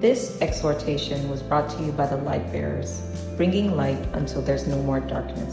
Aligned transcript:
This 0.00 0.40
exhortation 0.40 1.28
was 1.28 1.42
brought 1.42 1.68
to 1.70 1.82
you 1.82 1.90
by 1.90 2.06
the 2.06 2.18
Light 2.18 2.52
Bearers, 2.52 3.02
bringing 3.36 3.74
light 3.74 3.98
until 4.12 4.40
there's 4.40 4.64
no 4.64 4.80
more 4.84 5.00
darkness. 5.00 5.52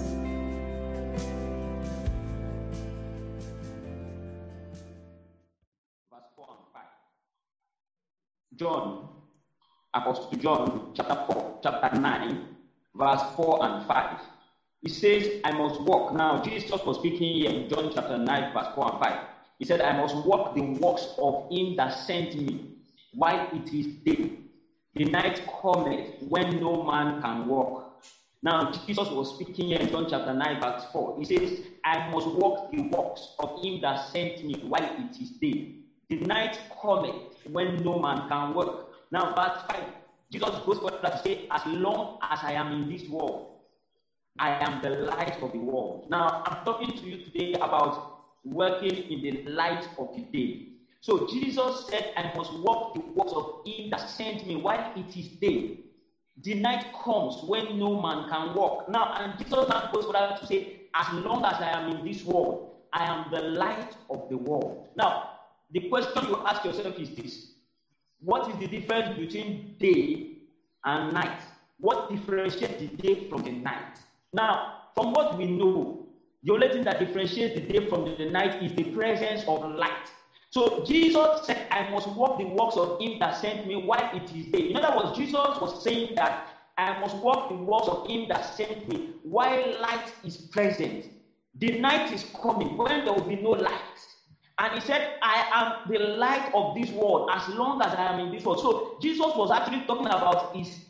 verse 6.11 6.29
4 6.35 6.47
and 6.47 6.67
5. 6.71 6.83
John, 8.55 9.09
Apostle 9.95 10.37
John, 10.37 10.91
chapter 10.93 11.25
4, 11.25 11.59
chapter 11.63 11.99
9, 11.99 12.47
verse 12.93 13.21
4 13.35 13.65
and 13.65 13.87
5. 13.87 14.19
He 14.83 14.89
says, 14.89 15.41
I 15.43 15.53
must 15.53 15.81
walk. 15.81 16.13
Now, 16.13 16.43
Jesus 16.43 16.85
was 16.85 16.97
speaking 16.97 17.33
here 17.33 17.49
in 17.49 17.67
John 17.67 17.91
chapter 17.91 18.19
9, 18.19 18.53
verse 18.53 18.67
4 18.75 18.91
and 18.93 19.03
5. 19.03 19.19
He 19.57 19.65
said, 19.65 19.81
I 19.81 19.97
must 19.97 20.15
walk 20.17 20.53
the 20.53 20.61
works 20.61 21.15
of 21.17 21.47
him 21.49 21.75
that 21.77 21.97
sent 22.05 22.35
me 22.35 22.74
while 23.15 23.47
it 23.53 23.73
is 23.73 23.87
day. 24.05 24.31
The 24.95 25.05
night 25.05 25.41
cometh 25.61 26.09
when 26.19 26.49
no 26.59 26.75
man 26.83 27.21
can 27.21 27.45
walk. 27.47 27.85
Now, 28.43 28.61
Jesus 28.87 29.09
was 29.11 29.29
speaking 29.29 29.67
here 29.67 29.79
in 29.79 29.89
John 29.89 30.07
chapter 30.09 30.33
9, 30.33 30.59
verse 30.61 30.85
4. 30.91 31.15
He 31.17 31.25
says, 31.25 31.61
I 31.83 31.99
must 32.11 32.27
walk 32.27 32.71
the 32.71 32.83
works 32.83 33.29
of 33.39 33.51
him 33.63 33.79
that 33.81 33.99
sent 33.99 34.43
me 34.43 34.55
while 34.61 34.83
it 34.97 35.17
is 35.21 35.31
day. 35.41 35.65
The 36.09 36.17
night 36.17 36.59
cometh 36.81 37.15
when 37.51 37.77
no 37.77 37.99
man 37.99 38.23
can 38.29 38.53
work. 38.53 38.85
Now, 39.11 39.33
verse 39.35 39.63
5, 39.71 39.85
Jesus 40.31 40.59
goes 40.65 40.79
further 40.79 41.11
to 41.11 41.17
say, 41.19 41.37
As 41.51 41.65
long 41.65 42.07
as 42.29 42.43
I 42.43 42.53
am 42.53 42.71
in 42.71 42.85
this 42.87 43.07
world, 43.07 43.43
I 44.39 44.57
am 44.61 44.79
the 44.81 44.91
light 44.91 45.37
of 45.41 45.51
the 45.53 45.59
world. 45.59 46.01
Now, 46.09 46.29
I'm 46.45 46.57
talking 46.65 46.89
to 46.91 47.07
you 47.07 47.17
today 47.17 47.53
about 47.61 47.97
working 48.43 48.91
in 49.09 49.21
the 49.21 49.33
light 49.45 49.87
of 49.97 50.09
the 50.15 50.23
day. 50.33 50.57
So, 51.05 51.27
Jesus 51.27 51.85
said, 51.87 52.13
I 52.17 52.35
must 52.35 52.51
walk 52.61 52.95
the 52.95 53.01
works 53.13 53.31
of 53.33 53.61
him 53.63 53.91
that 53.91 54.09
sent 54.09 54.47
me 54.47 54.55
while 54.55 54.91
it 54.95 55.15
is 55.15 55.27
day. 55.27 55.81
The 56.41 56.55
night 56.55 56.87
comes 57.03 57.43
when 57.43 57.77
no 57.77 58.01
man 58.01 58.27
can 58.27 58.55
walk. 58.55 58.89
Now, 58.89 59.13
and 59.19 59.37
Jesus 59.37 59.69
now 59.69 59.91
goes 59.93 60.05
further 60.05 60.35
to 60.39 60.47
say, 60.47 60.87
As 60.95 61.13
long 61.23 61.45
as 61.45 61.61
I 61.61 61.79
am 61.79 61.95
in 61.95 62.03
this 62.03 62.23
world, 62.23 62.71
I 62.91 63.05
am 63.05 63.29
the 63.29 63.39
light 63.39 63.95
of 64.09 64.27
the 64.31 64.37
world. 64.37 64.87
Now, 64.97 65.29
the 65.71 65.81
question 65.89 66.25
you 66.27 66.37
ask 66.43 66.65
yourself 66.65 66.97
is 66.97 67.11
this 67.11 67.51
What 68.21 68.49
is 68.49 68.57
the 68.57 68.65
difference 68.67 69.15
between 69.15 69.75
day 69.77 70.39
and 70.85 71.13
night? 71.13 71.39
What 71.77 72.09
differentiates 72.09 72.79
the 72.79 72.87
day 72.87 73.29
from 73.29 73.43
the 73.43 73.51
night? 73.51 73.99
Now, 74.33 74.85
from 74.95 75.13
what 75.13 75.37
we 75.37 75.45
know, 75.45 76.07
the 76.41 76.51
only 76.51 76.69
thing 76.69 76.83
that 76.85 76.97
differentiates 76.97 77.53
the 77.53 77.61
day 77.61 77.87
from 77.89 78.05
the 78.17 78.25
night 78.31 78.63
is 78.63 78.73
the 78.73 78.85
presence 78.85 79.43
of 79.47 79.69
light. 79.75 80.09
So 80.55 80.85
Jesus 80.85 81.45
said, 81.45 81.67
I 81.69 81.89
must 81.89 82.07
walk 82.11 82.37
the 82.37 82.45
works 82.45 82.77
of 82.77 83.01
him 83.01 83.19
that 83.19 83.35
sent 83.35 83.67
me 83.67 83.75
while 83.75 84.09
it 84.13 84.33
is 84.33 84.45
day. 84.45 84.69
In 84.69 84.77
other 84.77 84.95
words, 84.95 85.17
Jesus 85.17 85.33
was 85.33 85.83
saying 85.83 86.15
that 86.15 86.47
I 86.77 86.97
must 87.01 87.17
walk 87.17 87.49
the 87.49 87.55
works 87.55 87.89
of 87.89 88.07
him 88.07 88.29
that 88.29 88.55
sent 88.55 88.87
me 88.87 89.15
while 89.23 89.81
light 89.81 90.13
is 90.23 90.37
present. 90.37 91.09
The 91.55 91.77
night 91.79 92.13
is 92.13 92.25
coming 92.41 92.77
when 92.77 93.03
there 93.03 93.13
will 93.13 93.27
be 93.27 93.35
no 93.35 93.49
light. 93.49 93.99
And 94.57 94.75
he 94.75 94.79
said, 94.79 95.15
I 95.21 95.43
am 95.51 95.91
the 95.91 95.99
light 95.99 96.49
of 96.53 96.73
this 96.73 96.89
world 96.91 97.31
as 97.33 97.49
long 97.49 97.81
as 97.81 97.93
I 97.93 98.13
am 98.13 98.21
in 98.21 98.31
this 98.31 98.45
world. 98.45 98.61
So 98.61 98.97
Jesus 99.01 99.35
was 99.35 99.51
actually 99.51 99.85
talking 99.85 100.07
about 100.07 100.55
his 100.55 100.85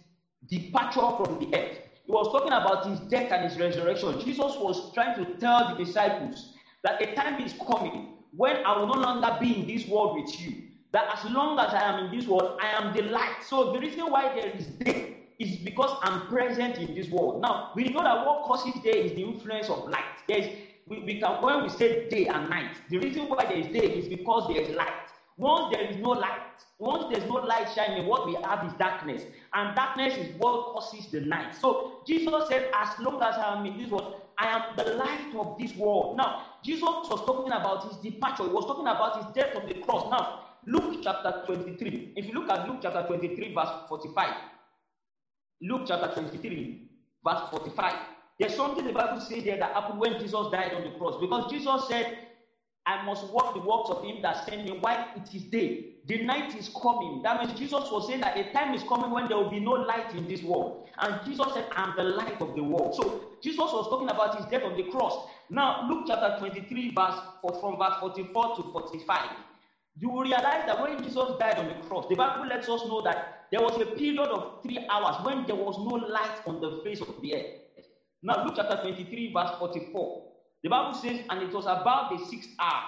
departure 0.47 1.09
from 1.17 1.39
the 1.39 1.57
earth. 1.57 1.79
He 2.05 2.11
was 2.11 2.31
talking 2.31 2.53
about 2.53 2.85
his 2.85 2.99
death 3.09 3.31
and 3.31 3.49
his 3.49 3.59
resurrection. 3.59 4.19
Jesus 4.19 4.57
was 4.59 4.93
trying 4.93 5.15
to 5.25 5.33
tell 5.39 5.75
the 5.75 5.83
disciples 5.83 6.53
that 6.83 7.01
a 7.01 7.15
time 7.15 7.41
is 7.41 7.53
coming 7.67 8.14
when 8.35 8.57
I 8.65 8.77
will 8.77 8.87
no 8.87 8.99
longer 8.99 9.37
be 9.39 9.61
in 9.61 9.67
this 9.67 9.87
world 9.87 10.21
with 10.21 10.39
you. 10.39 10.63
That 10.91 11.09
as 11.17 11.29
long 11.31 11.59
as 11.59 11.73
I 11.73 11.81
am 11.81 12.05
in 12.05 12.17
this 12.17 12.27
world, 12.27 12.57
I 12.61 12.67
am 12.67 12.95
the 12.95 13.03
light. 13.03 13.43
So 13.45 13.73
the 13.73 13.79
reason 13.79 14.09
why 14.09 14.33
there 14.33 14.49
is 14.49 14.67
day 14.67 15.17
is 15.39 15.57
because 15.57 15.97
I'm 16.01 16.27
present 16.27 16.77
in 16.77 16.95
this 16.95 17.09
world. 17.09 17.41
Now 17.41 17.71
we 17.75 17.89
know 17.89 18.03
that 18.03 18.25
what 18.25 18.43
causes 18.43 18.81
day 18.81 19.03
is 19.03 19.11
the 19.13 19.23
influence 19.23 19.69
of 19.69 19.89
light. 19.89 20.23
There's 20.27 20.47
we, 20.87 20.99
we 20.99 21.19
can 21.19 21.41
when 21.41 21.63
we 21.63 21.69
say 21.69 22.07
day 22.09 22.27
and 22.27 22.49
night, 22.49 22.75
the 22.89 22.99
reason 22.99 23.27
why 23.27 23.45
there 23.45 23.57
is 23.57 23.67
day 23.67 23.87
is 23.87 24.07
because 24.07 24.47
there 24.53 24.61
is 24.61 24.75
light. 24.75 25.04
Once 25.37 25.75
there 25.75 25.85
is 25.85 25.97
no 25.97 26.09
light, 26.11 26.41
once 26.79 27.05
there's 27.11 27.27
no 27.29 27.35
light 27.35 27.67
shining, 27.73 28.07
what 28.07 28.25
we 28.25 28.35
have 28.43 28.65
is 28.65 28.73
darkness. 28.73 29.23
And 29.53 29.75
darkness 29.75 30.17
is 30.17 30.35
what 30.37 30.73
causes 30.73 31.07
the 31.11 31.21
night. 31.21 31.55
So 31.55 32.01
Jesus 32.07 32.47
said, 32.47 32.69
As 32.73 32.97
long 32.99 33.21
as 33.21 33.35
I 33.35 33.57
am 33.57 33.65
in 33.65 33.77
this 33.77 33.89
world, 33.89 34.21
I 34.37 34.47
am 34.47 34.75
the 34.77 34.95
light 34.95 35.33
of 35.35 35.57
this 35.57 35.75
world. 35.75 36.17
Now, 36.17 36.43
Jesus 36.63 36.81
was 36.81 37.25
talking 37.25 37.51
about 37.51 37.87
his 37.87 37.97
departure, 37.97 38.43
he 38.43 38.49
was 38.49 38.65
talking 38.65 38.87
about 38.87 39.17
his 39.17 39.33
death 39.33 39.55
on 39.55 39.67
the 39.67 39.75
cross. 39.75 40.09
Now, 40.09 40.45
Luke 40.65 41.01
chapter 41.03 41.43
23. 41.45 42.13
If 42.15 42.27
you 42.27 42.33
look 42.33 42.49
at 42.49 42.67
Luke 42.67 42.79
chapter 42.81 43.05
23, 43.07 43.53
verse 43.53 43.69
45. 43.87 44.33
Luke 45.61 45.83
chapter 45.87 46.13
23, 46.13 46.89
verse 47.23 47.41
45. 47.51 47.93
There's 48.39 48.55
something 48.55 48.85
the 48.85 48.91
Bible 48.91 49.21
says 49.21 49.43
there 49.43 49.57
that 49.57 49.73
happened 49.73 49.99
when 49.99 50.19
Jesus 50.19 50.51
died 50.51 50.73
on 50.73 50.83
the 50.83 50.97
cross. 50.97 51.21
Because 51.21 51.49
Jesus 51.49 51.87
said, 51.87 52.24
I 52.85 53.03
must 53.05 53.25
walk 53.33 53.53
the 53.55 53.61
works 53.61 53.89
of 53.89 54.03
him 54.03 54.21
that 54.21 54.45
sent 54.45 54.65
me 54.65 54.77
while 54.79 55.07
it 55.15 55.33
is 55.33 55.43
day. 55.45 55.95
The 56.05 56.23
night 56.23 56.55
is 56.55 56.69
coming. 56.81 57.21
That 57.23 57.39
means 57.39 57.53
Jesus 57.57 57.89
was 57.91 58.07
saying 58.07 58.21
that 58.21 58.37
a 58.37 58.51
time 58.53 58.75
is 58.75 58.83
coming 58.83 59.11
when 59.11 59.27
there 59.27 59.37
will 59.37 59.49
be 59.49 59.59
no 59.59 59.71
light 59.71 60.13
in 60.15 60.27
this 60.27 60.43
world. 60.43 60.87
And 60.99 61.19
Jesus 61.25 61.53
said, 61.53 61.65
I'm 61.75 61.95
the 61.97 62.03
light 62.03 62.41
of 62.41 62.55
the 62.55 62.63
world. 62.63 62.95
So 62.95 63.21
Jesus 63.41 63.57
was 63.73 63.89
talking 63.89 64.09
about 64.09 64.35
his 64.35 64.45
death 64.45 64.63
on 64.63 64.75
the 64.75 64.83
cross. 64.83 65.17
Now, 65.49 65.87
Luke 65.89 66.05
chapter 66.07 66.35
23, 66.39 66.93
verse 66.95 67.15
from 67.59 67.77
verse 67.77 67.95
44 67.99 68.55
to 68.57 68.63
45. 68.71 69.29
You 69.97 70.09
will 70.09 70.23
realize 70.23 70.63
that 70.67 70.79
when 70.79 71.01
Jesus 71.01 71.29
died 71.39 71.57
on 71.57 71.67
the 71.67 71.75
cross, 71.75 72.05
the 72.09 72.15
Bible 72.15 72.45
lets 72.47 72.69
us 72.69 72.85
know 72.85 73.01
that 73.01 73.17
there 73.51 73.61
was 73.61 73.77
a 73.81 73.85
period 73.85 74.29
of 74.29 74.61
three 74.63 74.79
hours 74.89 75.15
when 75.23 75.45
there 75.47 75.55
was 75.55 75.77
no 75.79 75.95
light 75.95 76.41
on 76.45 76.59
the 76.61 76.71
face 76.83 77.01
of 77.01 77.15
the 77.21 77.35
earth. 77.35 77.45
Now, 78.23 78.43
Luke 78.43 78.53
chapter 78.55 78.77
23, 78.81 79.33
verse 79.33 79.51
44. 79.59 80.34
The 80.65 80.69
Bible 80.69 80.95
says, 80.95 81.19
and 81.29 81.43
it 81.43 81.53
was 81.53 81.65
about 81.67 82.09
the 82.09 82.17
sixth 82.25 82.49
hour, 82.59 82.81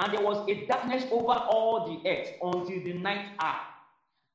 and 0.00 0.10
there 0.10 0.22
was 0.22 0.48
a 0.48 0.64
darkness 0.64 1.04
over 1.10 1.34
all 1.34 1.84
the 1.84 2.10
earth 2.10 2.32
until 2.40 2.82
the 2.82 2.94
ninth 2.94 3.26
hour, 3.38 3.60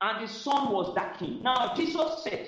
and 0.02 0.24
the 0.24 0.28
sun 0.31 0.69
was 0.72 0.94
darkened. 0.94 1.42
Now, 1.42 1.74
Jesus 1.75 2.22
said 2.24 2.47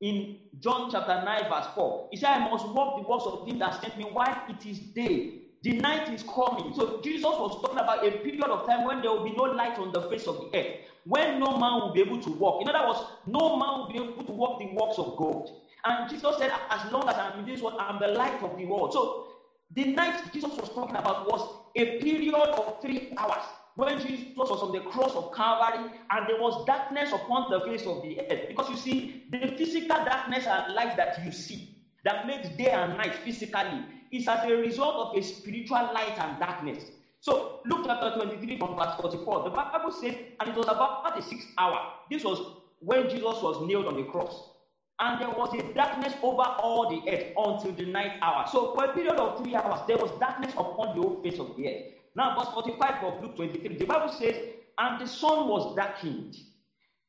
in 0.00 0.34
John 0.58 0.90
chapter 0.90 1.22
9, 1.24 1.48
verse 1.48 1.68
4, 1.76 2.08
He 2.10 2.16
said, 2.16 2.30
I 2.30 2.38
must 2.50 2.66
walk 2.66 2.96
the 2.96 3.02
works 3.08 3.22
of 3.24 3.46
him 3.46 3.60
that 3.60 3.80
sent 3.80 3.96
me 3.96 4.06
while 4.10 4.36
it 4.48 4.66
is 4.66 4.80
day. 4.80 5.42
The 5.62 5.74
night 5.74 6.08
is 6.08 6.24
coming. 6.24 6.74
So, 6.74 7.00
Jesus 7.04 7.22
was 7.38 7.60
talking 7.62 7.78
about 7.78 8.04
a 8.04 8.10
period 8.10 8.50
of 8.50 8.66
time 8.66 8.82
when 8.82 9.00
there 9.00 9.12
will 9.12 9.24
be 9.24 9.30
no 9.30 9.44
light 9.44 9.78
on 9.78 9.92
the 9.92 10.02
face 10.02 10.26
of 10.26 10.40
the 10.40 10.48
earth, 10.58 10.66
when 11.04 11.38
no 11.38 11.56
man 11.56 11.74
will 11.82 11.92
be 11.92 12.00
able 12.00 12.18
to 12.18 12.30
walk. 12.30 12.62
In 12.62 12.68
other 12.68 12.84
words, 12.84 12.98
no 13.26 13.56
man 13.56 13.78
will 13.78 13.86
be 13.86 13.94
able 13.94 14.24
to 14.24 14.32
walk 14.32 14.58
the 14.58 14.66
works 14.66 14.98
of 14.98 15.14
God. 15.16 15.48
And 15.84 16.08
Jesus 16.08 16.36
said, 16.36 16.50
As 16.68 16.84
long 16.90 17.08
as 17.08 17.16
I'm 17.16 17.38
in 17.38 17.44
this 17.46 17.62
world, 17.62 17.76
I'm 17.78 18.00
the 18.00 18.08
light 18.08 18.42
of 18.42 18.56
the 18.56 18.66
world. 18.66 18.92
So 18.92 19.26
the 19.74 19.86
night 19.86 20.32
Jesus 20.32 20.56
was 20.56 20.70
talking 20.70 20.96
about 20.96 21.26
was 21.26 21.64
a 21.74 21.98
period 21.98 22.34
of 22.34 22.80
three 22.80 23.12
hours 23.18 23.42
when 23.74 24.00
Jesus 24.00 24.36
was 24.36 24.62
on 24.62 24.72
the 24.72 24.80
cross 24.90 25.14
of 25.14 25.34
Calvary 25.34 25.90
and 26.10 26.28
there 26.28 26.40
was 26.40 26.64
darkness 26.66 27.12
upon 27.12 27.50
the 27.50 27.60
face 27.60 27.86
of 27.86 28.02
the 28.02 28.20
earth. 28.20 28.48
Because 28.48 28.70
you 28.70 28.76
see, 28.76 29.24
the 29.30 29.54
physical 29.58 29.96
darkness 30.04 30.46
and 30.46 30.74
light 30.74 30.96
that 30.96 31.22
you 31.24 31.32
see 31.32 31.76
that 32.04 32.26
makes 32.26 32.48
day 32.56 32.70
and 32.70 32.96
night 32.96 33.14
physically 33.16 33.84
is 34.12 34.26
as 34.28 34.44
a 34.44 34.56
result 34.56 34.94
of 34.94 35.16
a 35.18 35.22
spiritual 35.22 35.90
light 35.92 36.18
and 36.18 36.38
darkness. 36.38 36.84
So, 37.20 37.60
Luke 37.66 37.84
chapter 37.84 38.14
23 38.16 38.58
from 38.58 38.76
verse 38.76 38.94
44, 39.00 39.44
the 39.44 39.50
Bible 39.50 39.90
says, 39.90 40.14
and 40.40 40.48
it 40.48 40.54
was 40.54 40.66
about 40.68 41.16
the 41.16 41.22
sixth 41.22 41.48
hour. 41.58 41.92
This 42.10 42.24
was 42.24 42.40
when 42.78 43.10
Jesus 43.10 43.42
was 43.42 43.66
nailed 43.66 43.86
on 43.86 43.96
the 43.96 44.04
cross 44.04 44.55
and 45.00 45.20
there 45.20 45.30
was 45.30 45.54
a 45.54 45.62
darkness 45.74 46.14
over 46.22 46.42
all 46.60 46.88
the 46.88 47.00
earth 47.10 47.24
until 47.36 47.72
the 47.72 47.86
ninth 47.86 48.14
hour. 48.22 48.46
So, 48.46 48.72
for 48.74 48.84
a 48.84 48.88
period 48.94 49.16
of 49.18 49.38
three 49.38 49.54
hours, 49.54 49.80
there 49.88 49.98
was 49.98 50.10
darkness 50.20 50.52
upon 50.54 50.96
the 50.96 51.02
whole 51.02 51.20
face 51.22 51.38
of 51.38 51.56
the 51.56 51.68
earth. 51.68 51.76
Now, 52.14 52.34
verse 52.38 52.48
45 52.54 53.02
of 53.02 53.20
Luke 53.22 53.36
23, 53.36 53.76
the 53.76 53.86
Bible 53.86 54.08
says, 54.08 54.36
and 54.78 55.00
the 55.00 55.06
sun 55.06 55.48
was 55.48 55.74
darkened. 55.76 56.36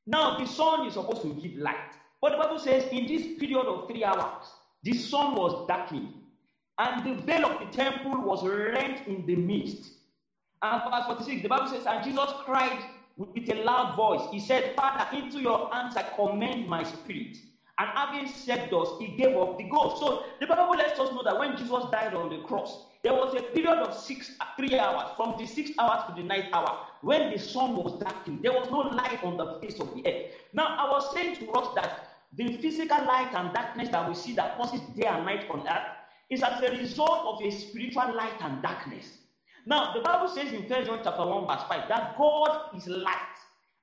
Now, 0.07 0.37
the 0.37 0.45
sun 0.45 0.85
is 0.87 0.95
supposed 0.95 1.21
to 1.23 1.33
give 1.33 1.55
light. 1.55 1.75
But 2.21 2.31
the 2.31 2.37
Bible 2.37 2.59
says, 2.59 2.85
in 2.91 3.07
this 3.07 3.27
period 3.37 3.67
of 3.67 3.87
three 3.87 4.03
hours, 4.03 4.55
the 4.83 4.93
sun 4.93 5.35
was 5.35 5.67
darkened, 5.67 6.13
and 6.79 7.03
the 7.05 7.15
veil 7.23 7.45
of 7.45 7.59
the 7.59 7.65
temple 7.67 8.21
was 8.21 8.43
rent 8.45 9.01
in 9.07 9.25
the 9.25 9.35
midst. 9.35 9.91
And 10.63 10.81
verse 10.83 11.05
46, 11.05 11.43
the 11.43 11.49
Bible 11.49 11.67
says, 11.67 11.85
and 11.87 12.03
Jesus 12.03 12.31
cried 12.45 12.85
with 13.17 13.49
a 13.51 13.55
loud 13.63 13.95
voice. 13.95 14.27
He 14.31 14.39
said, 14.39 14.73
Father, 14.75 15.07
into 15.17 15.41
your 15.41 15.69
hands 15.71 15.95
I 15.97 16.03
commend 16.15 16.67
my 16.67 16.83
spirit. 16.83 17.37
And 17.79 17.89
having 17.95 18.27
said 18.27 18.73
us, 18.73 18.93
he 18.99 19.09
gave 19.09 19.35
up 19.37 19.57
the 19.57 19.65
ghost. 19.65 19.97
So 19.97 20.19
the 20.39 20.47
Bible 20.47 20.75
lets 20.77 20.99
us 20.99 21.11
know 21.11 21.23
that 21.23 21.37
when 21.37 21.55
Jesus 21.55 21.85
died 21.91 22.13
on 22.15 22.29
the 22.29 22.39
cross, 22.39 22.77
there 23.03 23.13
was 23.13 23.33
a 23.35 23.41
period 23.41 23.79
of 23.79 23.93
six, 23.93 24.31
three 24.57 24.77
hours, 24.79 25.09
from 25.17 25.35
the 25.37 25.45
sixth 25.45 25.73
hour 25.79 25.97
to 26.07 26.13
the 26.13 26.23
ninth 26.23 26.47
hour, 26.53 26.77
when 27.01 27.29
the 27.29 27.37
sun 27.37 27.75
was 27.75 27.93
darkened. 27.93 28.41
There 28.43 28.53
was 28.53 28.69
no 28.69 28.79
light 28.79 29.23
on 29.23 29.37
the 29.37 29.47
face 29.61 29.79
of 29.79 29.91
the 29.93 30.03
earth. 30.07 30.17
Now, 30.53 30.71
I 30.77 30.85
was 30.85 31.11
saying 31.11 31.35
to 31.35 31.49
us 31.51 31.69
that 31.75 31.93
the 32.33 32.49
physical 32.49 33.03
light 33.05 33.29
and 33.33 33.53
darkness 33.53 33.89
that 33.89 34.05
we 34.05 34.13
see 34.15 34.33
that 34.33 34.55
causes 34.55 34.81
day 34.81 35.07
and 35.07 35.25
night 35.25 35.45
on 35.49 35.63
earth 35.69 35.83
is 36.29 36.43
as 36.43 36.59
a 36.61 36.69
result 36.71 37.21
of 37.25 37.41
a 37.41 37.51
spiritual 37.51 38.13
light 38.13 38.35
and 38.41 38.61
darkness. 38.61 39.19
Now, 39.65 39.87
the 39.93 40.01
Bible 40.01 40.27
says 40.29 40.51
in 40.51 40.63
1 40.63 40.85
John 40.85 41.01
chapter 41.03 41.25
1, 41.25 41.45
verse 41.47 41.63
5, 41.63 41.85
that 41.89 42.03
God 42.15 42.57
is 42.73 42.87
light. 42.87 43.15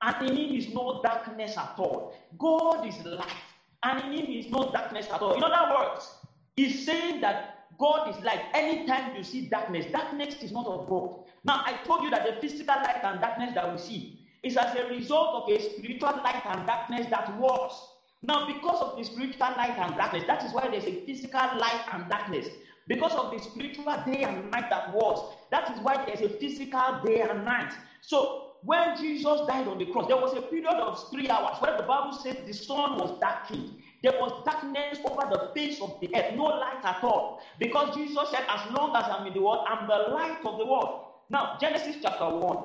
and 0.01 0.15
in 0.21 0.35
him 0.35 0.53
is 0.53 0.69
no 0.69 0.93
darkness 1.03 1.57
at 1.57 1.71
all. 1.77 2.03
God 2.37 2.85
is 2.85 3.03
light, 3.05 3.54
and 3.85 4.13
in 4.13 4.25
him 4.25 4.31
is 4.31 4.51
no 4.51 4.71
darkness 4.71 5.07
at 5.13 5.21
all. 5.21 5.33
In 5.33 5.43
other 5.43 5.75
words, 5.75 6.09
he's 6.55 6.85
saying 6.85 7.21
that 7.21 7.67
God 7.77 8.09
is 8.09 8.23
light. 8.23 8.41
Anytime 8.53 9.15
you 9.15 9.23
see 9.23 9.47
darkness, 9.47 9.85
darkness 9.91 10.35
is 10.41 10.51
not 10.51 10.65
of 10.65 10.89
God. 10.89 11.19
Now, 11.43 11.61
I 11.65 11.79
told 11.85 12.03
you 12.03 12.09
that 12.09 12.25
the 12.25 12.41
physical 12.41 12.75
light 12.75 13.03
and 13.03 13.21
darkness 13.21 13.53
that 13.53 13.71
we 13.71 13.77
see 13.77 14.19
is 14.43 14.57
as 14.57 14.75
a 14.75 14.87
result 14.87 15.43
of 15.43 15.49
a 15.49 15.61
spiritual 15.61 16.21
light 16.23 16.41
and 16.45 16.65
darkness 16.65 17.07
that 17.11 17.37
was. 17.37 17.89
Now, 18.23 18.47
because 18.47 18.81
of 18.81 18.97
the 18.97 19.03
spiritual 19.03 19.47
light 19.55 19.77
and 19.77 19.95
darkness, 19.95 20.23
that 20.25 20.43
is 20.43 20.53
why 20.53 20.67
there's 20.69 20.85
a 20.85 21.05
physical 21.05 21.41
light 21.59 21.81
and 21.93 22.09
darkness. 22.09 22.47
Because 22.87 23.13
of 23.13 23.31
the 23.31 23.39
spiritual 23.39 23.95
day 24.05 24.23
and 24.23 24.49
night 24.51 24.69
that 24.69 24.93
was, 24.93 25.35
that 25.51 25.71
is 25.71 25.79
why 25.81 26.03
there's 26.05 26.21
a 26.21 26.29
physical 26.29 27.01
day 27.03 27.21
and 27.21 27.43
night. 27.43 27.73
So, 28.01 28.44
when 28.65 28.95
Jesus 28.95 29.41
died 29.47 29.67
on 29.67 29.77
the 29.79 29.85
cross, 29.85 30.07
there 30.07 30.17
was 30.17 30.33
a 30.33 30.41
period 30.41 30.75
of 30.81 30.97
three 31.11 31.29
hours 31.29 31.57
where 31.59 31.73
the 31.77 31.83
Bible 31.83 32.13
says 32.13 32.35
the 32.45 32.53
sun 32.53 32.97
was 32.97 33.11
darkened. 33.21 33.71
There 34.03 34.13
was 34.19 34.31
darkness 34.45 34.99
over 35.09 35.27
the 35.29 35.39
face 35.55 35.81
of 35.81 35.93
the 36.01 36.09
earth, 36.15 36.31
no 36.31 36.45
light 36.45 36.79
at 36.85 36.97
all. 37.03 37.37
Because 37.59 37.91
Jesus 37.91 38.29
said, 38.31 38.43
As 38.49 38.61
long 38.77 38.95
as 38.95 39.09
I'm 39.09 39.25
in 39.27 39.33
the 39.33 39.41
world, 39.41 39.59
I'm 39.67 39.87
the 39.87 39.99
light 40.11 40.39
of 40.45 40.57
the 40.57 40.65
world. 40.65 40.89
Now, 41.29 41.49
Genesis 41.59 41.97
chapter 42.01 42.29
1. 42.29 42.57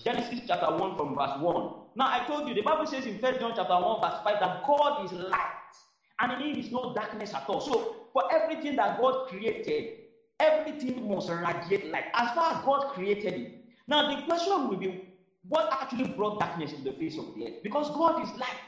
Genesis 0.00 0.40
chapter 0.46 0.70
1 0.70 0.94
from 0.96 1.14
verse 1.14 1.32
1. 1.36 1.68
Now, 1.96 2.08
I 2.10 2.20
told 2.20 2.48
you, 2.48 2.54
the 2.54 2.62
Bible 2.62 2.86
says 2.86 3.06
in 3.06 3.18
First 3.18 3.40
John 3.40 3.52
chapter 3.54 3.78
1, 3.78 4.00
verse 4.02 4.20
5, 4.24 4.40
that 4.40 4.62
God 4.62 4.94
is 5.04 5.12
light, 5.12 5.32
and 6.20 6.32
in 6.32 6.40
him 6.40 6.56
is 6.58 6.70
no 6.70 6.92
darkness 6.94 7.34
at 7.34 7.44
all. 7.48 7.60
So, 7.60 7.84
for 8.12 8.22
everything 8.30 8.76
that 8.76 8.96
God 8.96 9.16
created, 9.26 9.86
everything 10.40 11.08
must 11.08 11.30
radiate 11.30 11.84
light. 11.84 12.04
As 12.14 12.30
far 12.32 12.52
as 12.52 12.58
God 12.60 12.86
created 12.88 13.38
it. 13.38 13.48
Now, 13.88 14.02
the 14.02 14.16
question 14.16 14.68
will 14.68 14.76
be 14.78 14.88
what 15.48 15.72
actually 15.72 16.08
brought 16.08 16.40
darkness 16.40 16.72
to 16.72 16.82
the 16.82 16.92
face 16.92 17.18
of 17.18 17.34
the 17.34 17.46
earth? 17.46 17.62
Because 17.62 17.88
God 17.90 18.22
is 18.22 18.30
light. 18.38 18.60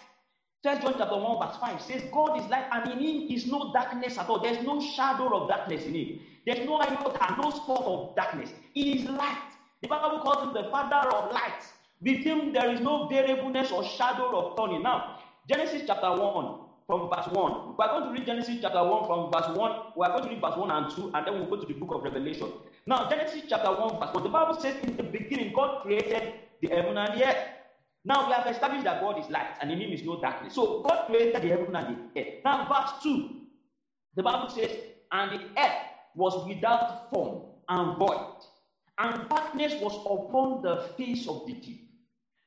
First 0.63 0.83
John 0.83 0.95
chapter 0.97 1.17
1, 1.17 1.47
verse 1.47 1.57
5 1.59 1.83
says, 1.83 2.03
God 2.13 2.39
is 2.41 2.49
light, 2.49 2.67
and 2.71 2.93
in 2.93 2.99
him 2.99 3.29
is 3.29 3.47
no 3.47 3.73
darkness 3.73 4.17
at 4.17 4.29
all. 4.29 4.41
There's 4.41 4.65
no 4.65 4.81
shadow 4.81 5.37
of 5.37 5.49
darkness 5.49 5.85
in 5.85 5.95
him. 5.95 6.21
There's 6.47 6.65
no 6.65 6.77
iota, 6.77 7.37
no 7.41 7.51
spot 7.51 7.83
of 7.85 8.15
darkness. 8.15 8.51
He 8.73 8.99
is 8.99 9.09
light. 9.09 9.51
The 9.81 9.89
Bible 9.89 10.21
calls 10.21 10.45
him 10.45 10.55
the 10.55 10.71
father 10.71 11.09
of 11.11 11.33
light. 11.33 11.63
With 12.01 12.19
him, 12.19 12.53
there 12.53 12.71
is 12.73 12.81
no 12.81 13.09
variableness 13.09 13.73
or 13.73 13.85
shadow 13.85 14.37
of 14.39 14.57
turning. 14.57 14.83
Now, 14.83 15.19
Genesis 15.49 15.83
chapter 15.87 16.11
1, 16.11 16.59
from 16.87 17.09
verse 17.09 17.27
1. 17.33 17.77
We 17.77 17.85
are 17.85 17.89
going 17.89 18.05
to 18.05 18.11
read 18.11 18.27
Genesis 18.27 18.59
chapter 18.61 18.83
1 18.83 19.07
from 19.07 19.33
verse 19.33 19.57
1. 19.57 19.73
We 19.97 20.05
are 20.07 20.11
going 20.11 20.25
to 20.25 20.31
read 20.31 20.41
verse 20.41 20.57
1 20.57 20.71
and 20.71 20.95
2, 20.95 21.11
and 21.15 21.27
then 21.27 21.35
we'll 21.35 21.47
go 21.47 21.57
to 21.57 21.67
the 21.67 21.75
book 21.75 21.95
of 21.95 22.03
Revelation. 22.03 22.53
Now, 22.87 23.09
Genesis 23.09 23.43
chapter 23.49 23.71
1, 23.71 23.99
verse 23.99 24.15
1. 24.15 24.23
The 24.23 24.29
Bible 24.29 24.61
says, 24.61 24.77
In 24.83 24.97
the 24.97 25.03
beginning, 25.03 25.53
God 25.55 25.83
created 25.83 26.35
the 26.63 26.69
heaven 26.71 26.99
and 26.99 27.15
the 27.21 27.29
earth. 27.29 27.39
Now, 28.05 28.29
we 28.29 28.35
have 28.35 28.47
established 28.49 28.85
that 28.85 29.03
God 29.03 29.21
is 29.21 29.31
light, 29.31 29.57
and 29.63 29.73
in 29.73 29.81
him 29.81 29.93
is 29.93 30.05
no 30.05 30.21
darkness. 30.23 30.55
So, 30.55 30.83
God 30.89 31.07
created 31.07 31.43
the 31.43 31.49
heaven 31.49 31.77
and 31.77 32.11
the 32.15 32.21
earth. 32.23 32.29
Now, 32.45 32.69
verse 32.69 32.93
2. 33.05 33.29
The 34.17 34.25
Bible 34.25 34.49
says, 34.51 34.71
And 35.13 35.33
the 35.33 35.45
earth 35.61 35.77
was 36.17 36.47
without 36.49 37.11
form 37.11 37.43
and 37.69 37.99
void, 37.99 38.37
and 38.99 39.29
darkness 39.31 39.75
was 39.83 39.97
upon 40.07 40.63
the 40.63 40.77
face 40.99 41.29
of 41.29 41.47
the 41.47 41.55
deep 41.55 41.83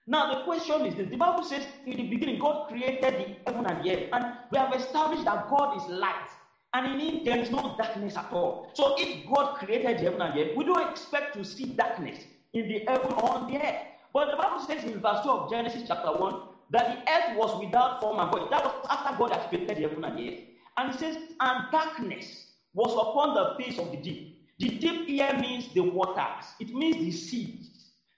now, 0.08 0.34
the 0.34 0.44
question 0.44 0.86
is 0.86 0.96
this 0.96 1.10
the 1.10 1.18
Bible 1.18 1.44
says 1.44 1.68
in 1.86 1.98
the 1.98 2.04
beginning, 2.10 2.40
God 2.40 2.68
created 2.68 3.04
the 3.04 3.52
heaven 3.52 3.66
and 3.68 3.86
the 3.86 3.92
earth, 3.92 4.10
and 4.14 4.26
we 4.52 4.60
have 4.60 4.74
established 4.76 5.26
that 5.26 5.50
God 5.50 5.78
is 5.78 5.88
light, 5.88 6.28
and 6.74 6.88
in 6.88 7.00
Him 7.00 7.26
there 7.26 7.40
is 7.40 7.52
no 7.52 7.76
darkness 7.78 8.18
at 8.18 8.32
all. 8.34 8.70
So, 8.76 8.96
if 9.00 9.26
God 9.34 9.56
created 9.56 10.00
the 10.00 10.04
heaven 10.04 10.22
and 10.22 10.36
the 10.36 10.42
earth, 10.44 10.58
we 10.58 10.66
don't 10.66 10.90
expect 10.92 11.36
to 11.36 11.46
see 11.46 11.76
darkness 11.76 12.20
in 12.54 12.68
the 12.68 12.84
heaven 12.88 13.14
or 13.14 13.32
on 13.32 13.52
the 13.52 13.60
earth. 13.60 13.82
But 14.16 14.32
the 14.32 14.38
Bible 14.38 14.62
says 14.66 14.86
in 14.86 15.02
verse 15.02 15.20
2 15.24 15.30
of 15.30 15.52
Genesis 15.52 15.84
chapter 15.86 16.10
1 16.10 16.36
that 16.70 16.88
the 16.88 17.12
earth 17.12 17.38
was 17.38 17.60
without 17.60 18.00
form 18.00 18.18
and 18.18 18.32
void. 18.32 18.50
That 18.50 18.64
was 18.64 18.88
after 18.90 19.18
God 19.18 19.32
had 19.32 19.50
created 19.50 19.76
the 19.76 19.82
heaven 19.90 20.06
and 20.06 20.18
the 20.18 20.30
earth. 20.30 20.40
And 20.78 20.94
it 20.94 20.98
says, 20.98 21.18
and 21.42 21.66
darkness 21.70 22.46
was 22.74 22.94
upon 22.94 23.34
the 23.34 23.62
face 23.62 23.78
of 23.78 23.92
the 23.92 23.98
deep. 23.98 24.38
The 24.60 24.70
deep 24.80 25.10
here 25.10 25.34
means 25.38 25.74
the 25.74 25.82
waters, 25.82 26.46
it 26.62 26.74
means 26.74 26.96
the 26.96 27.12
seas. 27.12 27.70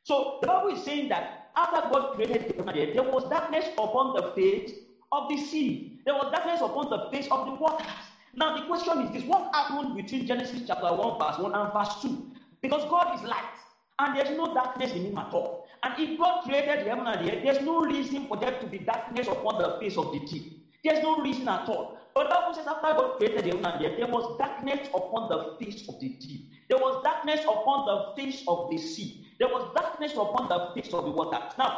So 0.03 0.37
the 0.39 0.45
Bible 0.45 0.69
is 0.69 0.83
saying 0.83 1.09
that 1.09 1.49
after 1.57 1.89
God 1.91 2.13
created 2.13 2.53
the 2.55 2.61
earth, 2.63 2.93
there 2.93 3.01
was 3.11 3.27
darkness 3.31 3.65
upon 3.79 4.13
the 4.13 4.33
face 4.35 4.71
of 5.11 5.27
the 5.29 5.37
sea. 5.37 5.99
There 6.05 6.13
was 6.13 6.31
darkness 6.31 6.61
upon 6.61 6.91
the 6.91 7.09
face 7.11 7.27
of 7.31 7.47
the 7.47 7.53
waters. 7.53 7.87
Now 8.35 8.55
the 8.55 8.67
question 8.67 9.01
is 9.01 9.09
this: 9.09 9.23
What 9.23 9.49
happened 9.51 9.95
between 9.95 10.27
Genesis 10.27 10.61
chapter 10.67 10.93
one, 10.93 11.17
verse 11.17 11.39
one, 11.39 11.55
and 11.55 11.73
verse 11.73 11.95
two? 12.03 12.27
Because 12.61 12.85
God 12.87 13.15
is 13.15 13.23
light, 13.23 13.57
and 13.97 14.15
there's 14.15 14.37
no 14.37 14.53
darkness 14.53 14.91
in 14.91 15.03
Him 15.03 15.17
at 15.17 15.33
all. 15.33 15.56
And 15.83 15.93
if 15.97 16.17
God 16.17 16.41
created 16.43 16.81
the 16.81 16.89
heaven 16.89 17.07
and 17.07 17.19
the 17.21 17.31
earth, 17.33 17.39
there's 17.43 17.61
no 17.61 17.81
reason 17.81 18.25
for 18.27 18.37
there 18.37 18.51
to 18.51 18.67
be 18.67 18.79
darkness 18.79 19.27
upon 19.27 19.57
the 19.57 19.71
face 19.79 19.97
of 19.97 20.11
the 20.11 20.19
deep. 20.19 20.45
There's 20.83 21.01
no 21.01 21.17
reason 21.17 21.47
at 21.49 21.67
all. 21.69 21.87
But 22.15 22.29
Bible 22.29 22.53
says 22.53 22.67
after 22.67 22.93
God 22.93 23.09
created 23.17 23.45
heaven 23.45 23.65
and 23.65 23.79
the 23.79 23.87
earth, 23.87 23.93
there 23.97 24.07
was 24.07 24.27
darkness 24.37 24.79
upon 24.95 25.27
the 25.29 25.39
face 25.59 25.83
of 25.89 25.99
the 25.99 26.09
deep. 26.21 26.41
There 26.69 26.79
was 26.79 26.97
darkness 27.03 27.41
upon 27.47 27.83
the 27.85 27.99
face 28.15 28.43
of 28.47 28.67
the 28.69 28.77
sea. 28.77 29.13
There 29.39 29.49
was 29.49 29.65
darkness 29.75 30.13
upon 30.17 30.47
the 30.49 30.61
face 30.75 30.93
of 30.93 31.05
the 31.05 31.11
waters. 31.11 31.39
Now, 31.57 31.73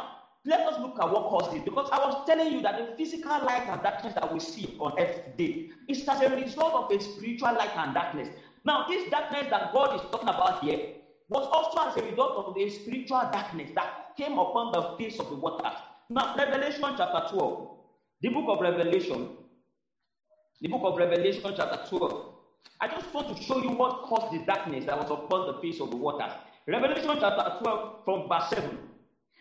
let 0.46 0.64
us 0.66 0.78
look 0.78 0.98
at 1.00 1.10
what 1.10 1.26
caused 1.26 1.52
it. 1.54 1.64
Because 1.64 1.88
I 1.92 1.98
was 1.98 2.16
telling 2.26 2.50
you 2.50 2.62
that 2.62 2.76
the 2.76 2.86
physical 2.96 3.38
light 3.42 3.64
and 3.68 3.82
darkness 3.82 4.14
that 4.14 4.30
we 4.30 4.40
see 4.40 4.66
on 4.78 4.92
earth 4.98 5.18
today 5.24 5.54
is 5.88 6.02
as 6.08 6.20
a 6.20 6.30
result 6.30 6.74
of 6.74 6.86
a 6.90 6.98
spiritual 7.00 7.54
light 7.54 7.72
and 7.76 7.94
darkness. 7.94 8.30
Now, 8.64 8.82
this 8.88 9.04
darkness 9.04 9.46
that 9.50 9.70
God 9.70 9.94
is 9.94 10.02
talking 10.12 10.30
about 10.30 10.58
here 10.60 10.78
was 11.30 11.46
also 11.46 11.88
as 11.88 11.96
a 11.96 12.10
result 12.10 12.44
of 12.44 12.54
the 12.56 12.68
spiritual 12.68 13.22
darkness 13.32 13.70
that 13.76 14.16
came 14.16 14.36
upon 14.36 14.72
the 14.72 14.96
face 14.98 15.18
of 15.20 15.28
the 15.30 15.36
waters. 15.36 15.78
Now, 16.10 16.34
Revelation 16.36 16.94
chapter 16.96 17.22
12, 17.30 17.68
the 18.20 18.28
book 18.30 18.46
of 18.48 18.60
Revelation, 18.60 19.36
the 20.60 20.68
book 20.68 20.82
of 20.84 20.98
Revelation 20.98 21.54
chapter 21.56 21.88
12. 21.88 22.34
I 22.80 22.88
just 22.88 23.14
want 23.14 23.34
to 23.36 23.42
show 23.42 23.58
you 23.58 23.70
what 23.70 24.02
caused 24.08 24.34
the 24.34 24.44
darkness 24.44 24.86
that 24.86 24.98
was 24.98 25.08
upon 25.08 25.46
the 25.46 25.60
face 25.60 25.80
of 25.80 25.90
the 25.90 25.96
waters. 25.96 26.32
Revelation 26.66 27.16
chapter 27.20 27.58
12 27.62 28.04
from 28.04 28.28
verse 28.28 28.48
7. 28.50 28.78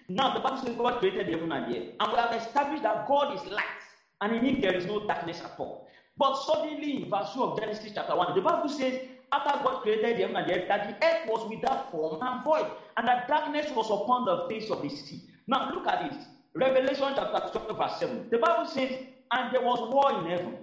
Now 0.09 0.33
the 0.35 0.42
Bible 0.42 0.57
says 0.57 0.75
God 0.75 1.00
created 1.00 1.27
the 1.27 1.31
heaven 1.31 1.51
and 1.51 1.74
the 1.74 1.80
earth, 1.80 1.95
and 2.00 2.12
we 2.12 2.19
have 2.19 2.33
established 2.35 2.83
that 2.83 3.07
God 3.07 3.33
is 3.33 3.51
light, 3.51 3.81
and 4.21 4.35
in 4.35 4.45
him 4.45 4.62
there 4.62 4.75
is 4.75 4.85
no 4.85 5.07
darkness 5.07 5.42
at 5.44 5.56
all. 5.57 5.88
But 6.18 6.35
suddenly 6.35 7.03
in 7.03 7.09
verse 7.09 7.33
2 7.33 7.44
of 7.44 7.59
Genesis 7.59 7.92
chapter 7.95 8.15
1, 8.15 8.35
the 8.35 8.42
Bible 8.42 8.69
says, 8.69 9.00
after 9.34 9.64
God 9.64 9.81
created 9.84 10.18
the 10.18 10.22
heaven 10.24 10.38
and 10.38 10.52
earth, 10.52 10.68
that 10.70 10.84
the 10.84 10.96
earth 11.06 11.20
was 11.26 11.48
without 11.50 11.92
form 11.92 12.20
and 12.22 12.44
void, 12.44 12.68
and 12.98 13.08
that 13.08 13.28
darkness 13.28 13.72
was 13.72 13.90
upon 13.90 14.26
the 14.26 14.46
face 14.50 14.70
of 14.72 14.81
the 14.81 14.90
sea. 14.90 15.22
Now 15.48 15.70
look 15.72 15.88
at 15.88 16.02
this. 16.02 16.28
Revelation 16.56 17.14
chapter 17.16 17.42
12, 17.52 17.78
verse 17.78 18.00
7. 18.00 18.28
The 18.31 18.40
Bible 18.40 18.66
says, 18.66 18.92
And 19.33 19.52
there 19.52 19.62
was 19.62 19.80
war 19.81 20.14
in 20.14 20.26
heaven. 20.26 20.57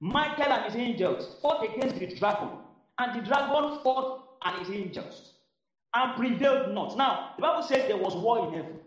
Michael 0.00 0.52
and 0.52 0.64
his 0.64 0.76
angels 0.76 1.28
fought 1.42 1.64
against 1.64 1.96
the 1.98 2.06
dragon, 2.08 2.50
and 2.98 3.14
the 3.14 3.20
dragon 3.22 3.70
fought 3.82 4.06
and 4.44 4.56
his 4.58 4.70
angels 4.70 5.32
and 5.94 6.14
prevailed 6.16 6.68
not. 6.68 6.96
Now, 6.96 7.20
the 7.36 7.42
Bible 7.42 7.62
says 7.62 7.84
there 7.86 7.96
was 7.98 8.16
war 8.16 8.40
in 8.40 8.50
heaven. 8.50 8.80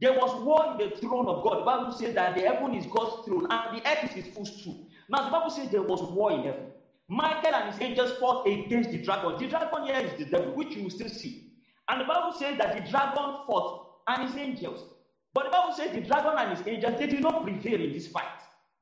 There 0.00 0.12
was 0.14 0.34
war 0.34 0.66
in 0.72 0.78
the 0.78 0.96
throne 0.96 1.28
of 1.28 1.42
God. 1.42 1.58
The 1.60 1.64
Bible 1.64 1.92
says 1.92 2.14
that 2.14 2.34
the 2.34 2.42
heaven 2.42 2.74
is 2.74 2.86
God's 2.86 3.16
throne 3.24 3.46
and 3.50 3.72
the 3.78 3.82
earth 3.88 4.04
is 4.04 4.12
his 4.12 4.28
footstool. 4.28 4.78
Now, 5.08 5.22
the 5.22 5.30
Bible 5.30 5.50
says 5.50 5.70
there 5.70 5.82
was 5.82 6.02
war 6.02 6.32
in 6.32 6.42
heaven. 6.44 6.68
Michael 7.08 7.54
and 7.54 7.72
his 7.72 7.80
angels 7.80 8.12
fought 8.18 8.46
against 8.46 8.90
the 8.90 8.98
dragon. 8.98 9.38
The 9.38 9.48
dragon 9.48 9.84
here 9.86 9.96
is 9.96 10.18
the 10.18 10.26
devil, 10.26 10.54
which 10.54 10.76
you 10.76 10.82
will 10.84 10.90
still 10.90 11.08
see. 11.08 11.52
And 11.88 12.02
the 12.02 12.04
Bible 12.04 12.32
says 12.38 12.58
that 12.58 12.76
the 12.76 12.90
dragon 12.90 13.38
fought 13.46 13.86
and 14.08 14.28
his 14.28 14.36
angels. 14.36 14.84
But 15.32 15.44
the 15.44 15.50
Bible 15.50 15.74
says 15.74 15.92
the 15.92 16.02
dragon 16.02 16.34
and 16.36 16.56
his 16.56 16.66
angels, 16.66 16.98
they 16.98 17.06
did 17.06 17.20
not 17.20 17.42
prevail 17.44 17.80
in 17.80 17.92
this 17.92 18.08
fight. 18.08 18.24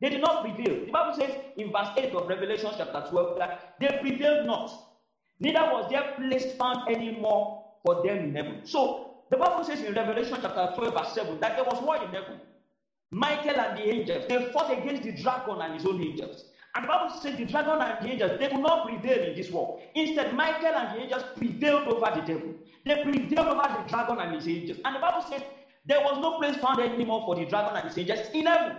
They 0.01 0.11
did 0.11 0.21
not 0.21 0.43
prevail. 0.43 0.87
The 0.87 0.93
Bible 0.93 1.17
says 1.17 1.37
in 1.57 1.71
verse 1.73 1.89
8 1.97 2.15
of 2.15 2.29
Revelation 2.29 2.71
chapter 2.77 3.07
12 3.11 3.39
that 3.39 3.77
they 3.81 3.99
prevailed 4.01 4.47
not. 4.47 4.71
Neither 5.39 5.61
was 5.61 5.91
there 5.91 6.15
place 6.17 6.55
found 6.55 6.89
anymore 6.89 7.65
for 7.85 8.03
them 8.03 8.19
in 8.19 8.35
heaven. 8.35 8.61
So 8.65 9.23
the 9.31 9.37
Bible 9.37 9.65
says 9.65 9.83
in 9.83 9.95
Revelation 9.95 10.39
chapter 10.41 10.73
12, 10.77 10.95
verse 10.95 11.13
7, 11.15 11.41
that 11.41 11.57
there 11.57 11.65
was 11.65 11.83
war 11.83 11.97
in 11.97 12.09
heaven. 12.11 12.41
Michael 13.11 13.61
and 13.61 13.79
the 13.79 13.89
angels, 13.89 14.25
they 14.29 14.51
fought 14.53 14.73
against 14.73 15.03
the 15.03 15.13
dragon 15.13 15.61
and 15.61 15.75
his 15.75 15.87
own 15.87 16.01
angels. 16.03 16.45
And 16.77 16.85
the 16.85 16.89
Bible 16.89 17.15
says 17.21 17.37
the 17.39 17.47
dragon 17.47 17.81
and 17.81 18.07
the 18.07 18.13
angels, 18.13 18.39
they 18.39 18.49
could 18.49 18.61
not 18.61 18.87
prevail 18.87 19.25
in 19.25 19.35
this 19.35 19.51
war. 19.51 19.81
Instead, 19.95 20.35
Michael 20.35 20.75
and 20.75 20.95
the 20.97 21.03
angels 21.05 21.25
prevailed 21.37 21.89
over 21.89 22.13
the 22.15 22.21
devil. 22.21 22.55
They 22.85 23.03
prevailed 23.03 23.49
over 23.49 23.63
the 23.63 23.89
dragon 23.89 24.19
and 24.21 24.35
his 24.35 24.47
angels. 24.47 24.79
And 24.85 24.97
the 24.97 25.01
Bible 25.01 25.25
says 25.29 25.43
there 25.87 26.01
was 26.01 26.19
no 26.21 26.39
place 26.39 26.57
found 26.57 26.81
anymore 26.81 27.23
for 27.25 27.35
the 27.35 27.47
dragon 27.47 27.77
and 27.77 27.89
his 27.89 27.97
angels 27.99 28.29
in 28.35 28.47
heaven. 28.47 28.77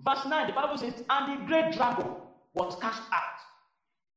Verse 0.00 0.26
9, 0.26 0.46
the 0.48 0.52
Bible 0.52 0.78
says, 0.78 0.94
and 1.08 1.40
the 1.40 1.46
great 1.46 1.72
dragon 1.72 2.08
was 2.54 2.76
cast 2.80 3.02
out. 3.12 3.38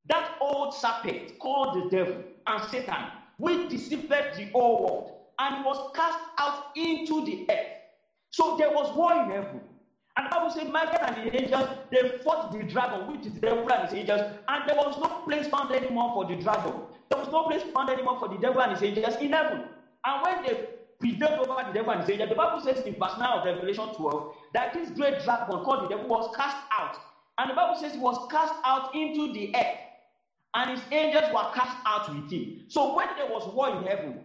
That 0.10 0.38
old 0.42 0.74
serpent 0.74 1.38
called 1.40 1.76
the 1.76 1.96
devil 1.96 2.24
and 2.48 2.64
Satan 2.70 3.12
which 3.42 3.70
deceived 3.70 4.08
the 4.10 4.50
whole 4.54 4.84
world, 4.84 5.12
and 5.40 5.66
was 5.66 5.92
cast 5.96 6.20
out 6.38 6.66
into 6.76 7.26
the 7.26 7.48
earth. 7.50 7.68
So 8.30 8.56
there 8.56 8.70
was 8.70 8.96
war 8.96 9.14
in 9.14 9.32
heaven. 9.32 9.62
And 10.18 10.26
the 10.28 10.30
Bible 10.30 10.50
said, 10.52 10.70
Michael 10.70 11.00
and 11.02 11.16
the 11.16 11.42
angels, 11.42 11.70
they 11.92 12.20
fought 12.24 12.52
the 12.52 12.64
dragon, 12.64 13.08
which 13.08 13.26
is 13.26 13.34
the 13.34 13.42
devil 13.42 13.72
and 13.72 13.84
his 13.84 13.94
angels, 13.94 14.22
and 14.48 14.64
there 14.68 14.76
was 14.76 14.98
no 14.98 15.08
place 15.26 15.48
found 15.48 15.74
anymore 15.74 16.12
for 16.14 16.26
the 16.26 16.36
dragon. 16.36 16.74
There 17.10 17.20
was 17.20 17.30
no 17.30 17.44
place 17.46 17.64
found 17.74 17.90
anymore 17.90 18.18
for 18.20 18.28
the 18.30 18.38
devil 18.38 18.62
and 18.62 18.72
his 18.72 18.84
angels 18.84 19.16
in 19.22 19.32
heaven. 19.34 19.64
And 20.06 20.24
when 20.24 20.44
they 20.44 20.56
prevailed 21.02 21.40
over 21.50 21.64
the 21.68 21.74
devil 21.74 21.92
and 21.92 22.02
his 22.02 22.10
angels. 22.10 22.30
The 22.30 22.36
Bible 22.36 22.60
says 22.60 22.82
in 22.82 22.96
verse 23.00 23.18
9 23.18 23.30
of 23.40 23.44
Revelation 23.44 23.90
12 23.90 24.24
that 24.54 24.74
this 24.74 24.92
great 24.92 25.20
dragon 25.20 25.60
called 25.60 25.82
the 25.84 25.88
devil 25.88 26.08
was 26.08 26.30
cast 26.36 26.58
out. 26.72 26.98
And 27.38 27.50
the 27.50 27.56
Bible 27.56 27.76
says 27.76 27.94
he 27.94 28.00
was 28.00 28.18
cast 28.30 28.54
out 28.66 28.90
into 28.94 29.34
the 29.34 29.50
earth, 29.56 29.80
and 30.56 30.70
his 30.72 30.82
angels 30.92 31.26
were 31.34 31.46
cast 31.54 31.78
out 31.86 32.08
with 32.10 32.30
him. 32.32 32.48
So 32.68 32.96
when 32.96 33.08
there 33.18 33.28
was 33.28 33.48
war 33.48 33.70
in 33.70 33.84
heaven, 33.84 34.20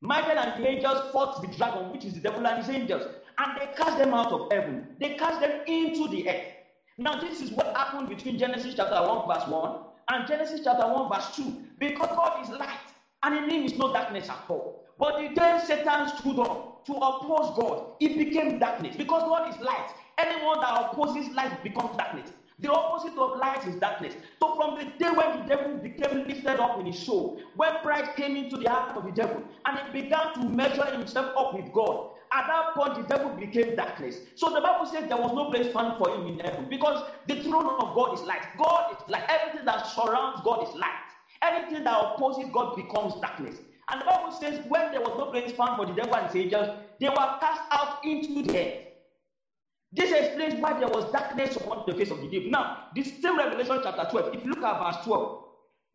Michael 0.00 0.38
and 0.38 0.52
the 0.56 0.68
angels 0.68 1.00
fought 1.12 1.40
the 1.40 1.48
dragon, 1.48 1.90
which 1.90 2.04
is 2.04 2.14
the 2.14 2.20
devil 2.20 2.46
and 2.46 2.58
his 2.58 2.68
angels, 2.68 3.04
and 3.42 3.58
they 3.58 3.66
cast 3.76 3.98
them 3.98 4.14
out 4.14 4.32
of 4.32 4.52
heaven. 4.52 4.86
They 5.00 5.14
cast 5.14 5.40
them 5.40 5.62
into 5.66 6.08
the 6.08 6.28
earth. 6.28 6.46
Now, 6.98 7.20
this 7.20 7.40
is 7.40 7.50
what 7.50 7.74
happened 7.76 8.08
between 8.08 8.38
Genesis 8.38 8.74
chapter 8.76 8.94
1, 8.94 9.26
verse 9.26 9.48
1, 9.48 9.78
and 10.10 10.28
Genesis 10.28 10.60
chapter 10.62 10.86
1, 10.86 11.12
verse 11.12 11.36
2. 11.36 11.56
Because 11.78 12.08
God 12.08 12.42
is 12.42 12.50
light, 12.50 12.68
and 13.22 13.36
in 13.36 13.50
him 13.50 13.64
is 13.64 13.76
no 13.76 13.92
darkness 13.92 14.28
at 14.28 14.44
all. 14.48 14.84
But 14.98 15.18
the 15.18 15.34
day 15.34 15.58
Satan 15.64 16.08
stood 16.18 16.38
up 16.38 16.84
to 16.86 16.92
oppose 16.92 17.56
God, 17.56 17.86
it 18.00 18.16
became 18.16 18.58
darkness. 18.58 18.96
Because 18.96 19.22
God 19.22 19.52
is 19.52 19.60
light. 19.60 19.90
Anyone 20.18 20.60
that 20.60 20.92
opposes 20.92 21.32
light 21.34 21.62
becomes 21.64 21.96
darkness. 21.96 22.30
The 22.58 22.70
opposite 22.70 23.18
of 23.18 23.38
light 23.38 23.66
is 23.66 23.74
darkness. 23.76 24.14
So, 24.38 24.54
from 24.54 24.78
the 24.78 24.84
day 24.84 25.10
when 25.10 25.40
the 25.40 25.44
devil 25.48 25.78
became 25.78 26.28
lifted 26.28 26.60
up 26.60 26.78
in 26.78 26.86
his 26.86 26.98
soul, 26.98 27.40
when 27.56 27.72
pride 27.82 28.14
came 28.14 28.36
into 28.36 28.56
the 28.58 28.70
heart 28.70 28.96
of 28.96 29.04
the 29.04 29.10
devil, 29.10 29.42
and 29.64 29.78
he 29.78 30.02
began 30.02 30.32
to 30.34 30.44
measure 30.44 30.84
himself 30.86 31.32
up 31.36 31.54
with 31.54 31.72
God, 31.72 32.10
at 32.34 32.46
that 32.48 32.74
point 32.74 32.96
the 32.96 33.02
devil 33.02 33.30
became 33.30 33.76
darkness. 33.76 34.20
So, 34.36 34.50
the 34.50 34.60
Bible 34.60 34.86
says 34.86 35.08
there 35.08 35.18
was 35.18 35.32
no 35.34 35.50
place 35.50 35.72
found 35.72 35.98
for 35.98 36.10
him 36.10 36.26
in 36.26 36.38
heaven 36.40 36.66
because 36.70 37.02
the 37.28 37.36
throne 37.42 37.66
of 37.80 37.94
God 37.94 38.14
is 38.14 38.22
light. 38.24 38.46
God 38.58 38.92
is 38.92 38.98
light. 39.08 39.24
Everything 39.28 39.66
that 39.66 39.86
surrounds 39.86 40.40
God 40.44 40.62
is 40.62 40.74
light. 40.74 40.90
Anything 41.42 41.84
that 41.84 41.98
opposes 42.00 42.46
God 42.52 42.76
becomes 42.76 43.14
darkness. 43.20 43.60
And 43.90 44.00
the 44.00 44.06
Bible 44.06 44.32
says, 44.32 44.60
when 44.68 44.90
there 44.92 45.00
was 45.00 45.14
no 45.18 45.26
place 45.26 45.52
found 45.52 45.76
for 45.76 45.86
the 45.86 45.94
devil 45.94 46.14
and 46.16 46.26
his 46.26 46.36
angels, 46.36 46.68
they 47.00 47.08
were 47.08 47.28
cast 47.40 47.62
out 47.72 47.96
into 48.04 48.42
the 48.42 48.58
earth. 48.58 48.74
This 49.92 50.12
explains 50.12 50.54
why 50.56 50.74
there 50.74 50.88
was 50.88 51.06
darkness 51.12 51.56
upon 51.56 51.84
the 51.86 51.94
face 51.94 52.10
of 52.12 52.20
the 52.20 52.28
deep. 52.28 52.46
Now, 52.46 52.68
this 52.94 53.12
same 53.22 53.38
Revelation 53.38 53.80
chapter 53.82 54.06
12, 54.10 54.30
if 54.34 54.44
you 54.44 54.50
look 54.50 54.62
at 54.64 54.78
verse 54.78 54.98
12, 55.04 55.30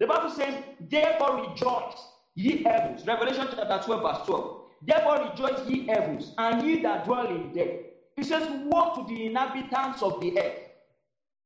the 0.02 0.08
Bible 0.08 0.30
says, 0.30 0.58
Therefore 0.80 1.36
rejoice, 1.50 2.10
ye 2.36 2.64
heavens. 2.66 3.06
Revelation 3.08 3.48
chapter 3.56 3.80
12, 3.86 4.02
verse 4.04 4.20
12. 4.26 4.57
Therefore 4.82 5.30
rejoice, 5.30 5.68
ye 5.68 5.88
heavens, 5.88 6.34
and 6.38 6.62
ye 6.64 6.82
that 6.84 7.06
dwell 7.06 7.28
in 7.28 7.52
them. 7.54 7.70
He 8.16 8.24
says, 8.24 8.48
Woe 8.50 8.94
to 8.96 9.06
the 9.08 9.26
inhabitants 9.28 10.02
of 10.02 10.20
the 10.22 10.38
earth 10.40 10.60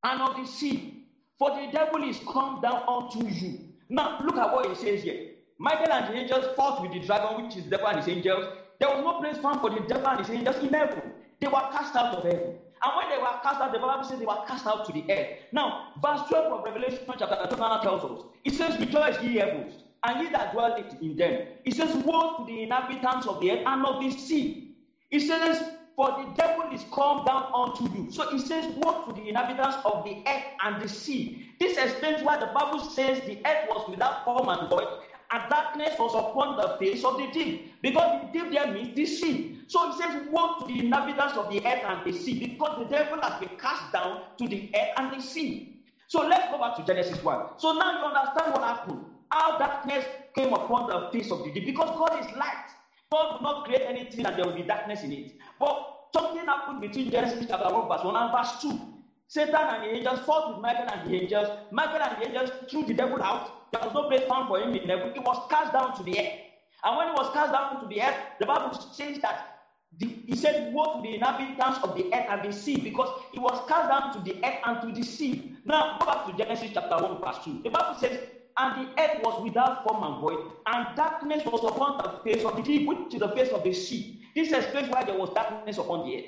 and 0.04 0.22
of 0.22 0.36
the 0.36 0.46
sea, 0.46 1.06
for 1.38 1.52
the 1.52 1.68
devil 1.72 2.04
is 2.04 2.20
come 2.32 2.62
down 2.62 2.84
unto 2.88 3.26
you. 3.28 3.60
Now, 3.90 4.20
look 4.24 4.38
at 4.38 4.52
what 4.52 4.68
he 4.68 4.76
says 4.76 5.04
here. 5.04 5.18
Michael 5.60 5.92
and 5.92 6.08
the 6.08 6.14
angels 6.14 6.48
fought 6.56 6.82
with 6.82 6.92
the 6.92 7.00
dragon, 7.00 7.44
which 7.46 7.56
is 7.58 7.66
the 7.66 7.72
devil 7.72 7.88
and 7.88 7.98
his 7.98 8.08
angels. 8.08 8.46
There 8.80 8.90
was 8.90 9.00
no 9.04 9.20
place 9.20 9.38
found 9.38 9.62
for 9.62 9.70
the 9.70 9.82
devil 9.82 10.08
and 10.08 10.20
his 10.20 10.30
angels 10.30 10.58
in 10.60 10.74
heaven. 10.74 11.14
They 11.40 11.48
were 11.48 11.62
cast 11.72 11.96
out 11.96 12.16
of 12.16 12.24
heaven. 12.24 12.56
And 12.84 12.98
when 12.98 13.10
they 13.10 13.18
were 13.18 13.40
cast 13.44 13.62
out, 13.62 13.72
the 13.72 13.80
Bible 13.80 14.04
says 14.04 14.20
they 14.20 14.26
were 14.26 14.44
cast 14.48 14.66
out 14.66 14.86
to 14.86 14.92
the 14.92 15.06
earth. 15.12 15.28
Now, 15.52 15.94
verse 16.02 16.22
12 16.30 16.52
of 16.52 16.64
Revelation 16.66 17.00
chapter 17.18 17.56
12 17.56 17.82
tells 17.84 18.04
us, 18.04 18.26
it 18.44 18.54
says, 18.54 18.80
Rejoice, 18.80 19.22
ye 19.22 19.36
heavens, 19.38 19.84
and 20.04 20.24
ye 20.24 20.32
that 20.32 20.54
dwell 20.54 20.76
in 21.02 21.16
them. 21.16 21.48
It 21.64 21.76
says, 21.76 21.96
Woe 22.04 22.38
to 22.38 22.46
the 22.46 22.64
inhabitants 22.64 23.28
of 23.28 23.40
the 23.40 23.52
earth 23.52 23.64
and 23.66 23.86
of 23.86 24.02
the 24.02 24.10
sea. 24.12 24.76
It 25.12 25.22
says, 25.22 25.64
For 25.96 26.08
the 26.08 26.34
devil 26.36 26.72
is 26.74 26.84
come 26.92 27.24
down 27.26 27.52
unto 27.54 27.84
you. 27.96 28.12
So 28.12 28.36
it 28.36 28.40
says, 28.40 28.66
Woe 28.78 29.06
to 29.06 29.14
the 29.14 29.30
inhabitants 29.30 29.78
of 29.86 30.04
the 30.04 30.24
earth 30.28 30.44
and 30.64 30.82
the 30.82 30.90
sea. 30.90 31.46
This 31.60 31.78
explains 31.78 32.24
why 32.24 32.40
the 32.40 32.48
Bible 32.48 32.80
says 32.80 33.22
the 33.26 33.38
earth 33.46 33.68
was 33.70 33.88
without 33.90 34.26
form 34.26 34.50
and 34.50 34.70
void, 34.70 34.88
and 35.32 35.50
darkness 35.50 35.98
was 36.00 36.16
upon 36.16 36.58
the 36.58 36.78
face 36.80 37.04
of 37.06 37.18
the 37.18 37.28
deep. 37.32 37.74
Because 37.84 38.22
the 38.22 38.40
deep 38.40 38.52
there 38.52 38.72
means 38.72 38.96
the 38.96 39.06
sea. 39.06 39.60
So 39.68 39.92
he 39.92 40.02
says, 40.02 40.28
Woe 40.32 40.58
to 40.60 40.66
the 40.66 40.80
inhabitants 40.80 41.38
of 41.38 41.52
the 41.52 41.60
earth 41.60 41.84
and 41.86 42.04
the 42.04 42.18
sea, 42.18 42.40
because 42.40 42.80
the 42.80 42.86
devil 42.86 43.22
has 43.22 43.40
been 43.40 43.56
cast 43.60 43.94
down 43.94 44.24
to 44.40 44.48
the 44.48 44.72
earth 44.76 44.90
and 44.98 45.14
the 45.14 45.22
sea. 45.22 45.78
So 46.08 46.28
let's 46.28 46.52
go 46.52 46.58
back 46.58 46.76
to 46.78 46.84
Genesis 46.84 47.24
1. 47.24 47.46
So 47.58 47.74
now 47.74 48.00
you 48.00 48.06
understand 48.06 48.54
what 48.54 48.64
happened. 48.64 49.06
How 49.32 49.58
darkness 49.58 50.06
came 50.36 50.54
upon 50.54 50.90
the 50.90 51.10
face 51.12 51.32
of 51.32 51.44
the 51.44 51.52
deep. 51.52 51.66
Because 51.66 51.90
God 51.98 52.20
is 52.20 52.26
light. 52.38 52.70
God 53.12 53.34
will 53.36 53.42
not 53.42 53.66
create 53.66 53.84
anything 53.88 54.26
and 54.26 54.38
there 54.38 54.46
will 54.46 54.56
be 54.56 54.64
darkness 54.64 55.04
in 55.04 55.12
it. 55.12 55.34
But 55.60 56.08
something 56.14 56.46
happened 56.46 56.82
between 56.82 57.12
Genesis 57.12 57.46
chapter 57.48 57.74
1, 57.74 57.88
verse 57.88 58.04
1 58.04 58.16
and 58.16 58.32
verse 58.32 58.62
2. 58.62 58.80
Satan 59.28 59.56
and 59.56 59.84
the 59.84 59.96
angels 59.96 60.20
fought 60.26 60.54
with 60.54 60.62
Michael 60.62 60.88
and 60.92 61.10
the 61.10 61.16
angels. 61.16 61.48
Michael 61.72 62.02
and 62.02 62.22
the 62.22 62.28
angels 62.28 62.52
threw 62.70 62.86
the 62.86 62.94
devil 62.94 63.22
out. 63.24 63.72
There 63.72 63.82
was 63.82 63.94
no 63.94 64.10
place 64.10 64.28
found 64.28 64.48
for 64.48 64.60
him 64.60 64.76
in 64.76 64.88
heaven. 64.88 65.14
He 65.14 65.20
was 65.20 65.48
cast 65.50 65.72
down 65.72 65.96
to 65.98 66.04
the 66.04 66.20
earth. 66.20 66.40
And 66.84 66.98
when 66.98 67.08
he 67.08 67.14
was 67.14 67.32
cast 67.34 67.54
down 67.54 67.82
to 67.82 67.88
the 67.88 68.02
earth, 68.02 68.18
the 68.40 68.46
Bible 68.46 68.74
says 68.92 69.20
that 69.22 69.52
the, 69.98 70.08
he 70.26 70.36
said, 70.36 70.74
Woe 70.74 70.96
to 70.96 71.02
the 71.02 71.16
inhabitants 71.16 71.80
of 71.84 71.96
the 71.96 72.14
earth 72.14 72.26
and 72.30 72.44
the 72.44 72.52
sea, 72.52 72.78
because 72.78 73.10
he 73.32 73.40
was 73.40 73.62
cast 73.68 73.90
down 73.90 74.14
to 74.14 74.20
the 74.20 74.38
earth 74.46 74.60
and 74.66 74.82
to 74.82 75.00
the 75.00 75.06
sea. 75.06 75.56
Now, 75.66 75.98
go 76.00 76.06
back 76.06 76.26
to 76.26 76.34
Genesis 76.34 76.72
chapter 76.74 76.98
1, 76.98 77.22
verse 77.22 77.44
2. 77.46 77.62
The 77.64 77.70
Bible 77.70 78.00
says, 78.00 78.20
And 78.58 78.88
the 78.88 79.02
earth 79.02 79.24
was 79.24 79.44
without 79.44 79.84
form 79.84 80.04
and 80.04 80.22
void, 80.22 80.52
and 80.68 80.96
darkness 80.96 81.46
was 81.46 81.64
upon 81.64 81.98
the 81.98 82.32
face 82.32 82.44
of 82.46 82.56
the 82.56 82.62
deep, 82.62 82.88
which 82.88 83.14
is 83.14 83.20
the 83.20 83.30
face 83.30 83.50
of 83.50 83.64
the 83.64 83.74
sea. 83.74 84.22
This 84.36 84.52
explains 84.52 84.90
why 84.90 85.04
there 85.04 85.18
was 85.18 85.30
darkness 85.34 85.78
upon 85.78 86.06
the 86.06 86.18
earth. 86.18 86.26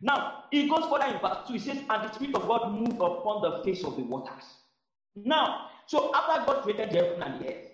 Now, 0.00 0.44
he 0.50 0.68
goes 0.68 0.84
further 0.90 1.06
in 1.14 1.20
verse 1.20 1.38
2. 1.46 1.52
He 1.52 1.58
says, 1.58 1.78
And 1.78 2.08
the 2.08 2.12
Spirit 2.12 2.34
of 2.34 2.46
God 2.46 2.72
moved 2.72 2.96
upon 2.96 3.42
the 3.42 3.62
face 3.64 3.84
of 3.84 3.96
the 3.96 4.02
waters. 4.02 4.44
Now, 5.14 5.68
so 5.86 6.10
after 6.14 6.44
God 6.44 6.62
created 6.62 6.90
the 6.90 6.98
heaven 7.04 7.22
and 7.22 7.40
the 7.40 7.48
earth, 7.48 7.64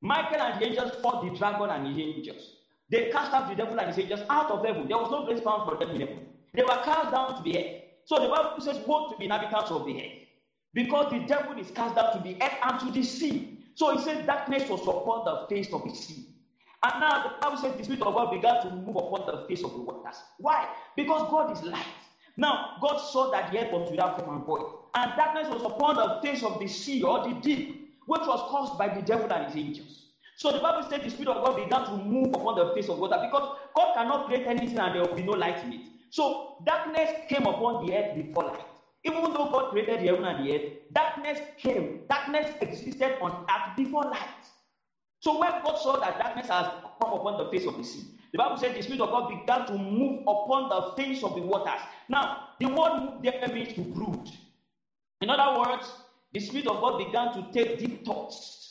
Michael 0.00 0.40
and 0.40 0.60
the 0.60 0.66
angels 0.66 0.92
fought 1.02 1.24
the 1.24 1.36
dragon 1.36 1.70
and 1.70 1.86
the 1.86 2.02
angels. 2.02 2.56
They 2.90 3.10
cast 3.10 3.32
out 3.32 3.48
the 3.48 3.54
devil 3.56 3.78
and 3.78 3.92
the 3.92 4.00
angels 4.00 4.20
out 4.28 4.50
of 4.50 4.64
heaven. 4.64 4.86
There 4.88 4.98
was 4.98 5.10
no 5.10 5.24
place 5.24 5.40
found 5.40 5.68
for 5.68 5.76
them 5.78 5.94
in 5.94 6.00
heaven. 6.02 6.26
They 6.54 6.62
were 6.62 6.82
cast 6.84 7.10
down 7.10 7.36
to 7.36 7.42
the 7.42 7.58
earth. 7.58 7.82
So 8.04 8.16
the 8.16 8.28
Bible 8.28 8.60
says, 8.60 8.80
Woe 8.86 9.08
to 9.10 9.16
the 9.16 9.24
inhabitants 9.24 9.70
of 9.70 9.86
the 9.86 9.96
earth. 9.96 10.21
Because 10.74 11.12
the 11.12 11.20
devil 11.20 11.58
is 11.58 11.70
cast 11.70 11.94
down 11.96 12.12
to 12.16 12.22
the 12.22 12.42
earth 12.42 12.56
and 12.62 12.80
to 12.80 12.90
the 12.92 13.02
sea. 13.02 13.58
So 13.74 13.96
he 13.96 14.02
said, 14.02 14.26
Darkness 14.26 14.68
was 14.68 14.82
upon 14.82 15.24
the 15.24 15.46
face 15.48 15.72
of 15.72 15.84
the 15.84 15.94
sea. 15.94 16.26
And 16.84 17.00
now 17.00 17.22
the 17.22 17.34
Bible 17.40 17.58
says 17.58 17.76
the 17.76 17.84
Spirit 17.84 18.02
of 18.02 18.14
God 18.14 18.30
began 18.32 18.62
to 18.62 18.70
move 18.70 18.96
upon 18.96 19.26
the 19.26 19.46
face 19.46 19.62
of 19.64 19.72
the 19.72 19.78
waters. 19.80 20.16
Why? 20.38 20.68
Because 20.96 21.30
God 21.30 21.56
is 21.56 21.62
light. 21.62 21.86
Now, 22.36 22.76
God 22.80 22.98
saw 22.98 23.30
that 23.30 23.52
the 23.52 23.60
earth 23.60 23.72
was 23.72 23.90
without 23.90 24.18
form 24.18 24.36
and 24.36 24.46
void, 24.46 24.64
and 24.94 25.12
darkness 25.16 25.48
was 25.48 25.62
upon 25.62 25.96
the 25.96 26.20
face 26.22 26.42
of 26.42 26.58
the 26.58 26.66
sea 26.66 27.02
or 27.02 27.28
the 27.28 27.34
deep, 27.40 27.98
which 28.06 28.22
was 28.22 28.40
caused 28.50 28.78
by 28.78 28.88
the 28.88 29.02
devil 29.02 29.30
and 29.32 29.46
his 29.46 29.56
angels. 29.56 30.06
So 30.36 30.50
the 30.50 30.58
Bible 30.60 30.88
says 30.88 31.02
the 31.02 31.10
Spirit 31.10 31.36
of 31.36 31.44
God 31.44 31.56
began 31.62 31.84
to 31.84 31.96
move 31.98 32.28
upon 32.34 32.56
the 32.56 32.74
face 32.74 32.88
of 32.88 32.98
water 32.98 33.18
because 33.22 33.58
God 33.76 33.94
cannot 33.94 34.26
create 34.26 34.46
anything 34.46 34.78
and 34.78 34.94
there 34.94 35.02
will 35.02 35.14
be 35.14 35.22
no 35.22 35.32
light 35.32 35.62
in 35.64 35.74
it. 35.74 35.86
So 36.10 36.56
darkness 36.64 37.10
came 37.28 37.42
upon 37.46 37.86
the 37.86 37.96
earth 37.96 38.16
before 38.16 38.44
light. 38.44 38.71
Even 39.04 39.24
though 39.32 39.50
God 39.50 39.70
created 39.70 40.00
the 40.00 40.06
heaven 40.06 40.24
and 40.24 40.46
the 40.46 40.54
earth, 40.54 40.72
darkness 40.92 41.38
came. 41.58 42.06
Darkness 42.08 42.50
existed 42.60 43.18
on 43.20 43.44
earth 43.50 43.76
before 43.76 44.04
light. 44.04 44.44
So 45.20 45.38
when 45.38 45.50
God 45.64 45.76
saw 45.78 45.98
that 46.00 46.18
darkness 46.18 46.48
has 46.48 46.66
come 47.00 47.12
upon 47.12 47.38
the 47.38 47.50
face 47.50 47.66
of 47.66 47.76
the 47.76 47.84
sea, 47.84 48.04
the 48.32 48.38
Bible 48.38 48.56
said 48.56 48.76
the 48.76 48.82
Spirit 48.82 49.00
of 49.00 49.10
God 49.10 49.28
began 49.28 49.66
to 49.66 49.74
move 49.78 50.22
upon 50.22 50.68
the 50.68 51.02
face 51.02 51.22
of 51.22 51.34
the 51.34 51.42
waters. 51.42 51.80
Now, 52.08 52.48
the 52.60 52.66
word 52.66 53.00
move 53.00 53.22
there 53.22 53.48
means 53.52 53.74
to 53.74 53.82
brood. 53.82 54.28
In 55.20 55.30
other 55.30 55.58
words, 55.58 55.92
the 56.32 56.40
Spirit 56.40 56.66
of 56.66 56.80
God 56.80 56.98
began 56.98 57.32
to 57.34 57.52
take 57.52 57.78
deep 57.78 58.04
thoughts 58.04 58.62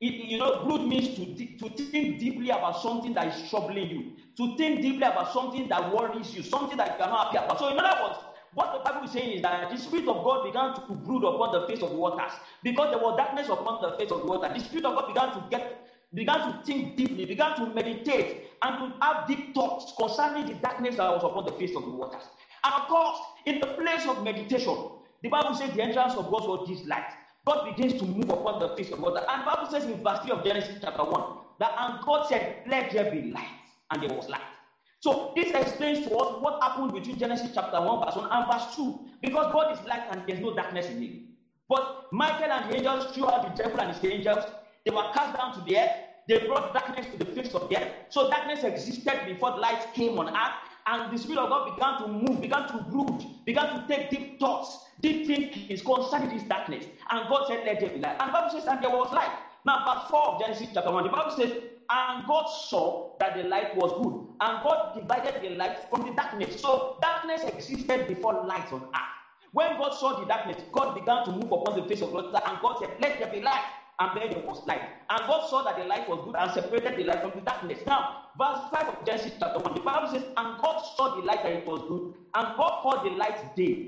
it, 0.00 0.14
you 0.14 0.38
know, 0.38 0.64
brood 0.64 0.86
means 0.88 1.08
to, 1.16 1.26
to 1.58 1.68
think 1.76 2.18
deeply 2.18 2.48
about 2.48 2.80
something 2.80 3.12
that 3.14 3.28
is 3.28 3.50
troubling 3.50 3.88
you, 3.90 4.12
to 4.38 4.56
think 4.56 4.80
deeply 4.80 5.02
about 5.02 5.30
something 5.32 5.68
that 5.68 5.92
worries 5.92 6.34
you, 6.34 6.42
something 6.42 6.78
that 6.78 6.88
you 6.98 7.04
cannot 7.04 7.26
happy 7.26 7.36
about. 7.44 7.58
So, 7.58 7.68
in 7.68 7.78
other 7.78 8.02
words, 8.02 8.18
what 8.54 8.72
the 8.72 8.80
Bible 8.90 9.06
is 9.06 9.12
saying 9.12 9.32
is 9.36 9.42
that 9.42 9.70
the 9.70 9.76
Spirit 9.76 10.08
of 10.08 10.24
God 10.24 10.44
began 10.44 10.74
to 10.74 10.94
brood 10.94 11.24
upon 11.24 11.52
the 11.52 11.66
face 11.68 11.82
of 11.82 11.90
the 11.90 11.96
waters 11.96 12.32
because 12.62 12.90
there 12.90 12.98
was 12.98 13.16
darkness 13.16 13.48
upon 13.48 13.80
the 13.82 13.96
face 13.98 14.10
of 14.10 14.20
the 14.20 14.26
water. 14.26 14.52
The 14.52 14.60
Spirit 14.60 14.84
of 14.86 14.94
God 14.96 15.06
began 15.08 15.32
to 15.32 15.44
get, 15.50 15.88
began 16.14 16.40
to 16.40 16.64
think 16.64 16.96
deeply, 16.96 17.26
began 17.26 17.56
to 17.56 17.66
meditate, 17.74 18.48
and 18.62 18.78
to 18.78 18.98
have 19.00 19.28
deep 19.28 19.54
thoughts 19.54 19.92
concerning 19.98 20.46
the 20.46 20.54
darkness 20.54 20.96
that 20.96 21.10
was 21.10 21.22
upon 21.24 21.44
the 21.46 21.52
face 21.52 21.76
of 21.76 21.84
the 21.84 21.90
waters. 21.90 22.24
And 22.64 22.74
of 22.74 22.88
course, 22.88 23.18
in 23.46 23.60
the 23.60 23.68
place 23.68 24.06
of 24.06 24.22
meditation, 24.24 24.76
the 25.22 25.28
Bible 25.28 25.54
says 25.54 25.72
the 25.74 25.82
entrance 25.82 26.14
of 26.14 26.30
God's 26.30 26.46
word 26.48 26.70
is 26.70 26.84
light. 26.86 27.12
God 27.46 27.74
begins 27.76 28.00
to 28.00 28.06
move 28.06 28.30
upon 28.30 28.60
the 28.60 28.76
face 28.76 28.90
of 28.90 29.00
water. 29.00 29.24
And 29.28 29.42
the 29.42 29.46
Bible 29.46 29.70
says 29.70 29.84
in 29.84 30.02
verse 30.02 30.20
3 30.20 30.30
of 30.32 30.44
Genesis 30.44 30.76
chapter 30.82 31.04
1 31.04 31.38
that 31.60 31.72
and 31.78 32.04
God 32.04 32.26
said, 32.28 32.64
Let 32.66 32.90
there 32.92 33.10
be 33.10 33.30
light, 33.30 33.48
and 33.90 34.02
there 34.02 34.10
was 34.16 34.28
light. 34.28 34.40
So 35.00 35.32
this 35.34 35.50
explains 35.52 36.06
to 36.06 36.14
us 36.16 36.42
what 36.42 36.62
happened 36.62 36.92
between 36.92 37.18
Genesis 37.18 37.50
chapter 37.54 37.80
1, 37.80 38.04
verse 38.04 38.16
1 38.16 38.28
and 38.30 38.52
verse 38.52 38.76
2. 38.76 39.00
Because 39.22 39.52
God 39.52 39.72
is 39.72 39.86
light 39.88 40.02
and 40.10 40.22
there's 40.26 40.40
no 40.40 40.54
darkness 40.54 40.88
in 40.90 41.02
him. 41.02 41.22
But 41.68 42.12
Michael 42.12 42.52
and 42.52 42.70
the 42.70 42.76
angels 42.76 43.14
threw 43.14 43.26
out 43.26 43.56
the 43.56 43.62
devil 43.62 43.80
and 43.80 43.96
his 43.96 44.04
angels. 44.04 44.44
They 44.84 44.90
were 44.90 45.10
cast 45.14 45.36
down 45.36 45.54
to 45.54 45.60
the 45.62 45.78
earth. 45.78 45.90
They 46.28 46.46
brought 46.46 46.74
darkness 46.74 47.06
to 47.12 47.24
the 47.24 47.24
face 47.24 47.54
of 47.54 47.70
the 47.70 47.78
earth. 47.78 47.92
So 48.10 48.28
darkness 48.28 48.62
existed 48.62 49.22
before 49.26 49.58
light 49.58 49.86
came 49.94 50.18
on 50.18 50.28
earth. 50.28 50.52
And 50.86 51.12
the 51.12 51.18
Spirit 51.18 51.40
of 51.40 51.48
God 51.48 51.74
began 51.74 51.98
to 52.02 52.08
move, 52.08 52.40
began 52.42 52.68
to 52.68 52.84
brood, 52.90 53.24
began 53.46 53.80
to 53.80 53.86
take 53.88 54.10
deep 54.10 54.38
thoughts, 54.38 54.84
deep 55.00 55.26
thinkings 55.26 55.82
concerning 55.82 56.36
this 56.36 56.46
darkness. 56.46 56.84
And 57.10 57.28
God 57.28 57.46
said, 57.48 57.64
Let 57.64 57.80
there 57.80 57.90
be 57.90 58.00
light. 58.00 58.16
And 58.20 58.28
the 58.28 58.32
Bible 58.32 58.50
says, 58.50 58.66
And 58.66 58.82
there 58.82 58.90
was 58.90 59.12
light. 59.12 59.30
Now, 59.64 59.84
verse 59.84 60.10
4 60.10 60.26
of 60.26 60.40
Genesis 60.40 60.68
chapter 60.74 60.90
1, 60.90 61.04
the 61.04 61.10
Bible 61.10 61.36
says, 61.36 61.52
and 61.90 62.26
God 62.26 62.46
saw 62.46 63.00
that 63.20 63.34
the 63.36 63.44
light 63.44 63.76
was 63.76 63.92
good. 64.02 64.14
And 64.40 64.62
God 64.62 64.94
divided 64.94 65.42
the 65.42 65.56
light 65.56 65.78
from 65.90 66.02
the 66.02 66.12
darkness. 66.12 66.60
So 66.60 66.96
darkness 67.02 67.44
existed 67.44 68.06
before 68.08 68.46
light 68.46 68.72
on 68.72 68.82
earth. 68.82 69.02
When 69.52 69.76
God 69.78 69.94
saw 69.94 70.20
the 70.20 70.26
darkness, 70.26 70.58
God 70.72 70.94
began 70.94 71.24
to 71.24 71.32
move 71.32 71.52
upon 71.52 71.76
the 71.76 71.82
face 71.84 72.02
of 72.02 72.12
water, 72.12 72.40
and 72.46 72.58
God 72.60 72.76
said, 72.78 72.90
Let 73.00 73.18
there 73.18 73.28
be 73.28 73.40
light. 73.40 73.64
And 74.00 74.12
then 74.16 74.30
there 74.30 74.40
was 74.40 74.62
light. 74.66 74.82
And 75.10 75.20
God 75.26 75.42
saw 75.48 75.62
that 75.62 75.76
the 75.76 75.84
light 75.84 76.08
was 76.08 76.20
good 76.24 76.36
and 76.38 76.50
separated 76.50 76.96
the 76.96 77.04
light 77.04 77.20
from 77.20 77.32
the 77.34 77.42
darkness. 77.42 77.80
Now, 77.86 78.06
verse 78.38 78.60
5 78.70 78.88
of 78.88 79.04
Genesis 79.06 79.32
chapter 79.40 79.58
1, 79.60 79.74
the 79.74 79.80
Bible 79.80 80.08
says, 80.08 80.24
And 80.36 80.56
God 80.58 80.78
saw 80.96 81.08
the 81.10 81.22
light 81.22 81.42
that 81.44 81.52
it 81.52 81.66
was 81.66 81.82
good, 81.88 82.02
and 82.34 82.48
God 82.56 82.72
called 82.82 83.04
the 83.04 83.10
light 83.10 83.54
day, 83.56 83.80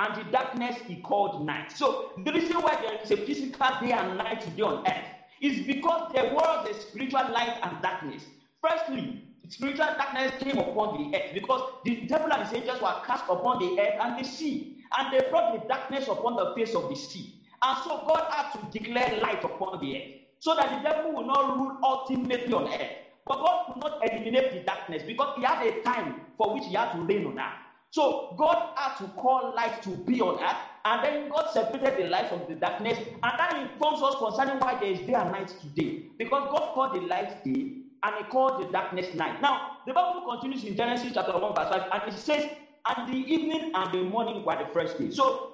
and 0.00 0.14
the 0.14 0.24
darkness 0.24 0.76
he 0.86 0.96
called 0.96 1.46
night. 1.46 1.72
So 1.72 1.98
the 2.16 2.32
reason 2.32 2.56
why 2.60 2.76
there 2.76 2.94
is 3.02 3.10
a 3.12 3.16
physical 3.16 3.68
day 3.80 3.92
and 3.92 4.16
night 4.18 4.40
today 4.40 4.62
on 4.62 4.78
earth 4.86 5.06
is 5.42 5.66
because 5.66 6.12
there 6.14 6.32
was 6.32 6.68
a 6.70 6.74
spiritual 6.80 7.30
light 7.32 7.58
and 7.62 7.82
darkness. 7.82 8.24
Firstly, 8.66 9.24
spiritual 9.48 9.86
darkness 9.98 10.32
came 10.40 10.56
upon 10.56 11.10
the 11.10 11.18
earth 11.18 11.34
because 11.34 11.62
the 11.84 12.06
devil 12.06 12.32
and 12.32 12.46
his 12.46 12.54
angels 12.54 12.80
were 12.80 12.94
cast 13.04 13.24
upon 13.28 13.58
the 13.58 13.80
earth 13.80 13.98
and 14.00 14.18
the 14.18 14.28
sea, 14.28 14.78
and 14.96 15.12
they 15.12 15.28
brought 15.30 15.60
the 15.60 15.68
darkness 15.68 16.06
upon 16.08 16.36
the 16.36 16.54
face 16.54 16.74
of 16.76 16.88
the 16.88 16.94
sea. 16.94 17.40
And 17.62 17.78
so 17.82 18.04
God 18.06 18.26
had 18.30 18.52
to 18.52 18.78
declare 18.78 19.20
light 19.20 19.42
upon 19.44 19.80
the 19.80 19.96
earth 19.96 20.08
so 20.38 20.54
that 20.54 20.70
the 20.70 20.88
devil 20.88 21.12
will 21.12 21.26
not 21.26 21.56
rule 21.58 21.78
ultimately 21.82 22.52
on 22.52 22.72
earth. 22.72 22.90
But 23.26 23.36
God 23.36 23.66
could 23.66 23.82
not 23.82 24.10
eliminate 24.10 24.52
the 24.52 24.60
darkness 24.60 25.02
because 25.06 25.36
he 25.36 25.44
had 25.44 25.64
a 25.66 25.82
time 25.82 26.22
for 26.36 26.54
which 26.54 26.64
he 26.66 26.74
had 26.74 26.92
to 26.92 27.02
reign 27.02 27.26
on 27.26 27.38
earth. 27.38 27.58
So 27.90 28.34
God 28.38 28.70
had 28.76 28.96
to 28.98 29.04
call 29.14 29.54
light 29.54 29.82
to 29.82 29.90
be 29.90 30.20
on 30.20 30.42
earth, 30.42 30.56
and 30.84 31.04
then 31.04 31.28
God 31.30 31.50
separated 31.52 32.04
the 32.04 32.10
light 32.10 32.28
from 32.28 32.42
the 32.48 32.54
darkness, 32.54 32.98
and 32.98 33.38
that 33.38 33.56
informs 33.58 34.02
us 34.02 34.16
concerning 34.18 34.58
why 34.60 34.78
there 34.80 34.90
is 34.90 35.00
day 35.00 35.14
and 35.14 35.32
night 35.32 35.54
today. 35.60 36.06
Because 36.18 36.48
God 36.50 36.74
called 36.74 36.94
the 36.96 37.06
light 37.06 37.44
day, 37.44 37.82
and 38.02 38.16
He 38.18 38.24
called 38.30 38.62
the 38.66 38.72
darkness 38.72 39.14
night. 39.14 39.40
Now, 39.40 39.78
the 39.86 39.92
Bible 39.92 40.22
continues 40.28 40.64
in 40.64 40.76
Genesis 40.76 41.12
chapter 41.14 41.32
1, 41.38 41.54
verse 41.54 41.68
5, 41.68 41.82
and 41.92 42.12
it 42.14 42.18
says, 42.18 42.50
And 42.88 43.08
the 43.12 43.16
evening 43.32 43.72
and 43.74 43.92
the 43.92 44.02
morning 44.02 44.44
were 44.44 44.56
the 44.56 44.68
first 44.72 44.98
day. 44.98 45.10
So 45.10 45.52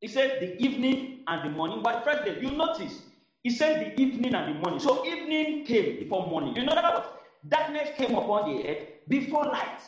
he 0.00 0.08
said 0.08 0.40
the 0.40 0.60
evening 0.62 1.24
and 1.28 1.44
the 1.46 1.50
morning 1.56 1.82
were 1.82 1.92
the 1.92 2.00
first 2.02 2.24
day. 2.24 2.38
You 2.40 2.50
notice, 2.50 3.02
he 3.42 3.50
said 3.50 3.80
the 3.80 4.02
evening 4.02 4.34
and 4.34 4.56
the 4.56 4.60
morning. 4.60 4.80
So 4.80 5.06
evening 5.06 5.64
came 5.64 6.00
before 6.00 6.26
morning. 6.26 6.56
In 6.56 6.68
other 6.68 6.82
words, 6.82 7.06
darkness 7.48 7.90
came 7.96 8.16
upon 8.16 8.50
the 8.50 8.68
earth 8.68 8.88
before 9.08 9.44
light. 9.44 9.80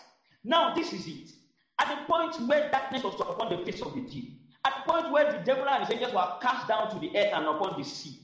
Now, 0.45 0.75
this 0.75 0.93
is 0.93 1.07
it. 1.07 1.33
At 1.81 1.89
the 1.89 2.05
point 2.07 2.37
where 2.49 2.71
darkness 2.71 3.03
was 3.03 3.21
upon 3.21 3.51
the 3.51 3.65
face 3.65 3.83
of 3.83 3.95
the 3.95 4.03
deep, 4.03 4.41
at 4.67 4.75
the 4.87 4.93
point 4.93 5.11
where 5.13 5.31
the 5.31 5.39
devil 5.39 5.69
and 5.69 5.81
his 5.85 5.91
angels 5.91 6.13
were 6.15 6.29
cast 6.43 6.69
down 6.69 6.91
to 6.91 6.99
the 6.99 7.17
earth 7.17 7.29
and 7.35 7.47
upon 7.47 7.75
the 7.79 7.85
sea, 7.85 8.19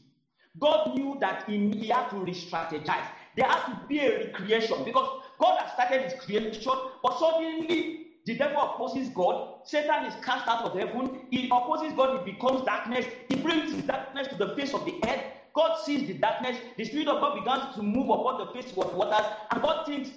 God 0.59 0.94
knew 0.94 1.16
that 1.20 1.44
he, 1.47 1.70
he 1.78 1.88
had 1.88 2.09
to 2.11 2.18
re 2.20 2.32
strategize. 2.32 3.06
There 3.37 3.47
had 3.47 3.64
to 3.66 3.78
be 3.88 4.00
a 4.00 4.18
recreation 4.18 4.85
because 4.85 5.09
God 5.40 5.56
had 5.59 5.70
started 5.70 6.02
his 6.02 6.14
creation, 6.14 6.73
but 7.02 7.18
suddenly 7.18 8.00
the 8.26 8.35
devil 8.37 8.61
opposes 8.62 9.11
God. 9.11 9.37
Satan 9.64 10.04
is 10.06 10.16
cast 10.16 10.49
out 10.49 10.62
of 10.62 10.75
heaven. 10.75 11.09
He 11.30 11.49
opposes 11.52 11.94
God. 11.94 12.11
He 12.25 12.32
becomes 12.32 12.62
darkness. 12.62 13.06
He 13.28 13.37
brings 13.37 13.73
his 13.73 13.85
darkness 13.85 14.28
to 14.28 14.37
the 14.37 14.49
face 14.56 14.75
of 14.75 14.85
the 14.85 14.94
earth. 15.09 15.23
God 15.54 15.76
sees 15.76 16.04
the 16.04 16.14
darkness. 16.14 16.59
The 16.76 16.85
Spirit 16.85 17.09
of 17.09 17.20
God 17.20 17.35
begins 17.35 17.75
to 17.75 17.82
move 17.82 18.11
upon 18.11 18.38
the 18.38 18.47
face 18.49 18.73
of 18.76 18.94
waters. 18.94 19.26
And 19.52 19.62
God 19.62 19.85
thinks, 19.87 20.11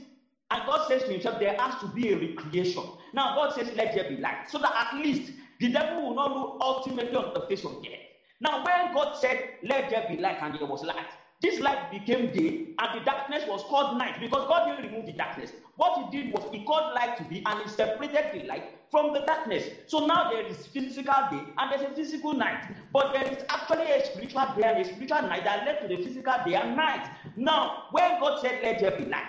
and 0.52 0.66
God 0.66 0.82
says 0.88 1.04
to 1.06 1.12
himself, 1.14 1.40
there 1.40 1.56
has 1.60 1.78
to 1.78 1.88
be 1.88 2.12
a 2.12 2.18
recreation. 2.18 2.84
Now, 3.14 3.36
God 3.36 3.54
says, 3.54 3.72
let 3.76 3.94
there 3.94 4.06
be 4.06 4.18
light. 4.18 4.38
So 4.48 4.60
that 4.60 4.74
at 4.76 4.94
least 5.00 5.32
the 5.60 5.70
devil 5.70 6.10
will 6.10 6.16
not 6.16 6.32
rule 6.32 6.58
ultimately 6.62 7.16
on 7.16 7.32
the 7.36 7.42
face 7.48 7.66
of 7.66 7.82
the 7.82 7.90
earth. 7.90 8.02
Now, 8.42 8.64
when 8.64 8.94
God 8.94 9.16
said, 9.16 9.42
let 9.64 9.90
there 9.90 10.06
be 10.10 10.18
light, 10.18 10.38
and 10.42 10.56
there 10.56 10.68
was 10.68 10.84
light, 10.84 11.08
this 11.42 11.60
light 11.60 11.92
became 11.92 12.32
day, 12.32 12.74
and 12.80 12.94
the 12.94 13.02
darkness 13.06 13.46
was 13.48 13.64
called 13.70 13.98
night 13.98 14.16
because 14.20 14.46
God 14.48 14.66
didn't 14.66 14.84
remove 14.84 15.06
the 15.06 15.14
darkness. 15.14 15.54
What 15.76 15.98
He 15.98 16.06
did 16.18 16.32
was 16.32 16.46
He 16.52 16.62
called 16.62 16.94
light 16.96 17.18
to 17.18 17.26
be, 17.26 17.42
and 17.46 17.62
He 17.62 17.68
separated 17.68 18.32
the 18.34 18.44
light 18.48 18.66
from 18.92 19.14
the 19.14 19.22
darkness. 19.22 19.70
So 19.88 20.00
now 20.00 20.30
there 20.30 20.46
is 20.46 20.68
physical 20.68 21.14
day 21.32 21.44
and 21.58 21.72
there's 21.72 21.82
a 21.84 21.90
physical 21.96 22.34
night, 22.34 22.60
but 22.92 23.12
there 23.14 23.24
is 23.32 23.44
actually 23.50 23.90
a 23.92 24.06
spiritual 24.06 24.46
day 24.56 24.64
and 24.68 24.80
a 24.80 24.86
spiritual 24.86 25.24
night 25.24 25.44
that 25.46 25.66
led 25.66 25.80
to 25.82 25.88
the 25.88 25.98
physical 25.98 26.34
day 26.46 26.56
and 26.56 26.76
night. 26.76 27.08
Now, 27.36 27.74
when 27.92 28.20
God 28.20 28.40
said, 28.40 28.60
"Let 28.64 28.80
there 28.80 28.92
be 28.92 29.06
light," 29.06 29.24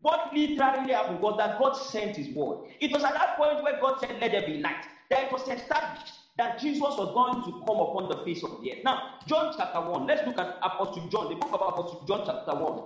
what 0.00 0.20
literally 0.32 0.92
happened 0.92 1.20
was 1.20 1.36
that 1.38 1.58
God 1.58 1.72
sent 1.76 2.16
His 2.16 2.30
word. 2.30 2.58
It 2.80 2.92
was 2.92 3.04
at 3.04 3.14
that 3.14 3.36
point 3.36 3.62
where 3.62 3.78
God 3.80 3.98
said, 4.00 4.18
"Let 4.20 4.32
there 4.32 4.42
be 4.42 4.58
light," 4.58 4.86
that 5.10 5.24
it 5.24 5.32
was 5.32 5.48
established 5.48 6.14
that 6.38 6.58
Jesus 6.58 6.96
was 6.96 7.10
going 7.14 7.42
to 7.44 7.52
come 7.66 7.80
upon 7.80 8.08
the 8.08 8.16
face 8.24 8.42
of 8.44 8.60
the 8.60 8.72
earth. 8.72 8.78
Now, 8.84 8.98
John 9.26 9.50
chapter 9.56 9.80
1, 9.80 10.06
let's 10.06 10.24
look 10.24 10.38
at 10.38 10.48
Apostle 10.62 11.02
John, 11.08 11.28
the 11.28 11.36
book 11.36 11.52
of 11.52 11.62
Apostle 11.62 11.98
John 12.06 12.22
chapter 12.24 12.54
1. 12.54 12.78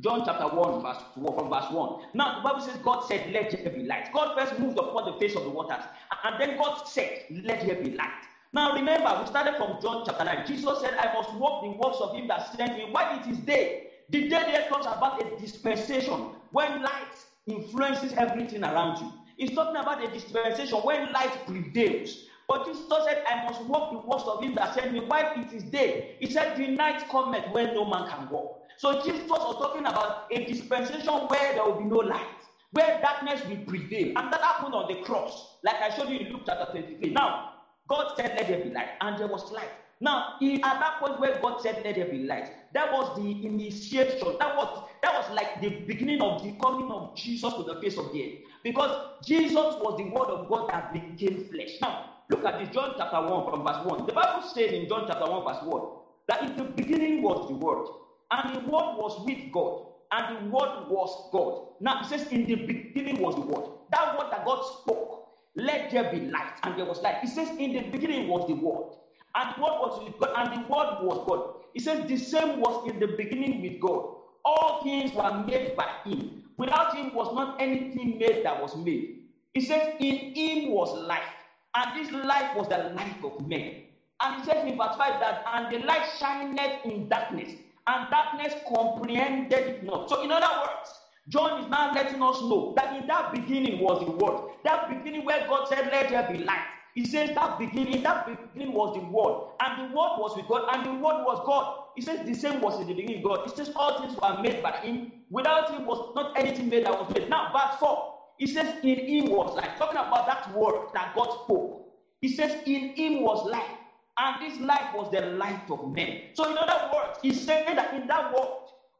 John 0.00 0.22
chapter 0.24 0.48
1, 0.48 0.80
verse 0.80 0.98
2, 1.14 1.24
from 1.34 1.50
verse 1.50 1.70
1. 1.70 1.90
Now, 2.14 2.32
the 2.34 2.40
Bible 2.42 2.60
says, 2.60 2.78
God 2.78 3.00
said, 3.02 3.22
Let 3.26 3.50
there 3.62 3.72
be 3.72 3.84
light. 3.84 4.10
God 4.12 4.30
first 4.36 4.58
moved 4.58 4.78
upon 4.78 5.04
the 5.04 5.12
face 5.14 5.36
of 5.36 5.44
the 5.44 5.50
waters, 5.50 5.84
and 6.24 6.36
then 6.38 6.54
God 6.56 6.74
said, 6.84 7.10
Let 7.30 7.60
there 7.60 7.76
be 7.76 7.90
light. 7.90 8.10
Now, 8.52 8.72
remember, 8.72 9.14
we 9.18 9.26
started 9.26 9.56
from 9.56 9.78
John 9.80 10.02
chapter 10.04 10.24
9. 10.24 10.42
Jesus 10.44 10.80
said, 10.80 10.94
I 10.98 11.08
must 11.08 11.32
walk 11.32 11.60
the 11.60 11.70
works 11.70 12.00
of 12.00 12.12
him 12.12 12.26
that 12.28 12.42
sent 12.42 12.76
me 12.76 12.84
while 12.84 13.06
it 13.10 13.26
is 13.26 13.40
day. 13.40 13.70
The 14.10 14.22
day 14.22 14.44
there 14.46 14.62
talks 14.68 14.86
about 14.86 15.20
a 15.20 15.24
dispensation 15.36 16.26
when 16.50 16.82
light 16.82 17.26
influences 17.46 18.12
everything 18.14 18.64
around 18.64 19.00
you. 19.00 19.12
It's 19.38 19.54
talking 19.54 19.76
about 19.76 20.04
a 20.04 20.08
dispensation 20.08 20.78
when 20.78 21.12
light 21.12 21.46
prevails. 21.46 22.24
But 22.48 22.66
Jesus 22.66 22.86
said, 23.04 23.24
I 23.26 23.44
must 23.44 23.62
walk 23.64 23.92
the 23.92 23.98
works 24.08 24.24
of 24.24 24.42
him 24.42 24.54
that 24.56 24.74
sent 24.74 24.92
me 24.92 25.00
while 25.00 25.32
it 25.36 25.52
is 25.52 25.62
day. 25.64 26.16
He 26.20 26.30
said, 26.30 26.56
The 26.56 26.68
night 26.68 27.08
cometh 27.08 27.44
when 27.52 27.74
no 27.74 27.84
man 27.84 28.08
can 28.08 28.28
walk. 28.28 28.62
So 28.78 29.00
Jesus 29.02 29.28
was 29.28 29.56
talking 29.56 29.86
about 29.86 30.26
a 30.30 30.44
dispensation 30.44 31.12
where 31.12 31.52
there 31.54 31.64
will 31.64 31.78
be 31.78 31.84
no 31.84 31.98
light, 31.98 32.26
where 32.72 33.00
darkness 33.00 33.40
will 33.46 33.64
prevail. 33.64 34.08
And 34.16 34.32
that 34.32 34.40
happened 34.40 34.74
on 34.74 34.92
the 34.92 35.02
cross, 35.02 35.56
like 35.62 35.80
I 35.80 35.96
showed 35.96 36.08
you 36.08 36.18
in 36.18 36.32
Luke 36.32 36.42
chapter 36.46 36.72
23. 36.72 37.10
Now, 37.12 37.52
God 37.88 38.14
said, 38.16 38.34
Let 38.36 38.48
there 38.48 38.64
be 38.64 38.70
light, 38.70 38.88
and 39.00 39.18
there 39.18 39.28
was 39.28 39.50
light. 39.52 39.70
Now, 40.00 40.34
at 40.42 40.60
that 40.60 40.98
point 40.98 41.20
where 41.20 41.38
God 41.40 41.60
said, 41.60 41.82
Let 41.84 41.94
there 41.94 42.06
be 42.06 42.24
light, 42.24 42.50
that 42.74 42.92
was 42.92 43.16
the 43.16 43.46
initiation. 43.46 44.36
That 44.38 44.56
was 44.56 44.88
that 45.02 45.14
was 45.14 45.30
like 45.30 45.60
the 45.60 45.70
beginning 45.86 46.20
of 46.22 46.42
the 46.42 46.52
coming 46.62 46.90
of 46.90 47.16
Jesus 47.16 47.52
to 47.54 47.62
the 47.64 47.80
face 47.80 47.98
of 47.98 48.12
the 48.12 48.24
earth. 48.24 48.38
Because 48.62 49.20
Jesus 49.24 49.54
was 49.56 49.98
the 49.98 50.04
word 50.04 50.28
of 50.28 50.48
God 50.48 50.70
that 50.70 50.92
became 50.92 51.44
flesh. 51.50 51.78
Now, 51.80 52.12
Look 52.32 52.46
at 52.46 52.58
this, 52.58 52.70
John 52.70 52.94
chapter 52.96 53.20
1 53.20 53.50
from 53.50 53.62
verse 53.62 53.84
1. 53.84 54.06
The 54.06 54.12
Bible 54.14 54.48
says 54.54 54.72
in 54.72 54.88
John 54.88 55.04
chapter 55.06 55.30
1, 55.30 55.44
verse 55.44 55.62
1, 55.64 55.82
that 56.28 56.42
in 56.42 56.56
the 56.56 56.64
beginning 56.64 57.20
was 57.20 57.46
the 57.46 57.54
Word, 57.54 57.86
and 58.30 58.54
the 58.54 58.60
Word 58.60 58.96
was 58.96 59.22
with 59.26 59.52
God, 59.52 59.86
and 60.12 60.36
the 60.38 60.50
Word 60.50 60.88
was 60.88 61.28
God. 61.30 61.74
Now 61.80 62.00
it 62.00 62.06
says, 62.06 62.28
in 62.32 62.46
the 62.46 62.54
beginning 62.54 63.20
was 63.20 63.34
the 63.34 63.42
Word. 63.42 63.68
That 63.90 64.18
word 64.18 64.28
that 64.30 64.46
God 64.46 64.62
spoke, 64.80 65.28
let 65.56 65.90
there 65.90 66.10
be 66.10 66.20
light, 66.20 66.54
and 66.62 66.78
there 66.78 66.86
was 66.86 67.02
light. 67.02 67.16
It 67.22 67.28
says, 67.28 67.50
in 67.58 67.74
the 67.74 67.82
beginning 67.90 68.28
was 68.28 68.48
the 68.48 68.54
Word, 68.54 68.94
and 69.34 69.54
the 69.54 69.60
Word 69.60 69.78
was 69.80 70.02
with 70.02 70.18
God, 70.18 70.32
and 70.36 70.64
the 70.64 70.68
Word 70.68 71.02
was 71.02 71.26
God. 71.28 71.61
It 71.74 71.82
says, 71.82 72.06
the 72.08 72.16
same 72.18 72.60
was 72.60 72.88
in 72.90 73.00
the 73.00 73.08
beginning 73.08 73.62
with 73.62 73.80
God. 73.80 74.16
All 74.44 74.82
things 74.82 75.12
were 75.14 75.44
made 75.46 75.76
by 75.76 75.88
Him. 76.04 76.44
Without 76.58 76.94
Him 76.96 77.14
was 77.14 77.34
not 77.34 77.60
anything 77.60 78.18
made 78.18 78.44
that 78.44 78.60
was 78.60 78.76
made. 78.76 79.22
He 79.54 79.60
says, 79.62 79.82
in 80.00 80.34
Him 80.34 80.70
was 80.72 80.92
life 80.94 81.44
and 81.74 81.96
this 81.96 82.12
life 82.12 82.54
was 82.56 82.68
the 82.68 82.78
life 82.96 83.24
of 83.24 83.46
men. 83.48 83.84
And 84.22 84.36
he 84.36 84.44
says 84.44 84.64
in 84.64 84.76
verse 84.78 84.96
5 84.96 85.20
that, 85.20 85.42
and 85.54 85.72
the 85.72 85.86
light 85.86 86.06
shined 86.18 86.58
in 86.84 87.08
darkness, 87.08 87.52
and 87.86 88.10
darkness 88.10 88.54
comprehended 88.68 89.52
it 89.52 89.84
not. 89.84 90.08
So, 90.08 90.22
in 90.22 90.30
other 90.30 90.46
words, 90.60 90.90
John 91.28 91.60
is 91.64 91.68
now 91.70 91.92
letting 91.92 92.22
us 92.22 92.40
know 92.42 92.74
that 92.76 92.94
in 92.96 93.06
that 93.08 93.32
beginning 93.32 93.80
was 93.80 94.04
the 94.04 94.12
word. 94.12 94.50
That 94.64 94.88
beginning 94.88 95.24
where 95.24 95.46
God 95.48 95.68
said, 95.68 95.88
Let 95.90 96.10
there 96.10 96.28
be 96.32 96.38
light. 96.44 96.71
He 96.94 97.06
says 97.06 97.30
that 97.34 97.58
beginning, 97.58 98.02
that 98.02 98.26
beginning 98.26 98.74
was 98.74 98.94
the 98.94 99.00
word, 99.00 99.52
and 99.60 99.78
the 99.90 99.94
word 99.96 100.18
was 100.18 100.36
with 100.36 100.46
God, 100.48 100.64
and 100.74 100.84
the 100.86 100.92
word 100.92 101.24
was 101.24 101.40
God. 101.46 101.84
He 101.96 102.02
says 102.02 102.20
the 102.26 102.34
same 102.34 102.60
was 102.60 102.80
in 102.80 102.86
the 102.88 102.94
beginning 102.94 103.22
God. 103.22 103.40
He 103.44 103.50
says 103.50 103.70
all 103.76 104.00
things 104.00 104.16
were 104.22 104.42
made 104.42 104.62
by 104.62 104.72
him. 104.72 105.12
Without 105.30 105.70
him 105.70 105.86
was 105.86 106.12
not 106.14 106.32
anything 106.36 106.68
made 106.68 106.84
that 106.86 106.92
was 106.98 107.08
made. 107.14 107.28
Now, 107.28 107.50
verse 107.52 107.78
4. 107.80 107.98
He 108.38 108.46
says, 108.46 108.74
In 108.82 108.98
him 109.06 109.26
was 109.30 109.54
life. 109.56 109.72
Talking 109.78 109.98
about 109.98 110.26
that 110.26 110.52
word 110.54 110.88
that 110.94 111.14
God 111.14 111.30
spoke. 111.44 111.72
He 112.20 112.28
says, 112.28 112.56
In 112.66 112.94
him 112.96 113.22
was 113.22 113.44
life. 113.44 113.70
And 114.18 114.40
this 114.40 114.60
life 114.60 114.94
was 114.94 115.10
the 115.10 115.22
light 115.22 115.70
of 115.70 115.84
men. 115.84 116.18
So, 116.34 116.50
in 116.50 116.58
other 116.58 116.90
words, 116.94 117.18
he's 117.22 117.40
saying 117.44 117.76
that 117.76 117.94
in 117.94 118.06
that 118.08 118.32
word 118.32 118.48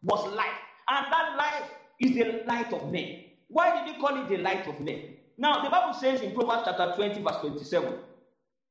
was 0.03 0.27
life. 0.27 0.59
And 0.89 1.07
that 1.13 1.37
life 1.39 1.67
is 2.01 2.13
the 2.13 2.43
light 2.47 2.73
of 2.73 2.85
men. 2.93 3.17
Why 3.49 3.73
did 3.73 3.95
he 3.95 4.01
call 4.01 4.17
it 4.17 4.29
the 4.29 4.39
light 4.39 4.67
of 4.67 4.81
men? 4.81 4.99
Now, 5.43 5.61
the 5.65 5.71
Bible 5.71 5.93
says 5.93 6.21
in 6.21 6.35
Proverbs 6.37 6.63
chapter 6.67 6.93
20, 6.95 7.21
verse 7.21 7.39
27, 7.39 7.97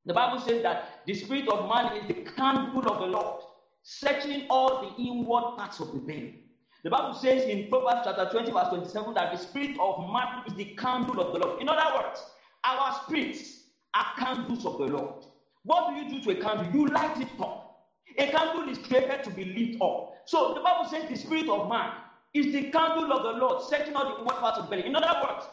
the 0.05 0.13
Bible 0.13 0.39
says 0.39 0.63
that 0.63 1.01
the 1.05 1.13
spirit 1.13 1.49
of 1.49 1.67
man 1.67 1.97
is 1.97 2.07
the 2.07 2.13
candle 2.13 2.89
of 2.89 2.99
the 3.01 3.07
Lord, 3.07 3.41
searching 3.83 4.47
all 4.49 4.81
the 4.81 5.03
inward 5.03 5.57
parts 5.57 5.81
of 5.81 5.91
the 5.91 5.99
man. 5.99 6.31
The 6.85 6.89
Bible 6.89 7.13
says 7.13 7.43
in 7.43 7.67
Proverbs 7.67 8.03
chapter 8.05 8.25
20, 8.31 8.51
verse 8.53 8.69
27, 8.69 9.13
that 9.15 9.33
the 9.33 9.37
spirit 9.37 9.77
of 9.81 9.99
man 10.13 10.43
is 10.47 10.53
the 10.53 10.73
candle 10.77 11.19
of 11.19 11.33
the 11.33 11.39
Lord. 11.39 11.61
In 11.61 11.67
other 11.67 11.93
words, 11.93 12.25
our 12.63 12.93
spirits 13.03 13.63
are 13.93 14.05
candles 14.17 14.65
of 14.65 14.77
the 14.77 14.85
Lord. 14.85 15.25
What 15.63 15.89
do 15.89 15.95
you 15.97 16.09
do 16.09 16.21
to 16.21 16.39
a 16.39 16.41
candle? 16.41 16.73
You 16.73 16.87
light 16.87 17.19
it 17.19 17.27
up. 17.41 17.81
A 18.17 18.27
candle 18.27 18.69
is 18.69 18.77
created 18.77 19.25
to 19.25 19.31
be 19.31 19.43
lit 19.43 19.81
up. 19.81 20.13
So 20.25 20.53
the 20.53 20.61
Bible 20.61 20.85
says 20.89 21.09
the 21.09 21.17
spirit 21.17 21.49
of 21.49 21.67
man 21.67 21.91
is 22.33 22.53
the 22.53 22.71
candle 22.71 23.11
of 23.11 23.23
the 23.23 23.41
Lord, 23.45 23.61
setting 23.61 23.93
out 23.95 24.05
the 24.07 24.19
inward 24.19 24.37
parts 24.37 24.57
of 24.57 24.65
the 24.65 24.69
belly. 24.69 24.87
In 24.87 24.95
other 24.95 25.19
words, 25.27 25.45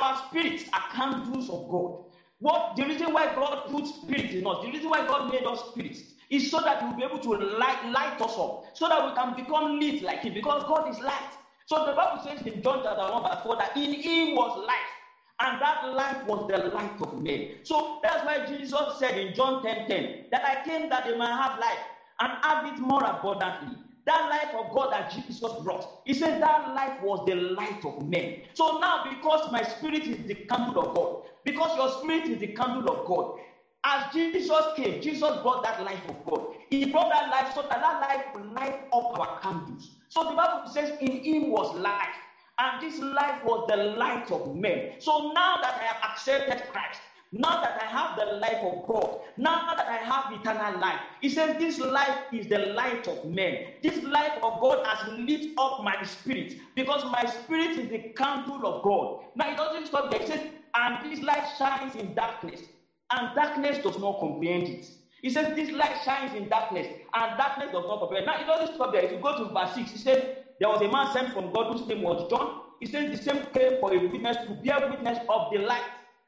our 0.00 0.16
spirits 0.16 0.64
are 0.72 0.82
candles 0.92 1.50
of 1.50 1.68
God. 1.68 1.92
What 2.38 2.76
the 2.76 2.84
reason 2.84 3.12
why 3.12 3.26
God 3.34 3.64
put 3.68 3.86
spirit 3.86 4.34
in 4.34 4.46
us, 4.46 4.58
the 4.62 4.70
reason 4.70 4.90
why 4.90 5.06
God 5.06 5.30
made 5.30 5.46
us 5.46 5.64
spirits, 5.70 6.04
is 6.30 6.50
so 6.50 6.60
that 6.64 6.82
we'll 6.82 6.92
be 6.94 7.04
able 7.04 7.18
to 7.20 7.30
light, 7.30 7.84
light 7.84 8.20
us 8.20 8.36
up, 8.38 8.64
so 8.74 8.88
that 8.88 9.04
we 9.04 9.12
can 9.12 9.34
become 9.34 9.78
lit 9.80 10.02
like 10.02 10.22
Him, 10.24 10.34
because 10.34 10.64
God 10.64 10.88
is 10.88 11.00
light. 11.00 11.38
So 11.66 11.84
the 11.86 11.92
Bible 11.94 12.18
says 12.22 12.42
in 12.42 12.62
John 12.62 12.80
chapter 12.82 13.02
1, 13.12 13.22
verse 13.22 13.40
4 13.42 13.56
that 13.58 13.70
in 13.76 13.94
Him 13.94 14.34
was 14.34 14.56
life, 14.56 14.92
and 15.40 15.60
that 15.60 15.84
light 15.84 16.24
was 16.24 16.44
the 16.48 16.58
light 16.74 16.92
of 17.00 17.12
men. 17.14 17.44
So 17.62 18.00
that's 18.02 18.24
why 18.24 18.40
Jesus 18.40 18.98
said 18.98 19.16
in 19.18 19.32
John 19.34 19.62
10 19.62 19.84
10 19.86 20.04
that 20.32 20.44
I 20.44 20.56
came 20.64 20.88
that 20.90 21.04
they 21.04 21.14
might 21.14 21.36
have 21.36 21.58
life 21.58 21.80
and 22.20 22.34
have 22.42 22.64
it 22.66 22.78
more 22.80 23.02
abundantly. 23.04 23.78
That 24.06 24.28
life 24.30 24.54
of 24.54 24.74
God 24.74 24.92
that 24.92 25.10
Jesus 25.12 25.40
brought. 25.62 26.00
He 26.04 26.14
said 26.14 26.42
that 26.42 26.74
life 26.74 27.02
was 27.02 27.24
the 27.26 27.34
light 27.36 27.84
of 27.84 28.08
men. 28.08 28.42
So 28.54 28.78
now, 28.78 29.04
because 29.08 29.50
my 29.52 29.62
spirit 29.62 30.06
is 30.06 30.26
the 30.26 30.34
candle 30.34 30.80
of 30.80 30.94
God, 30.96 31.22
because 31.44 31.76
your 31.76 31.90
spirit 31.90 32.28
is 32.28 32.40
the 32.40 32.48
candle 32.48 32.90
of 32.90 33.06
God, 33.06 33.38
as 33.84 34.12
Jesus 34.12 34.50
came, 34.76 35.00
Jesus 35.02 35.30
brought 35.42 35.62
that 35.64 35.82
life 35.84 36.02
of 36.08 36.24
God. 36.24 36.54
He 36.70 36.86
brought 36.86 37.10
that 37.10 37.30
life 37.30 37.52
so 37.54 37.62
that 37.62 37.80
that 37.80 38.00
life 38.00 38.24
will 38.34 38.52
light 38.54 38.80
up 38.92 39.18
our 39.18 39.40
candles. 39.40 39.90
So 40.08 40.22
the 40.24 40.36
Bible 40.36 40.70
says, 40.70 40.92
In 41.00 41.22
him 41.22 41.50
was 41.50 41.74
life, 41.76 42.16
and 42.58 42.80
this 42.80 43.00
life 43.00 43.42
was 43.44 43.66
the 43.68 43.76
light 43.76 44.30
of 44.30 44.54
men. 44.54 44.92
So 45.00 45.32
now 45.34 45.56
that 45.62 45.74
I 45.80 45.84
have 45.84 46.12
accepted 46.12 46.68
Christ, 46.70 47.00
now 47.32 47.60
that 47.62 47.78
I 47.82 47.86
have 47.86 48.16
the 48.16 48.26
life 48.36 48.58
of 48.62 48.82
God, 48.86 49.16
now 49.36 49.62
that 49.76 49.88
I 49.88 49.98
have 49.98 50.26
eternal 50.32 50.78
life, 50.80 51.00
he 51.20 51.30
says, 51.30 51.54
This 51.58 51.78
life 51.78 52.16
is 52.32 52.46
the 52.48 52.58
light 52.58 53.08
of 53.08 53.24
men. 53.24 53.58
This 53.82 54.02
life 54.02 54.32
of 54.42 54.60
God 54.60 54.78
has 54.84 55.04
lit 55.08 55.46
up 55.58 55.78
my 55.82 55.96
spirit 56.02 56.54
because 56.76 57.04
my 57.04 57.24
spirit 57.26 57.76
is 57.78 57.88
the 57.88 58.00
candle 58.16 58.66
of 58.66 58.82
God. 58.82 59.08
Now 59.34 59.50
it 59.50 59.56
doesn't 59.56 59.86
stop 59.86 60.10
there. 60.10 60.20
He 60.20 60.26
says, 60.26 60.42
And 60.76 60.98
this 61.02 61.20
light 61.22 61.46
shines 61.58 61.96
in 61.96 62.14
darkness, 62.14 62.70
and 63.12 63.34
darkness 63.34 63.78
does 63.78 63.98
not 63.98 64.18
comprehend 64.20 64.68
it. 64.68 64.84
He 65.22 65.30
says, 65.30 65.48
This 65.54 65.70
light 65.72 65.98
shines 66.04 66.34
in 66.34 66.48
darkness, 66.48 66.88
and 67.14 67.36
darkness 67.38 67.68
does 67.72 67.86
not 67.86 68.00
comprehend. 68.00 68.26
It. 68.28 68.30
Now 68.30 68.40
it 68.40 68.46
doesn't 68.46 68.74
stop 68.74 68.92
there. 68.92 69.02
If 69.02 69.12
you 69.12 69.18
go 69.18 69.34
to 69.36 69.46
verse 69.46 69.74
6, 69.74 69.92
he 69.92 69.98
says, 69.98 70.18
There 70.60 70.68
was 70.70 70.82
a 70.82 70.88
man 70.88 71.06
sent 71.08 71.32
from 71.32 71.50
God 71.50 71.68
whose 71.68 71.86
name 71.86 72.02
was 72.02 72.24
John. 72.30 72.50
He 72.80 72.86
says, 72.86 73.10
The 73.10 73.18
same 73.18 73.42
came 73.54 73.72
for 73.80 73.94
a 73.94 73.98
witness 73.98 74.38
to 74.46 74.54
bear 74.54 74.80
witness 74.88 75.18
of 75.28 75.42
the 75.50 75.58
light 75.58 75.84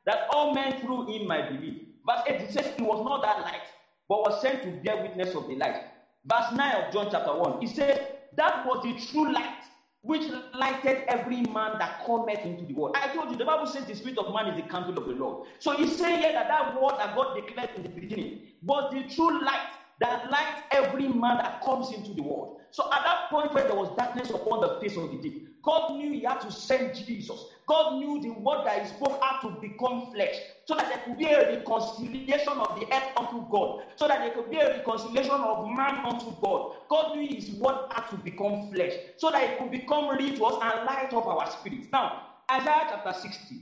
that 0.07 0.27
all 0.31 0.55
men 0.55 0.81
through 0.81 1.07
him 1.07 1.27
might 1.27 1.49
believe. 1.49 1.87
Verse 2.07 2.21
8 2.27 2.41
it 2.43 2.53
says, 2.53 2.73
He 2.77 2.83
was 2.83 3.05
not 3.05 3.23
that 3.23 3.41
light, 3.41 3.67
but 4.09 4.21
was 4.21 4.41
sent 4.41 4.63
to 4.63 4.71
bear 4.83 5.03
witness 5.03 5.35
of 5.35 5.49
the 5.49 5.57
light. 5.57 5.83
Verse 6.27 6.53
9 6.53 6.85
of 6.85 6.93
John 6.93 7.09
chapter 7.11 7.35
1, 7.35 7.61
he 7.61 7.67
says, 7.67 7.99
That 8.37 8.67
was 8.67 8.83
the 8.83 8.95
true 9.13 9.33
light 9.33 9.65
which 10.05 10.31
lighted 10.55 11.03
every 11.09 11.41
man 11.41 11.79
that 11.79 12.05
cometh 12.05 12.41
into 12.41 12.67
the 12.67 12.75
world. 12.75 12.95
I 12.95 13.09
told 13.15 13.31
you, 13.31 13.37
the 13.39 13.45
Bible 13.47 13.67
says 13.67 13.87
the 13.87 13.95
spirit 13.95 14.19
of 14.19 14.35
man 14.35 14.49
is 14.49 14.63
the 14.63 14.69
candle 14.69 14.99
of 14.99 15.07
the 15.07 15.15
Lord. 15.15 15.49
So 15.61 15.75
he's 15.75 15.97
saying 15.97 16.21
here 16.21 16.33
that 16.33 16.47
that 16.49 16.81
word 16.81 16.97
that 16.99 17.17
God 17.17 17.35
declared 17.35 17.71
in 17.77 17.85
the 17.85 17.89
beginning 17.89 18.41
was 18.63 18.93
the 18.93 19.15
true 19.15 19.43
light 19.43 19.71
that 20.01 20.31
lights 20.31 20.61
every 20.73 21.09
man 21.09 21.39
that 21.39 21.63
comes 21.65 21.91
into 21.91 22.13
the 22.13 22.23
world. 22.23 22.61
So 22.71 22.85
at 22.93 23.03
that 23.05 23.31
point 23.31 23.55
where 23.55 23.65
there 23.65 23.77
was 23.77 23.97
darkness 23.97 24.29
upon 24.29 24.61
the 24.61 24.79
face 24.81 24.97
of 24.99 25.11
the 25.11 25.17
deep, 25.23 25.49
God 25.65 25.97
knew 25.97 26.13
he 26.13 26.21
had 26.21 26.41
to 26.43 26.53
send 26.53 26.95
Jesus. 26.95 27.47
God 27.67 27.99
knew 27.99 28.21
the 28.21 28.31
word 28.31 28.67
that 28.67 28.83
he 28.83 28.89
spoke 28.89 29.23
had 29.23 29.41
to 29.41 29.49
become 29.61 30.11
flesh 30.13 30.37
so 30.67 30.75
that 30.75 30.89
there 30.89 31.03
could 31.05 31.19
be 31.19 31.25
a 31.25 31.57
reconciliation 31.57 32.53
of 32.53 32.79
the 32.79 32.87
earth 32.95 33.09
unto 33.17 33.49
God, 33.51 33.85
so 33.97 34.07
that 34.07 34.19
there 34.21 34.31
could 34.31 34.51
be 34.51 34.59
a 34.59 34.77
reconciliation 34.79 35.31
of 35.33 35.67
man 35.71 36.05
unto 36.05 36.35
God. 36.43 36.75
God 36.89 37.17
knew 37.17 37.27
his 37.35 37.51
word 37.53 37.87
had 37.91 38.09
to 38.11 38.17
become 38.17 38.71
flesh 38.73 38.93
so 39.17 39.31
that 39.31 39.43
it 39.43 39.59
could 39.59 39.71
become 39.71 40.17
real 40.17 40.37
to 40.37 40.45
us 40.45 40.59
and 40.63 40.85
light 40.87 41.13
up 41.15 41.27
our 41.27 41.51
spirits. 41.51 41.89
Now, 41.91 42.29
Isaiah 42.51 42.87
chapter 42.91 43.13
60. 43.19 43.57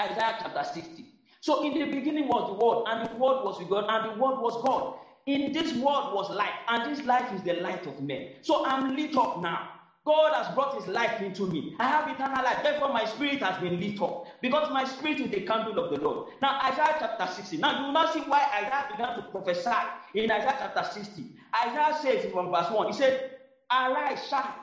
Isaiah 0.00 0.36
chapter 0.40 0.64
60. 0.72 1.04
So 1.40 1.64
in 1.64 1.74
the 1.78 1.86
beginning 1.96 2.28
was 2.28 2.48
the 2.48 2.64
word, 2.64 2.84
and 2.88 3.08
the 3.08 3.14
word 3.16 3.44
was 3.44 3.58
with 3.58 3.68
God, 3.68 3.86
and 3.88 4.12
the 4.12 4.22
word 4.22 4.40
was 4.40 4.62
God. 4.64 4.98
In 5.26 5.52
this 5.52 5.72
world 5.74 6.14
was 6.14 6.30
light, 6.30 6.54
and 6.68 6.90
this 6.90 7.04
life 7.04 7.32
is 7.32 7.42
the 7.42 7.54
light 7.54 7.86
of 7.86 8.00
men. 8.00 8.34
So 8.42 8.64
I'm 8.64 8.96
lit 8.96 9.16
up 9.16 9.40
now. 9.40 9.70
God 10.08 10.32
has 10.42 10.54
brought 10.54 10.74
his 10.74 10.86
life 10.88 11.20
into 11.20 11.46
me. 11.46 11.76
I 11.78 11.86
have 11.86 12.08
eternal 12.08 12.42
life. 12.42 12.62
Therefore, 12.62 12.94
my 12.94 13.04
spirit 13.04 13.42
has 13.42 13.60
been 13.60 13.78
lit 13.78 14.00
up 14.00 14.24
because 14.40 14.72
my 14.72 14.84
spirit 14.84 15.20
is 15.20 15.30
the 15.30 15.42
candle 15.42 15.78
of 15.84 15.90
the 15.90 16.00
Lord. 16.02 16.30
Now, 16.40 16.58
Isaiah 16.64 16.96
chapter 16.98 17.26
60. 17.30 17.58
Now, 17.58 17.78
you 17.78 17.84
will 17.88 17.92
not 17.92 18.14
see 18.14 18.20
why 18.20 18.42
Isaiah 18.56 18.86
began 18.90 19.16
to 19.16 19.22
prophesy 19.30 19.70
in 20.14 20.30
Isaiah 20.30 20.56
chapter 20.58 20.82
60. 20.94 21.24
Isaiah 21.62 21.98
says 22.00 22.32
from 22.32 22.50
verse 22.50 22.70
1, 22.70 22.86
he 22.86 22.92
said, 22.94 23.32
Arise, 23.70 24.26
shine, 24.30 24.54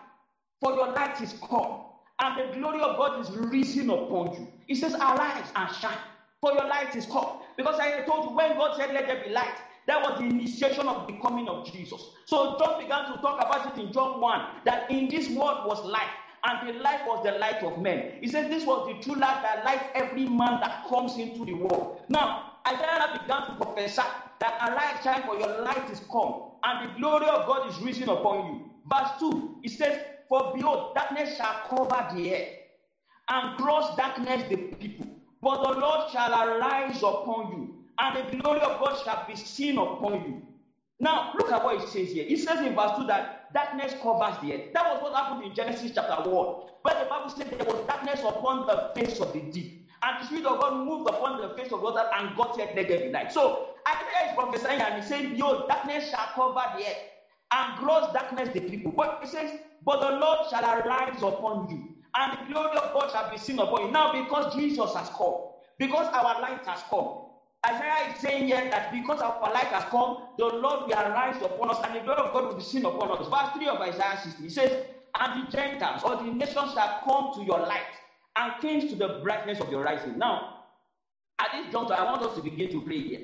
for 0.60 0.73
your 0.73 0.91
light 0.93 1.21
is 1.21 1.36
come, 1.47 1.81
and 2.21 2.39
the 2.39 2.58
glory 2.58 2.81
of 2.81 2.97
God 2.97 3.21
is 3.21 3.29
risen 3.29 3.91
upon 3.91 4.34
you. 4.34 4.47
He 4.65 4.73
says, 4.73 4.95
Arise 4.95 5.45
and 5.55 5.75
shine, 5.75 5.99
for 6.41 6.53
your 6.53 6.65
light 6.67 6.95
is 6.95 7.05
come. 7.05 7.41
Because 7.55 7.79
I 7.79 8.01
told 8.01 8.31
you, 8.31 8.36
when 8.36 8.58
God 8.58 8.75
said, 8.77 8.95
Let 8.95 9.05
there 9.05 9.23
be 9.23 9.29
light, 9.31 9.58
that 9.87 10.01
was 10.01 10.19
the 10.19 10.25
initiation 10.25 10.87
of 10.87 11.07
the 11.07 11.13
coming 11.21 11.47
of 11.47 11.71
Jesus. 11.71 12.01
So 12.25 12.57
John 12.59 12.81
began 12.81 13.05
to 13.13 13.21
talk 13.21 13.39
about 13.43 13.77
it 13.77 13.81
in 13.81 13.91
John 13.93 14.19
1 14.21 14.41
that 14.65 14.89
in 14.91 15.07
this 15.09 15.29
world 15.29 15.67
was 15.67 15.83
life, 15.85 16.09
and 16.45 16.67
the 16.69 16.79
life 16.81 17.01
was 17.07 17.23
the 17.23 17.33
light 17.33 17.63
of 17.63 17.79
men. 17.79 18.19
He 18.21 18.27
said 18.27 18.51
this 18.51 18.65
was 18.65 18.87
the 18.87 19.03
true 19.03 19.19
light 19.19 19.41
that 19.43 19.65
lights 19.65 19.85
every 19.95 20.25
man 20.25 20.59
that 20.61 20.87
comes 20.89 21.17
into 21.17 21.45
the 21.45 21.53
world. 21.53 22.01
Now, 22.09 22.53
Isaiah 22.67 23.19
began 23.21 23.45
to 23.47 23.55
prophesy 23.55 24.01
that 24.39 24.69
arise, 24.69 25.03
shine, 25.03 25.23
for 25.23 25.37
your 25.37 25.61
light 25.63 25.89
is 25.91 26.01
come, 26.11 26.51
and 26.63 26.89
the 26.89 26.99
glory 26.99 27.27
of 27.27 27.45
God 27.47 27.69
is 27.69 27.79
risen 27.79 28.09
upon 28.09 28.45
you. 28.47 28.61
Verse 28.91 29.09
2, 29.19 29.59
he 29.63 29.69
says, 29.69 29.99
For 30.29 30.53
behold, 30.55 30.95
darkness 30.95 31.37
shall 31.37 31.61
cover 31.69 32.15
the 32.15 32.35
earth, 32.35 32.49
and 33.29 33.57
gross 33.57 33.95
darkness 33.97 34.43
the 34.49 34.57
people. 34.57 35.07
But 35.41 35.63
the 35.63 35.79
Lord 35.79 36.09
shall 36.11 36.33
arise 36.33 36.97
upon 37.03 37.51
you, 37.51 37.74
and 37.99 38.17
the 38.31 38.38
glory 38.38 38.62
of 38.62 38.79
God 38.79 38.97
shall 39.03 39.25
be 39.27 39.36
seen 39.36 39.77
upon 39.77 40.13
you. 40.25 40.41
Now, 40.99 41.34
look 41.38 41.51
at 41.51 41.63
what 41.63 41.75
it 41.84 41.89
says 41.89 42.12
here. 42.12 42.25
It 42.27 42.39
says 42.39 42.62
in 42.62 42.75
verse 42.75 42.91
2 42.97 43.05
that 43.08 43.53
darkness 43.53 43.93
covers 44.01 44.38
the 44.41 44.53
earth. 44.53 44.73
That 44.73 44.86
was 44.86 45.01
what 45.01 45.13
happened 45.15 45.43
in 45.45 45.53
Genesis 45.55 45.91
chapter 45.93 46.29
1, 46.29 46.55
where 46.84 47.03
the 47.03 47.10
Bible 47.10 47.29
said 47.29 47.51
there 47.51 47.65
was 47.67 47.86
darkness 47.88 48.21
upon 48.21 48.65
the 48.67 48.91
face 48.95 49.19
of 49.19 49.34
the 49.34 49.41
deep. 49.41 49.88
And 50.03 50.21
the 50.21 50.25
Spirit 50.27 50.45
of 50.45 50.62
God 50.62 50.86
moved 50.86 51.10
upon 51.10 51.41
the 51.41 51.49
face 51.55 51.71
of 51.71 51.81
water 51.81 52.03
and 52.15 52.38
let 52.38 52.75
there 52.75 52.86
be 52.86 53.10
light. 53.12 53.31
So 53.31 53.69
Isaiah 53.88 54.29
is 54.29 54.36
prophesying 54.36 54.81
and 54.81 54.95
he 54.95 55.08
said, 55.08 55.31
Behold, 55.31 55.67
darkness 55.67 56.10
shall 56.10 56.27
cover 56.36 56.63
the 56.77 56.86
earth, 56.86 56.97
and 57.51 57.77
gross 57.79 58.12
darkness 58.13 58.49
the 58.53 58.62
people. 58.62 58.91
But 58.91 59.19
it 59.23 59.29
says, 59.29 59.51
But 59.84 60.01
the 60.01 60.17
Lord 60.17 60.39
shall 60.49 60.63
arise 60.65 61.21
upon 61.21 61.69
you, 61.69 61.95
and 62.15 62.34
the 62.34 62.53
glory 62.53 62.77
of 62.77 62.93
God 62.93 63.12
shall 63.12 63.31
be 63.31 63.38
seen 63.38 63.60
upon 63.60 63.88
you. 63.88 63.91
Now, 63.91 64.13
because 64.13 64.55
Jesus 64.55 64.93
has 64.93 65.10
come, 65.10 65.36
because 65.79 66.08
our 66.13 66.41
light 66.41 66.65
has 66.65 66.84
come, 66.89 67.25
Isaiah 67.69 68.10
is 68.10 68.15
saying 68.17 68.45
here 68.45 68.63
that 68.71 68.91
because 68.91 69.21
our 69.21 69.51
light 69.51 69.67
has 69.69 69.86
come, 69.86 70.15
the 70.38 70.45
Lord 70.47 70.82
will 70.88 70.93
arise 70.99 71.41
upon 71.41 71.71
us, 71.71 71.80
and 71.84 71.95
the 71.95 72.01
glory 72.01 72.21
of 72.21 72.34
God 72.34 72.45
will 72.45 72.56
be 72.56 72.62
seen 72.63 72.86
upon 72.86 73.12
us. 73.12 73.28
Verse 73.28 73.49
3 73.54 73.67
of 73.67 73.82
Isaiah 73.82 74.17
60, 74.17 74.43
he 74.43 74.49
says, 74.49 74.78
And 75.19 75.34
the 75.36 75.47
Gentiles 75.47 76.04
or 76.04 76.15
the 76.17 76.32
nations 76.32 76.73
shall 76.73 76.91
come 77.04 77.30
to 77.36 77.43
your 77.43 77.60
light, 77.60 77.84
and 78.38 78.54
kings 78.62 78.86
to 78.86 78.95
the 78.95 79.10
brightness 79.10 79.60
of 79.62 79.69
your 79.69 79.84
rising. 79.84 80.17
Now, 80.17 80.43
at 81.39 81.51
this 81.51 81.67
juncture, 81.67 81.95
I 81.95 82.04
want 82.04 82.23
us 82.23 82.34
to 82.36 82.41
begin 82.41 82.69
to 82.69 82.82
pray 82.82 83.01
here. 83.01 83.19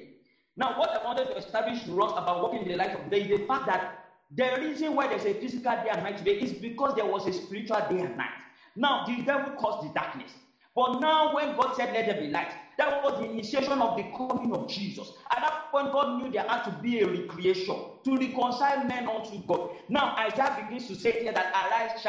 Now, 0.57 0.73
what 0.75 0.91
I 0.93 0.99
wanted 1.03 1.27
to 1.29 1.37
establish 1.37 1.83
to 1.85 2.01
us 2.03 2.13
about 2.15 2.41
walking 2.41 2.61
in 2.63 2.67
the 2.67 2.75
light 2.75 2.95
of 2.95 3.09
day 3.09 3.21
is 3.21 3.29
the 3.29 3.39
fact 3.39 3.65
that 3.67 3.83
the 4.31 4.57
reason 4.59 4.95
why 4.95 5.07
there's 5.07 5.25
a 5.25 5.33
physical 5.33 5.75
day 5.77 5.89
and 5.91 6.03
night 6.03 6.17
today 6.17 6.33
is 6.33 6.53
because 6.53 6.93
there 6.95 7.05
was 7.05 7.25
a 7.27 7.33
spiritual 7.33 7.81
day 7.89 8.01
and 8.01 8.15
night. 8.17 8.31
Now, 8.75 9.01
the 9.05 9.21
devil 9.23 9.51
caused 9.51 9.81
the 9.81 9.89
darkness. 9.89 10.39
But 10.75 10.99
now, 10.99 11.33
when 11.33 11.53
God 11.53 11.73
said, 11.73 11.91
Let 11.93 12.05
there 12.05 12.15
be 12.15 12.27
light, 12.27 12.53
that 12.77 13.03
was 13.03 13.19
the 13.19 13.29
initiation 13.29 13.81
of 13.81 13.97
the 13.97 14.03
coming 14.17 14.53
of 14.53 14.67
Jesus. 14.69 15.13
At 15.35 15.41
that 15.41 15.71
point, 15.71 15.91
God 15.91 16.21
knew 16.21 16.31
there 16.31 16.47
had 16.47 16.63
to 16.63 16.71
be 16.81 17.01
a 17.01 17.07
recreation 17.07 17.75
to 18.03 18.17
reconcile 18.17 18.83
men 18.85 19.07
unto 19.07 19.37
God. 19.45 19.71
Now, 19.89 20.15
Isaiah 20.17 20.63
begins 20.63 20.87
to 20.87 20.95
say 20.95 21.23
here 21.23 21.31
that 21.33 21.53
arise, 21.53 22.01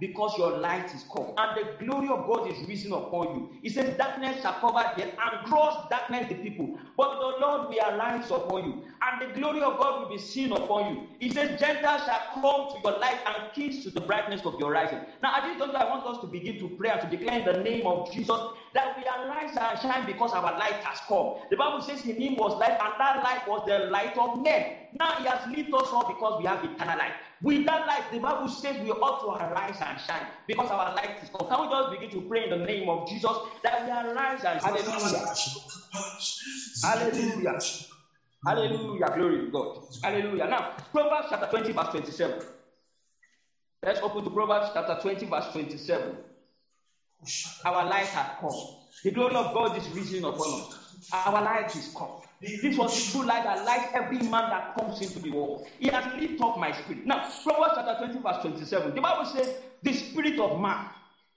because 0.00 0.36
your 0.38 0.52
light 0.58 0.92
is 0.94 1.04
come, 1.14 1.26
and 1.38 1.56
the 1.56 1.84
glory 1.84 2.08
of 2.08 2.26
God 2.26 2.46
is 2.46 2.62
risen 2.68 2.92
upon 2.92 3.28
you. 3.30 3.48
He 3.62 3.70
says, 3.70 3.96
Darkness 3.98 4.40
shall 4.42 4.54
cover 4.60 4.84
the 4.96 5.04
and 5.04 5.44
gross 5.44 5.74
darkness 5.90 6.26
the 6.28 6.36
people. 6.36 6.70
But 6.96 7.18
the 7.20 7.34
Lord 7.40 7.68
will 7.68 7.78
arise 7.94 8.30
upon 8.30 8.64
you, 8.64 8.78
and 9.02 9.20
the 9.20 9.26
glory 9.40 9.62
of 9.62 9.78
God 9.78 10.00
will 10.00 10.08
be 10.08 10.18
seen 10.18 10.52
upon 10.52 10.86
you. 10.86 10.98
He 11.18 11.28
says, 11.30 11.58
Gentiles 11.58 12.02
shall 12.04 12.20
come 12.34 12.66
to 12.70 12.78
your 12.84 12.98
light, 12.98 13.18
and 13.26 13.44
kings 13.54 13.82
to 13.84 13.90
the 13.90 14.00
brightness 14.00 14.42
of 14.44 14.54
your 14.58 14.70
rising. 14.70 15.00
Now, 15.22 15.32
at 15.36 15.44
this 15.44 15.56
juncture, 15.58 15.78
I 15.78 15.84
want 15.84 16.06
us 16.06 16.18
to 16.18 16.26
begin 16.26 16.56
to 16.58 16.68
pray 16.68 16.90
and 16.90 17.00
to 17.00 17.06
declare 17.06 17.38
in 17.38 17.44
the 17.44 17.52
name 17.54 17.86
of 17.86 18.10
Jesus 18.10 18.40
that 18.74 18.96
we 18.96 19.04
arise 19.04 19.56
and 19.60 19.78
shine 19.78 20.04
because 20.04 20.32
our 20.32 20.52
light 20.56 20.76
has 20.82 21.00
come. 21.08 21.28
The 21.50 21.56
Bible 21.56 21.80
says 21.80 22.04
in 22.04 22.16
him 22.20 22.36
was 22.36 22.56
light, 22.58 22.76
and 22.80 22.92
that 22.98 23.22
light 23.22 23.40
was 23.46 23.62
the 23.66 23.78
light 23.90 24.16
of 24.16 24.36
men. 24.36 24.66
Now 24.98 25.12
he 25.16 25.26
has 25.26 25.46
lit 25.48 25.72
us 25.74 25.88
up 25.92 26.08
because 26.08 26.38
we 26.40 26.46
have 26.46 26.64
eternal 26.64 26.98
life. 26.98 27.14
With 27.42 27.66
that 27.66 27.86
light, 27.86 28.10
the 28.12 28.18
Bible 28.18 28.48
says 28.48 28.76
we 28.82 28.90
ought 28.90 29.20
to 29.20 29.44
arise 29.44 29.78
and 29.80 30.00
shine 30.00 30.26
because 30.46 30.70
our 30.70 30.94
light 30.94 31.18
is 31.22 31.30
come. 31.30 31.48
Can 31.48 31.60
we 31.62 31.68
just 31.68 31.90
begin 31.90 32.10
to 32.10 32.28
pray 32.28 32.44
in 32.44 32.50
the 32.50 32.66
name 32.66 32.88
of 32.88 33.08
Jesus 33.08 33.36
that 33.62 33.84
we 33.84 33.90
arise 33.90 34.44
and 34.44 34.60
shine? 34.60 34.74
Hallelujah. 34.74 35.26
Hallelujah. 36.84 37.58
Hallelujah. 38.46 39.06
Glory 39.14 39.38
to 39.38 39.50
God. 39.50 39.78
Hallelujah. 40.02 40.46
Now, 40.48 40.76
Proverbs 40.92 41.28
chapter 41.30 41.46
20, 41.50 41.72
verse 41.72 41.88
27. 41.88 42.40
Let's 43.84 44.00
open 44.02 44.24
to 44.24 44.30
Proverbs 44.30 44.70
chapter 44.74 44.98
20, 45.00 45.26
verse 45.26 45.48
27. 45.52 46.16
Our 47.64 47.84
light 47.84 48.06
has 48.06 48.26
come. 48.40 48.50
The 49.04 49.10
glory 49.12 49.34
of 49.34 49.52
God 49.54 49.76
is 49.76 49.88
risen 49.90 50.24
upon 50.24 50.60
us. 50.60 51.10
Our 51.12 51.42
light 51.42 51.74
is 51.76 51.92
come. 51.96 52.16
This 52.40 52.76
was 52.76 53.10
true 53.10 53.24
light 53.24 53.42
that 53.44 53.64
lights 53.64 53.88
every 53.94 54.18
man 54.18 54.50
that 54.50 54.76
comes 54.78 55.00
into 55.00 55.18
the 55.18 55.30
world. 55.30 55.66
He 55.80 55.88
has 55.88 56.04
lit 56.20 56.40
up 56.40 56.56
my 56.58 56.70
spirit. 56.70 57.04
Now, 57.04 57.28
Proverbs 57.42 57.72
chapter 57.74 58.06
20, 58.06 58.20
verse 58.20 58.42
27. 58.42 58.94
The 58.94 59.00
Bible 59.00 59.24
says, 59.24 59.54
The 59.82 59.92
spirit 59.92 60.38
of 60.38 60.60
man 60.60 60.86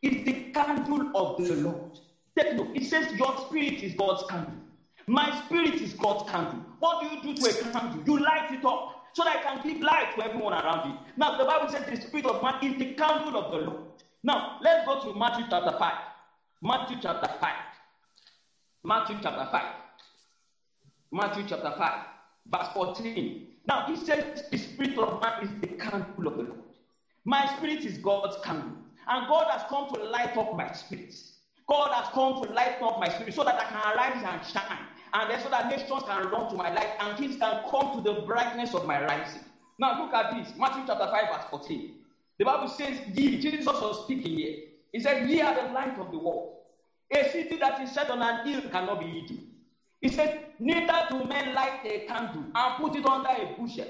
is 0.03 0.23
the 0.23 0.51
candle 0.53 1.11
of 1.15 1.43
the 1.43 1.55
Lord. 1.55 1.99
Take 2.37 2.55
note. 2.55 2.75
It 2.75 2.85
says, 2.85 3.11
Your 3.13 3.35
spirit 3.47 3.81
is 3.81 3.95
God's 3.95 4.23
candle. 4.29 4.53
My 5.07 5.43
spirit 5.45 5.75
is 5.81 5.93
God's 5.93 6.29
candle. 6.29 6.63
What 6.79 7.01
do 7.01 7.15
you 7.15 7.33
do 7.33 7.41
to 7.41 7.49
a 7.49 7.71
candle? 7.71 8.03
You 8.05 8.19
light 8.19 8.51
it 8.51 8.63
up 8.63 9.05
so 9.13 9.23
that 9.23 9.37
it 9.37 9.43
can 9.43 9.61
give 9.67 9.81
light 9.81 10.15
to 10.15 10.23
everyone 10.23 10.53
around 10.53 10.87
you. 10.87 10.97
Now, 11.17 11.35
the 11.37 11.45
Bible 11.45 11.67
says 11.69 11.83
the 11.89 11.99
spirit 11.99 12.27
of 12.27 12.43
man 12.43 12.63
is 12.63 12.77
the 12.77 12.93
candle 12.93 13.37
of 13.37 13.51
the 13.51 13.57
Lord. 13.57 13.83
Now, 14.23 14.59
let's 14.61 14.85
go 14.85 15.01
to 15.01 15.17
Matthew 15.17 15.45
chapter 15.49 15.75
5. 15.77 15.93
Matthew 16.61 16.97
chapter 17.01 17.27
5. 17.39 17.53
Matthew 18.83 19.17
chapter 19.21 19.49
5. 19.51 19.80
Matthew 21.11 21.43
chapter 21.47 21.73
5, 21.77 21.93
verse 22.47 22.67
14. 22.73 23.47
Now, 23.67 23.85
he 23.87 23.95
says 23.97 24.43
the 24.49 24.57
spirit 24.57 24.97
of 24.97 25.21
man 25.21 25.43
is 25.43 25.49
the 25.61 25.67
candle 25.75 26.27
of 26.27 26.37
the 26.37 26.43
Lord. 26.43 26.59
My 27.25 27.45
spirit 27.57 27.85
is 27.85 27.97
God's 27.97 28.37
candle. 28.43 28.77
And 29.07 29.27
God 29.27 29.47
has 29.51 29.63
come 29.69 29.89
to 29.93 30.03
light 30.03 30.37
up 30.37 30.55
my 30.55 30.71
spirit. 30.71 31.13
God 31.67 31.91
has 31.93 32.07
come 32.09 32.41
to 32.43 32.53
light 32.53 32.81
up 32.81 32.99
my 32.99 33.09
spirit 33.09 33.33
so 33.33 33.43
that 33.43 33.55
I 33.59 33.65
can 33.65 33.95
arise 33.95 34.23
and 34.25 34.45
shine. 34.45 34.87
And 35.13 35.29
then 35.29 35.41
so 35.41 35.49
that 35.49 35.69
nations 35.69 36.03
can 36.07 36.29
run 36.29 36.49
to 36.49 36.55
my 36.55 36.73
light 36.73 36.91
and 36.99 37.17
kings 37.17 37.37
can 37.37 37.61
come 37.69 37.91
to 37.93 38.01
the 38.01 38.21
brightness 38.21 38.73
of 38.73 38.85
my 38.85 39.03
rising. 39.03 39.43
Now 39.79 40.01
look 40.01 40.13
at 40.13 40.31
this. 40.31 40.53
Matthew 40.57 40.83
chapter 40.87 41.07
5, 41.07 41.29
verse 41.35 41.45
14. 41.49 41.95
The 42.39 42.45
Bible 42.45 42.67
says, 42.69 43.01
Ye, 43.13 43.39
Jesus 43.41 43.67
was 43.67 44.03
speaking 44.05 44.37
here. 44.37 44.57
He 44.93 44.99
said, 44.99 45.29
Ye 45.29 45.41
are 45.41 45.55
the 45.55 45.73
light 45.73 45.99
of 45.99 46.11
the 46.11 46.17
world. 46.17 46.55
A 47.13 47.29
city 47.29 47.57
that 47.57 47.81
is 47.81 47.91
set 47.91 48.09
on 48.09 48.21
an 48.21 48.47
hill 48.47 48.61
cannot 48.71 48.99
be 48.99 49.07
hidden. 49.07 49.50
He 50.01 50.09
said, 50.09 50.47
Neither 50.59 51.07
do 51.09 51.23
men 51.25 51.53
light 51.53 51.81
a 51.85 52.05
candle 52.07 52.43
and 52.53 52.75
put 52.77 52.95
it 52.95 53.05
under 53.05 53.29
a 53.29 53.55
bushel, 53.57 53.87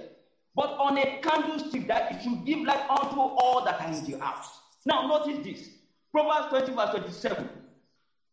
but 0.55 0.69
on 0.77 0.97
a 0.97 1.19
candlestick 1.21 1.87
that 1.87 2.11
it 2.11 2.21
should 2.21 2.45
give 2.45 2.59
light 2.59 2.89
unto 2.89 3.19
all 3.19 3.63
that 3.65 3.81
are 3.81 3.91
in 3.93 4.05
the 4.09 4.19
house. 4.19 4.59
Now, 4.85 5.07
notice 5.07 5.43
this 5.43 5.69
Proverbs 6.11 6.49
20, 6.49 6.73
verse 6.73 6.89
27. 6.91 7.49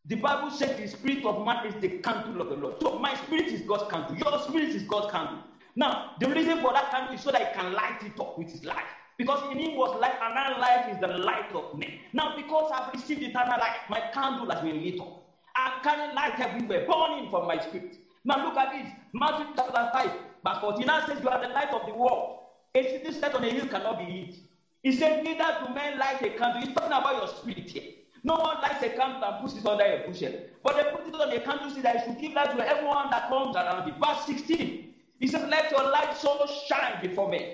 The 0.06 0.16
Bible 0.16 0.50
says 0.50 0.76
the 0.76 0.88
spirit 0.88 1.24
of 1.24 1.44
man 1.44 1.66
is 1.66 1.74
the 1.80 1.98
candle 2.00 2.40
of 2.40 2.48
the 2.48 2.56
Lord. 2.56 2.76
So, 2.80 2.98
my 2.98 3.14
spirit 3.14 3.46
is 3.46 3.62
God's 3.62 3.90
candle. 3.90 4.16
Your 4.16 4.40
spirit 4.40 4.70
is 4.70 4.82
God's 4.84 5.12
candle. 5.12 5.38
Now, 5.76 6.12
the 6.18 6.28
reason 6.28 6.60
for 6.60 6.72
that 6.72 6.90
candle 6.90 7.14
is 7.14 7.20
so 7.20 7.30
that 7.30 7.42
it 7.42 7.52
can 7.54 7.72
light 7.72 8.02
it 8.02 8.18
up 8.18 8.38
with 8.38 8.50
his 8.50 8.64
light. 8.64 8.86
Because 9.18 9.52
in 9.52 9.58
him 9.58 9.76
was 9.76 10.00
light, 10.00 10.14
and 10.22 10.36
that 10.36 10.58
light 10.58 10.88
is 10.90 11.00
the 11.00 11.08
light 11.08 11.52
of 11.52 11.78
men. 11.78 11.92
Now, 12.12 12.34
because 12.36 12.70
I've 12.74 12.92
received 12.94 13.22
eternal 13.22 13.58
light, 13.58 13.76
my 13.90 14.00
candle 14.12 14.50
has 14.50 14.62
been 14.62 14.82
lit 14.82 15.00
up. 15.00 15.27
I'm 15.58 15.82
carrying 15.82 16.14
light 16.14 16.38
everywhere, 16.40 16.86
burning 16.86 17.30
from 17.30 17.46
my 17.48 17.58
spirit. 17.58 17.96
Now, 18.24 18.44
look 18.44 18.56
at 18.56 18.72
this. 18.72 18.92
Matthew 19.14 19.46
chapter 19.56 19.90
5, 19.92 20.10
verse 20.44 20.58
14 20.60 20.86
now 20.86 21.06
says, 21.06 21.20
You 21.22 21.28
are 21.30 21.40
the 21.40 21.48
light 21.54 21.72
of 21.72 21.86
the 21.86 21.94
world. 21.94 22.40
A 22.74 22.82
city 22.84 23.12
set 23.12 23.34
on 23.34 23.44
a 23.44 23.50
hill 23.50 23.66
cannot 23.66 23.98
be 23.98 24.04
hid. 24.04 24.36
He 24.82 24.92
said, 24.92 25.24
Neither 25.24 25.58
do 25.66 25.74
men 25.74 25.98
light 25.98 26.22
a 26.22 26.30
candle. 26.30 26.60
He's 26.62 26.74
talking 26.74 26.92
about 26.92 27.16
your 27.16 27.28
spirit 27.28 27.70
here. 27.70 27.92
No 28.24 28.36
one 28.36 28.60
lights 28.62 28.82
a 28.82 28.90
candle 28.90 29.24
and 29.24 29.42
puts 29.42 29.56
it 29.56 29.66
under 29.66 29.84
a 29.84 30.06
bushel. 30.06 30.32
But 30.62 30.76
they 30.76 30.84
put 30.84 31.06
it 31.08 31.14
on 31.14 31.32
a 31.32 31.40
candle 31.40 31.70
so 31.70 31.82
that 31.82 32.04
should 32.04 32.18
give 32.18 32.34
light 32.34 32.52
to 32.56 32.68
everyone 32.68 33.10
that 33.10 33.28
comes 33.28 33.56
around 33.56 33.88
it. 33.88 33.96
Verse 34.04 34.26
16. 34.26 34.94
He 35.20 35.28
said, 35.28 35.48
Let 35.48 35.70
your 35.70 35.90
light 35.90 36.16
so 36.16 36.46
shine 36.68 37.00
before 37.02 37.28
men 37.30 37.46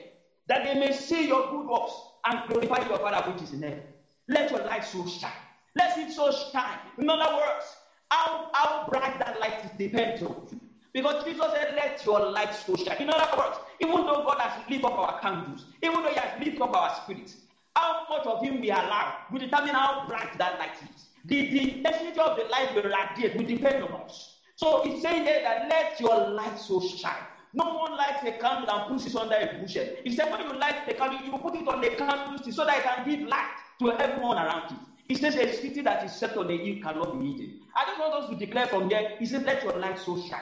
that 0.49 0.64
they 0.64 0.75
may 0.75 0.93
see 0.93 1.29
your 1.29 1.51
good 1.51 1.67
works 1.67 1.93
and 2.27 2.40
glorify 2.49 2.88
your 2.88 2.99
Father 2.99 3.31
which 3.33 3.43
is 3.43 3.53
in 3.53 3.62
heaven. 3.62 3.85
Let 4.29 4.51
your 4.51 4.61
light 4.61 4.85
so 4.85 5.07
shine. 5.07 5.33
Let 5.77 5.99
it 5.99 6.12
so 6.12 6.31
shine. 6.33 6.79
In 6.99 7.11
other 7.11 7.37
words, 7.37 7.77
how, 8.14 8.50
how 8.53 8.87
bright 8.88 9.18
that 9.18 9.40
light 9.40 9.64
is 9.64 9.70
depends 9.77 10.22
on 10.22 10.46
you. 10.50 10.61
Because 10.92 11.24
Jesus 11.24 11.46
said, 11.53 11.74
Let 11.74 12.05
your 12.07 12.31
light 12.31 12.55
so 12.55 12.77
shine. 12.77 12.98
In 13.00 13.11
other 13.11 13.37
words, 13.37 13.59
even 13.81 13.96
though 14.07 14.22
God 14.24 14.38
has 14.40 14.70
lit 14.70 14.85
up 14.85 14.96
our 14.96 15.20
candles, 15.20 15.66
even 15.83 16.03
though 16.03 16.11
He 16.11 16.18
has 16.18 16.44
lit 16.44 16.61
up 16.61 16.74
our 16.77 16.94
spirits, 17.03 17.37
how 17.74 18.07
much 18.09 18.27
of 18.27 18.42
Him 18.42 18.61
we 18.61 18.70
allow 18.70 19.16
will 19.33 19.40
determine 19.40 19.74
how 19.74 20.07
bright 20.07 20.38
that 20.38 20.59
light 20.61 20.77
is. 20.94 21.09
The, 21.24 21.50
the 21.50 21.79
intensity 21.79 22.20
of 22.20 22.37
the 22.37 22.44
light 22.44 22.74
will 22.74 22.85
radiate 22.85 23.37
will 23.37 23.46
depend 23.46 23.83
on 23.83 23.92
us. 24.03 24.37
So 24.55 24.83
He's 24.85 25.03
saying 25.03 25.24
there 25.24 25.42
that 25.42 25.68
let 25.68 25.98
your 26.00 26.31
light 26.31 26.59
so 26.59 26.81
shine. 26.81 27.27
No 27.53 27.74
one 27.74 27.96
lights 27.96 28.22
a 28.24 28.33
candle 28.33 28.70
and 28.70 28.88
puts 28.88 29.07
it 29.07 29.16
under 29.16 29.37
a 29.37 29.59
bushel. 29.61 29.87
He 30.03 30.14
said, 30.14 30.31
when 30.31 30.40
you 30.40 30.59
light 30.59 30.87
the 30.88 30.94
candle, 30.94 31.20
you 31.24 31.33
put 31.38 31.55
it 31.55 31.66
on 31.68 31.81
the 31.81 31.90
candlestick 31.90 32.53
so 32.53 32.64
that 32.64 32.79
it 32.79 32.85
can 32.85 33.09
give 33.09 33.29
light 33.29 33.55
to 33.81 33.92
everyone 33.92 34.38
around 34.38 34.70
you. 34.72 34.77
He 35.09 35.14
says, 35.14 35.35
a 35.37 35.53
city 35.53 35.83
that 35.83 36.05
is 36.05 36.12
set 36.12 36.37
on 36.37 36.51
a 36.51 36.57
hill 36.57 36.83
cannot 36.83 37.19
be 37.21 37.33
hidden. 37.33 37.61
I 37.77 37.85
just 37.87 37.99
want 38.01 38.14
us 38.14 38.31
to 38.31 38.37
declare 38.37 38.67
from 38.67 38.88
there, 38.88 39.17
he 39.19 39.27
says, 39.27 39.43
let 39.43 39.62
your 39.62 39.79
light 39.79 39.99
so 39.99 40.21
shine. 40.21 40.40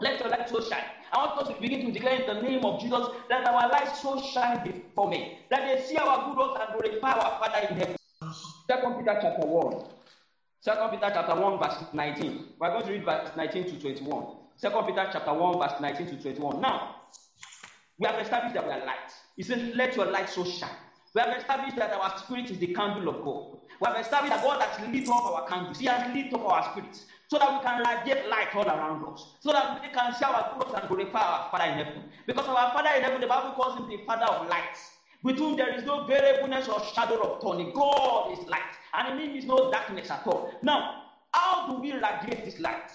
Let 0.00 0.20
your 0.20 0.28
light 0.28 0.48
so 0.48 0.60
shine. 0.60 0.84
I 1.12 1.18
want 1.18 1.40
us 1.40 1.54
to 1.54 1.60
begin 1.60 1.86
to 1.86 1.92
declare 1.92 2.20
in 2.20 2.26
the 2.26 2.42
name 2.42 2.64
of 2.64 2.80
Jesus 2.80 3.06
that 3.28 3.46
our 3.46 3.68
light 3.68 3.94
so 3.96 4.20
shine 4.20 4.64
before 4.64 5.08
me. 5.08 5.38
That 5.50 5.60
they 5.66 5.82
see 5.82 5.96
our 5.96 6.28
good 6.28 6.38
works 6.38 6.60
and 6.60 6.80
glorify 6.80 7.12
our 7.12 7.38
Father 7.38 7.68
in 7.68 7.76
heaven. 7.76 7.96
Second 8.66 8.98
Peter 8.98 9.18
chapter 9.20 9.46
1. 9.46 9.84
Second 10.60 10.90
Peter 10.90 11.10
chapter 11.12 11.40
1, 11.40 11.58
verse 11.58 11.84
19. 11.92 12.44
We're 12.58 12.70
going 12.70 12.86
to 12.86 12.92
read 12.92 13.04
verse 13.04 13.30
19 13.36 13.64
to 13.64 13.80
21. 13.80 14.26
Second 14.56 14.86
Peter 14.86 15.08
chapter 15.12 15.32
1, 15.34 15.58
verse 15.58 15.80
19 15.80 16.06
to 16.06 16.22
21. 16.22 16.60
Now, 16.60 16.96
we 17.98 18.06
have 18.06 18.20
established 18.20 18.54
that 18.54 18.66
we 18.66 18.72
are 18.72 18.84
light. 18.86 19.12
He 19.36 19.42
says, 19.42 19.74
Let 19.74 19.94
your 19.96 20.06
light 20.06 20.28
so 20.28 20.44
shine. 20.44 20.70
We 21.14 21.20
have 21.20 21.36
established 21.36 21.76
that 21.76 21.92
our 21.92 22.18
spirit 22.18 22.50
is 22.50 22.58
the 22.58 22.68
candle 22.68 23.08
of 23.08 23.22
God. 23.22 23.58
We 23.80 23.86
have 23.86 24.00
established 24.00 24.34
that 24.34 24.42
God 24.42 24.62
has 24.62 24.88
lit 24.88 25.08
up 25.08 25.24
our 25.26 25.46
candles. 25.46 25.78
He 25.78 25.86
has 25.86 26.14
lit 26.14 26.32
up 26.32 26.44
our 26.48 26.70
spirits 26.70 27.04
so 27.28 27.38
that 27.38 27.52
we 27.52 27.66
can 27.66 27.82
radiate 27.84 28.28
light 28.30 28.54
all 28.54 28.66
around 28.66 29.04
us. 29.12 29.36
So 29.40 29.52
that 29.52 29.82
we 29.82 29.88
can 29.88 30.14
see 30.14 30.24
our 30.24 30.56
good 30.58 30.74
and 30.74 30.88
glorify 30.88 31.20
our 31.20 31.50
Father 31.50 31.64
in 31.64 31.84
heaven. 31.84 32.02
Because 32.26 32.46
our 32.46 32.72
Father 32.72 32.90
in 32.96 33.02
heaven, 33.02 33.20
the 33.20 33.26
Bible 33.26 33.52
calls 33.52 33.78
him 33.78 33.88
the 33.88 33.98
Father 34.06 34.24
of 34.24 34.48
lights. 34.48 34.90
With 35.22 35.36
whom 35.36 35.56
there 35.56 35.74
is 35.74 35.84
no 35.84 36.06
variableness 36.06 36.68
or 36.68 36.82
shadow 36.94 37.20
of 37.20 37.42
turning. 37.42 37.72
God 37.74 38.32
is 38.38 38.46
light. 38.48 38.72
And 38.94 39.20
in 39.20 39.30
him 39.30 39.36
is 39.36 39.44
no 39.44 39.70
darkness 39.70 40.10
at 40.10 40.26
all. 40.26 40.52
Now, 40.62 41.02
how 41.32 41.68
do 41.68 41.80
we 41.80 41.92
radiate 41.92 42.44
this 42.44 42.58
light? 42.58 42.90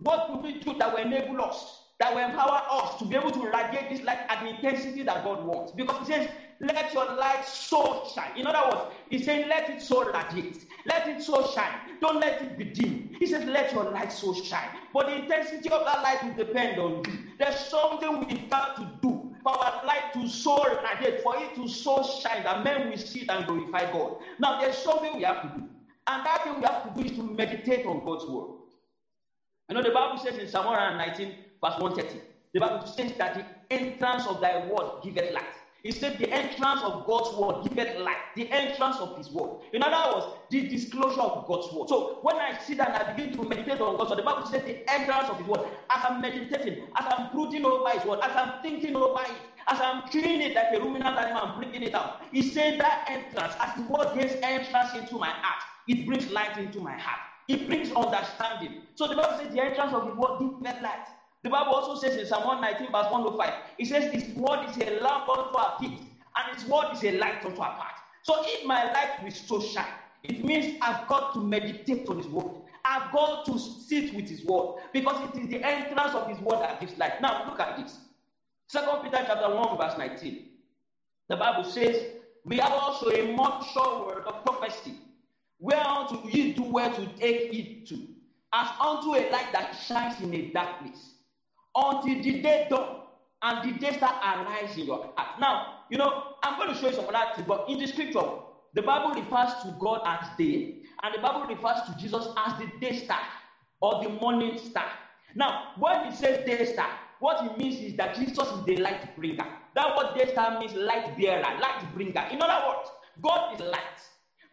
What 0.00 0.28
do 0.28 0.38
we 0.38 0.60
do 0.60 0.74
that 0.78 0.92
will 0.92 1.02
enable 1.02 1.42
us, 1.42 1.82
that 1.98 2.14
will 2.14 2.24
empower 2.24 2.62
us 2.70 2.98
to 3.00 3.04
be 3.04 3.16
able 3.16 3.32
to 3.32 3.50
radiate 3.50 3.90
this 3.90 4.02
light 4.02 4.20
at 4.28 4.42
the 4.42 4.48
intensity 4.50 5.02
that 5.02 5.24
God 5.24 5.44
wants? 5.44 5.72
Because 5.72 6.06
He 6.06 6.12
says, 6.12 6.30
let 6.60 6.92
your 6.92 7.06
light 7.16 7.44
so 7.44 8.04
shine. 8.14 8.32
In 8.36 8.46
other 8.46 8.68
words, 8.70 8.94
He's 9.10 9.24
saying, 9.24 9.48
let 9.48 9.70
it 9.70 9.80
so 9.82 10.04
radiate. 10.12 10.66
Let 10.86 11.08
it 11.08 11.22
so 11.22 11.46
shine. 11.54 11.98
Don't 12.00 12.20
let 12.20 12.42
it 12.42 12.58
be 12.58 12.64
dim. 12.64 13.10
He 13.18 13.26
says, 13.26 13.44
let 13.44 13.72
your 13.72 13.90
light 13.90 14.12
so 14.12 14.34
shine. 14.34 14.70
But 14.92 15.06
the 15.06 15.16
intensity 15.22 15.70
of 15.70 15.84
that 15.86 16.02
light 16.02 16.22
will 16.24 16.34
depend 16.34 16.78
on 16.80 17.02
you. 17.06 17.18
There's 17.38 17.58
something 17.68 18.20
we've 18.28 18.50
got 18.50 18.76
to 18.76 18.90
do 19.02 19.34
for 19.42 19.52
our 19.64 19.86
light 19.86 20.12
to 20.14 20.28
so 20.28 20.58
radiate, 20.64 21.22
for 21.22 21.36
it 21.36 21.54
to 21.56 21.68
so 21.68 22.02
shine 22.02 22.44
that 22.44 22.64
men 22.64 22.90
will 22.90 22.98
see 22.98 23.20
it 23.20 23.30
and 23.30 23.46
glorify 23.46 23.90
God. 23.92 24.16
Now, 24.40 24.60
there's 24.60 24.78
something 24.78 25.16
we 25.16 25.24
have 25.24 25.42
to 25.42 25.48
do. 25.48 25.64
And 26.08 26.26
that 26.26 26.44
thing 26.44 26.56
we 26.56 26.62
have 26.62 26.84
to 26.84 27.02
do 27.02 27.06
is 27.08 27.16
to 27.18 27.24
meditate 27.24 27.86
on 27.86 28.02
God's 28.04 28.26
word. 28.26 28.48
You 29.68 29.76
know, 29.76 29.82
the 29.82 29.90
Bible 29.92 30.18
says 30.18 30.38
in 30.38 30.48
Psalm 30.48 30.66
119, 30.66 31.28
verse 31.64 31.74
130, 31.78 32.20
the 32.54 32.60
Bible 32.60 32.86
says 32.86 33.12
that 33.18 33.34
the 33.34 33.46
entrance 33.70 34.26
of 34.26 34.40
thy 34.40 34.66
word 34.68 35.02
giveth 35.02 35.32
light. 35.32 35.57
It 35.84 35.96
said 35.96 36.18
the 36.18 36.30
entrance 36.32 36.82
of 36.82 37.06
God's 37.06 37.32
word 37.32 37.62
giveth 37.68 37.96
light. 37.98 38.18
The 38.36 38.50
entrance 38.52 38.98
of 39.00 39.16
his 39.16 39.30
word. 39.30 39.50
In 39.72 39.82
other 39.82 40.12
words, 40.14 40.26
the 40.50 40.68
disclosure 40.68 41.20
of 41.22 41.46
God's 41.46 41.72
word. 41.72 41.88
So 41.88 42.18
when 42.22 42.36
I 42.36 42.56
sit 42.58 42.80
and 42.80 42.94
I 42.94 43.12
begin 43.12 43.32
to 43.32 43.44
meditate 43.48 43.80
on 43.80 43.96
God's 43.96 44.10
word, 44.10 44.18
the 44.20 44.24
Bible 44.24 44.46
says 44.46 44.62
the 44.64 44.76
entrance 44.92 45.28
of 45.28 45.38
his 45.38 45.46
word. 45.46 45.60
As 45.90 46.04
I'm 46.04 46.20
meditating, 46.20 46.76
as 46.98 47.06
I'm 47.16 47.28
brooding 47.30 47.64
over 47.66 47.88
his 47.90 48.04
word, 48.04 48.18
as 48.22 48.32
I'm 48.36 48.52
thinking 48.62 48.96
over 48.96 49.20
it, 49.26 49.42
as 49.68 49.80
I'm 49.80 50.02
cleaning 50.10 50.42
it 50.42 50.54
like 50.54 50.68
a 50.74 50.80
ruminant 50.80 51.16
animal, 51.18 51.42
I'm 51.42 51.54
bringing 51.54 51.82
it 51.82 51.94
out. 51.94 52.12
He 52.32 52.42
said 52.42 52.78
that 52.80 52.98
entrance, 53.08 53.54
as 53.60 53.74
the 53.74 53.82
word 53.84 54.08
gains 54.14 54.36
entrance 54.42 54.94
into 54.94 55.18
my 55.18 55.32
heart, 55.42 55.62
it 55.86 56.06
brings 56.06 56.28
light 56.30 56.56
into 56.58 56.80
my 56.80 56.94
heart. 56.96 57.20
It 57.48 57.66
brings 57.66 57.90
understanding. 57.92 58.74
So 58.94 59.06
the 59.08 59.16
Bible 59.16 59.34
says 59.36 59.48
the 59.52 59.60
entrance 59.62 59.92
of 59.92 60.06
the 60.06 60.12
word 60.14 60.38
giveth 60.38 60.80
light. 60.82 61.06
The 61.44 61.50
Bible 61.50 61.74
also 61.74 62.00
says 62.00 62.16
in 62.16 62.26
Psalm 62.26 62.44
119, 62.44 62.92
verse 62.92 63.10
105, 63.12 63.54
it 63.78 63.86
says, 63.86 64.12
His 64.12 64.34
word 64.34 64.68
is 64.70 64.76
a 64.78 65.00
lamp 65.00 65.28
unto 65.28 65.56
our 65.56 65.78
feet, 65.80 66.00
and 66.36 66.56
His 66.56 66.66
word 66.68 66.88
is 66.92 67.04
a 67.04 67.12
light 67.18 67.44
unto 67.44 67.60
our 67.60 67.76
path. 67.76 68.02
So 68.22 68.34
if 68.44 68.64
my 68.66 68.84
light 68.92 69.22
will 69.22 69.30
so 69.30 69.60
shine, 69.60 69.86
it 70.24 70.44
means 70.44 70.78
I've 70.82 71.06
got 71.08 71.34
to 71.34 71.40
meditate 71.40 72.08
on 72.08 72.18
His 72.18 72.28
word. 72.28 72.50
I've 72.84 73.12
got 73.12 73.46
to 73.46 73.58
sit 73.58 74.14
with 74.14 74.28
His 74.28 74.44
word 74.44 74.76
because 74.92 75.30
it 75.30 75.40
is 75.40 75.48
the 75.48 75.62
entrance 75.64 76.14
of 76.14 76.28
His 76.28 76.40
word 76.40 76.60
that 76.60 76.80
gives 76.80 76.98
light. 76.98 77.20
Now 77.20 77.44
look 77.46 77.60
at 77.60 77.76
this. 77.78 78.00
Second 78.68 79.02
Peter 79.02 79.24
chapter 79.26 79.54
1, 79.54 79.78
verse 79.78 79.98
19. 79.98 80.40
The 81.28 81.36
Bible 81.36 81.64
says, 81.64 81.96
We 82.44 82.58
have 82.58 82.72
also 82.72 83.10
a 83.10 83.34
much 83.36 83.72
sure 83.72 84.06
word 84.06 84.24
of 84.26 84.44
prophecy 84.44 84.94
whereunto 85.60 86.28
ye 86.28 86.54
do 86.54 86.64
well 86.64 86.90
to 86.92 87.06
take 87.18 87.52
heed 87.52 87.86
to, 87.88 88.08
as 88.54 88.68
unto 88.80 89.14
a 89.16 89.30
light 89.30 89.52
that 89.52 89.72
shines 89.72 90.20
in 90.20 90.34
a 90.34 90.42
dark 90.52 90.80
place, 90.80 91.14
until 91.78 92.22
the 92.22 92.42
day 92.42 92.66
dawn 92.68 93.02
and 93.42 93.74
the 93.74 93.78
day 93.78 93.96
start 93.96 94.16
arise 94.22 94.76
in 94.76 94.86
your 94.86 95.12
heart. 95.16 95.40
Now, 95.40 95.84
you 95.90 95.98
know, 95.98 96.34
I'm 96.42 96.58
going 96.58 96.74
to 96.74 96.80
show 96.80 96.88
you 96.88 96.94
some 96.94 97.06
other 97.08 97.34
things, 97.34 97.46
but 97.46 97.68
in 97.68 97.78
the 97.78 97.86
scripture, 97.86 98.22
the 98.74 98.82
Bible 98.82 99.20
refers 99.20 99.54
to 99.62 99.76
God 99.78 100.02
as 100.04 100.28
day, 100.36 100.82
and 101.02 101.14
the 101.14 101.20
Bible 101.20 101.46
refers 101.46 101.82
to 101.86 101.96
Jesus 101.98 102.28
as 102.36 102.58
the 102.58 102.66
day 102.80 103.04
star 103.04 103.20
or 103.80 104.02
the 104.02 104.10
morning 104.10 104.58
star. 104.58 104.86
Now, 105.34 105.72
when 105.78 106.06
it 106.06 106.16
says 106.16 106.44
day 106.44 106.64
star, 106.72 106.90
what 107.20 107.44
it 107.44 107.58
means 107.58 107.80
is 107.80 107.96
that 107.96 108.16
Jesus 108.16 108.46
is 108.48 108.64
the 108.64 108.76
light 108.76 109.16
bringer. 109.16 109.46
That 109.74 109.94
what 109.96 110.16
day 110.16 110.30
star 110.32 110.58
means, 110.58 110.74
light 110.74 111.16
bearer, 111.18 111.42
light 111.60 111.84
bringer. 111.94 112.26
In 112.30 112.42
other 112.42 112.66
words, 112.68 112.90
God 113.22 113.54
is 113.54 113.60
light. 113.60 113.82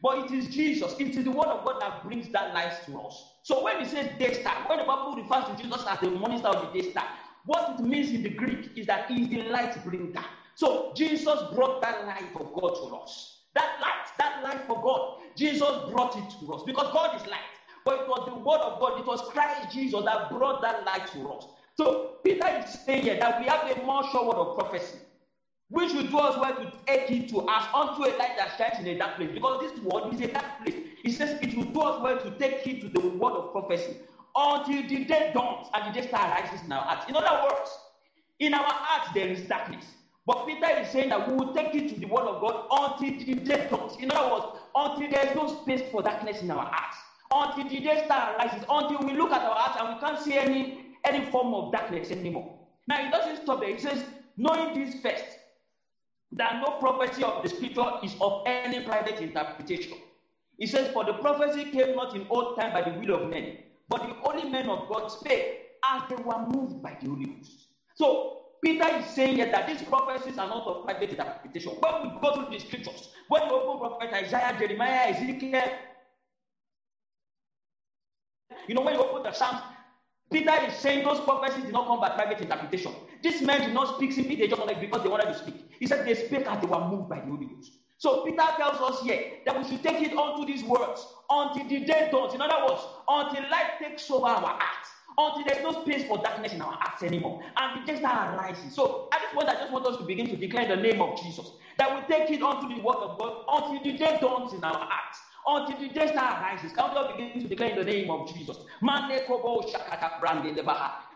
But 0.02 0.26
it 0.26 0.32
is 0.32 0.48
Jesus, 0.48 0.94
it 1.00 1.16
is 1.16 1.26
the 1.26 1.32
word 1.32 1.48
of 1.48 1.66
God 1.66 1.82
that 1.82 2.04
brings 2.04 2.30
that 2.30 2.54
light 2.54 2.74
to 2.86 3.00
us. 3.00 3.35
So 3.46 3.64
when 3.64 3.78
he 3.78 3.86
says 3.86 4.10
day 4.18 4.34
star, 4.34 4.66
when 4.68 4.80
the 4.80 4.86
Bible 4.86 5.22
refers 5.22 5.46
to 5.46 5.62
Jesus 5.62 5.86
as 5.88 6.00
the 6.00 6.10
morning 6.10 6.40
star 6.40 6.56
or 6.56 6.66
the 6.66 6.82
day 6.82 6.90
star, 6.90 7.06
what 7.46 7.80
it 7.80 7.84
means 7.84 8.10
in 8.10 8.24
the 8.24 8.30
Greek 8.30 8.76
is 8.76 8.88
that 8.88 9.06
he 9.06 9.22
is 9.22 9.30
the 9.30 9.44
light 9.52 9.86
bringer. 9.86 10.26
So 10.56 10.94
Jesus 10.96 11.40
brought 11.54 11.80
that 11.84 12.08
light 12.08 12.26
of 12.40 12.52
God 12.60 12.74
to 12.74 12.96
us. 12.96 13.42
That 13.54 13.78
light, 13.80 14.08
that 14.18 14.44
light 14.44 14.66
for 14.66 14.82
God, 14.82 15.20
Jesus 15.38 15.70
brought 15.92 16.18
it 16.18 16.28
to 16.40 16.54
us 16.56 16.64
because 16.66 16.92
God 16.92 17.22
is 17.22 17.28
light. 17.28 17.54
But 17.86 18.00
it 18.00 18.08
was 18.08 18.28
the 18.28 18.34
word 18.34 18.62
of 18.62 18.80
God, 18.80 19.00
it 19.00 19.06
was 19.06 19.22
Christ 19.30 19.72
Jesus 19.72 20.04
that 20.06 20.32
brought 20.32 20.64
that 20.64 20.84
light 20.84 21.06
to 21.12 21.30
us. 21.30 21.46
So 21.78 22.16
Peter 22.24 22.48
is 22.48 22.80
saying 22.84 23.04
here 23.04 23.20
that 23.20 23.40
we 23.40 23.46
have 23.46 23.70
a 23.70 23.86
more 23.86 24.10
sure 24.12 24.26
word 24.26 24.38
of 24.38 24.58
prophecy, 24.58 24.98
which 25.70 25.94
will 25.94 26.08
do 26.08 26.18
us 26.18 26.38
well 26.38 26.56
to 26.56 26.72
take 26.86 27.10
it 27.10 27.30
to 27.30 27.40
us 27.42 27.68
unto 27.74 28.04
a 28.04 28.12
light 28.18 28.38
that 28.38 28.56
shines 28.58 28.80
in 28.80 28.96
a 28.96 28.98
dark 28.98 29.16
place. 29.16 29.32
Because 29.34 29.62
this 29.62 29.80
word 29.82 30.14
is 30.14 30.22
a 30.22 30.28
dark 30.28 30.46
place. 30.64 30.76
He 31.02 31.12
says 31.12 31.40
it 31.42 31.56
will 31.58 31.66
do 31.66 31.82
us 31.82 32.02
well 32.02 32.20
to 32.20 32.38
take 32.38 32.66
it 32.68 32.82
to 32.82 32.90
the 32.90 33.10
word 33.10 33.34
of 33.34 33.52
prophecy 33.52 33.98
until 34.36 34.88
the 34.88 35.06
day 35.06 35.32
dawns 35.34 35.68
and 35.74 35.94
the 35.94 36.02
day 36.02 36.08
star 36.08 36.30
rises 36.30 36.62
in 36.66 36.72
our 36.72 36.82
hearts. 36.84 37.10
In 37.10 37.16
other 37.16 37.44
words, 37.44 37.72
in 38.40 38.54
our 38.54 38.64
hearts 38.66 39.14
there 39.14 39.28
is 39.28 39.42
darkness. 39.48 39.86
But 40.28 40.48
Peter 40.48 40.68
is 40.82 40.90
saying 40.90 41.10
that 41.10 41.30
we 41.30 41.36
will 41.36 41.54
take 41.54 41.74
it 41.76 41.94
to 41.94 42.00
the 42.00 42.08
word 42.08 42.24
of 42.24 42.42
God 42.42 42.66
until 42.72 43.26
the 43.26 43.36
day 43.36 43.68
dawns. 43.70 43.96
In 44.00 44.12
other 44.12 44.34
words, 44.34 44.46
until 44.76 45.10
there 45.10 45.30
is 45.30 45.36
no 45.36 45.62
space 45.62 45.84
for 45.92 46.02
darkness 46.02 46.42
in 46.42 46.52
our 46.52 46.66
hearts. 46.66 46.98
Until 47.32 47.70
the 47.70 47.80
day 47.80 48.04
star 48.06 48.36
rises, 48.38 48.64
until 48.70 49.00
we 49.08 49.14
look 49.14 49.32
at 49.32 49.42
our 49.42 49.56
hearts 49.56 49.80
and 49.80 49.96
we 49.96 50.00
can't 50.00 50.20
see 50.20 50.34
any, 50.34 50.96
any 51.06 51.30
form 51.32 51.54
of 51.54 51.72
darkness 51.72 52.12
anymore. 52.12 52.58
Now, 52.88 53.06
it 53.06 53.12
doesn't 53.12 53.44
stop 53.44 53.62
there. 53.62 53.70
It 53.70 53.82
says, 53.82 54.04
knowing 54.38 54.74
this 54.74 55.02
first, 55.02 55.35
that 56.34 56.62
no 56.62 56.78
prophecy 56.80 57.24
of 57.24 57.44
the 57.44 57.50
scripture 57.50 57.86
is 58.04 58.16
of 58.22 58.44
any 58.46 58.82
private 58.82 59.20
interpretation. 59.22 59.98
He 60.58 60.68
says, 60.68 60.92
For 60.94 61.06
the 61.06 61.14
prophecy 61.16 61.66
came 61.72 61.96
not 61.96 62.16
in 62.16 62.28
old 62.30 62.58
time 62.60 62.74
by 62.74 62.84
the 62.84 63.00
will 63.00 63.16
of 63.24 63.30
men, 63.30 63.58
but 63.90 64.04
the 64.04 64.14
holy 64.16 64.50
men 64.50 64.70
of 64.70 64.90
God 64.90 65.10
spake 65.10 65.60
as 65.86 66.04
they 66.10 66.16
were 66.18 66.40
moved 66.48 66.82
by 66.82 66.98
the 67.02 67.10
Holy 67.10 67.26
Ghost. 67.26 67.68
So 67.96 68.40
Peter 68.64 68.88
is 68.98 69.06
saying 69.08 69.38
here 69.38 69.52
that 69.52 69.68
these 69.68 69.84
prophecies 69.84 70.38
are 70.38 70.48
not 70.48 70.68
of 70.68 70.86
private 70.86 71.12
interpretation. 71.12 71.74
When 71.80 72.04
we 72.04 72.20
go 72.22 72.36
through 72.36 72.52
the 72.52 72.60
scriptures, 72.60 73.10
when 73.30 73.44
you 73.44 73.52
open 73.52 73.80
prophet 73.80 74.14
Isaiah, 74.14 74.56
Jeremiah, 74.60 75.10
Ezekiel, 75.10 75.64
you 78.68 78.76
know, 78.76 78.82
when 78.82 78.96
you 78.96 79.02
open 79.04 79.24
the 79.24 79.32
Psalms, 79.34 79.62
Peter 80.32 80.54
is 80.68 80.76
saying 80.76 81.06
those 81.06 81.22
prophecies 81.22 81.66
did 81.66 81.74
not 81.74 81.88
come 81.88 82.00
by 82.02 82.10
private 82.10 82.42
interpretation. 82.42 82.94
These 83.24 83.42
men 83.44 83.62
did 83.62 83.74
not 83.74 83.96
speak 83.96 84.12
simply, 84.14 84.36
they 84.36 84.48
just 84.48 84.60
wanted 84.60 84.80
because 84.82 85.04
they 85.04 85.10
wanted 85.10 85.28
to 85.28 85.36
speak. 85.36 85.56
He 85.80 85.88
said 85.88 86.06
they 86.06 86.16
spake 86.16 86.48
as 86.48 86.60
they 86.62 86.68
were 86.68 86.82
moved 86.82 87.10
by 87.10 87.22
the 87.22 87.28
Holy 87.28 87.48
Ghost. 87.48 87.74
So 88.00 88.24
Peter 88.26 88.44
tells 88.58 88.82
us 88.82 89.02
here 89.02 89.22
that 89.46 89.58
we 89.58 89.64
should 89.66 89.84
take 89.84 90.02
it 90.02 90.14
onto 90.14 90.46
these 90.46 90.64
words 90.64 91.08
until 91.30 91.68
the 91.68 91.80
day 91.86 92.10
dawns. 92.12 92.34
In 92.36 92.42
other 92.42 92.68
words, 92.68 92.86
until 93.08 93.44
light 93.50 93.80
takes 93.82 94.10
over 94.12 94.28
our 94.28 94.42
hearts, 94.42 94.90
until 95.18 95.46
there's 95.48 95.64
no 95.64 95.72
space 95.84 96.04
for 96.06 96.20
darkness 96.20 96.54
in 96.54 96.62
our 96.62 96.74
hearts 96.80 97.04
anymore, 97.04 97.40
and 97.58 97.82
the 97.82 97.86
day 97.86 97.98
start 97.98 98.36
arising. 98.36 98.70
So 98.72 99.08
at 99.14 99.22
this 99.22 99.32
point, 99.34 99.50
I 99.50 99.56
just 99.56 99.72
want 99.72 99.88
us 99.88 99.98
to 99.98 100.04
begin 100.06 100.28
to 100.28 100.38
declare 100.38 100.68
the 100.68 100.78
name 100.78 101.02
of 101.02 101.18
Jesus. 101.18 101.54
That 101.80 101.96
we 101.96 102.02
take 102.14 102.30
it 102.32 102.44
onto 102.44 102.68
the 102.68 102.82
word 102.82 102.98
of 103.02 103.18
God 103.20 103.34
until 103.48 103.84
the 103.84 103.98
day 103.98 104.18
dawns 104.22 104.54
in 104.54 104.64
our 104.64 104.78
hearts. 104.78 105.22
Until 105.48 105.78
the 105.80 105.90
day 105.90 106.08
star 106.08 106.42
rises, 106.42 106.74
can 106.74 106.92
we 106.92 106.98
all 106.98 107.12
begin 107.16 107.42
to 107.42 107.48
declare 107.48 107.70
in 107.70 107.78
the 107.78 107.84
name 107.84 108.10
of 108.10 108.28
Jesus? 108.34 108.58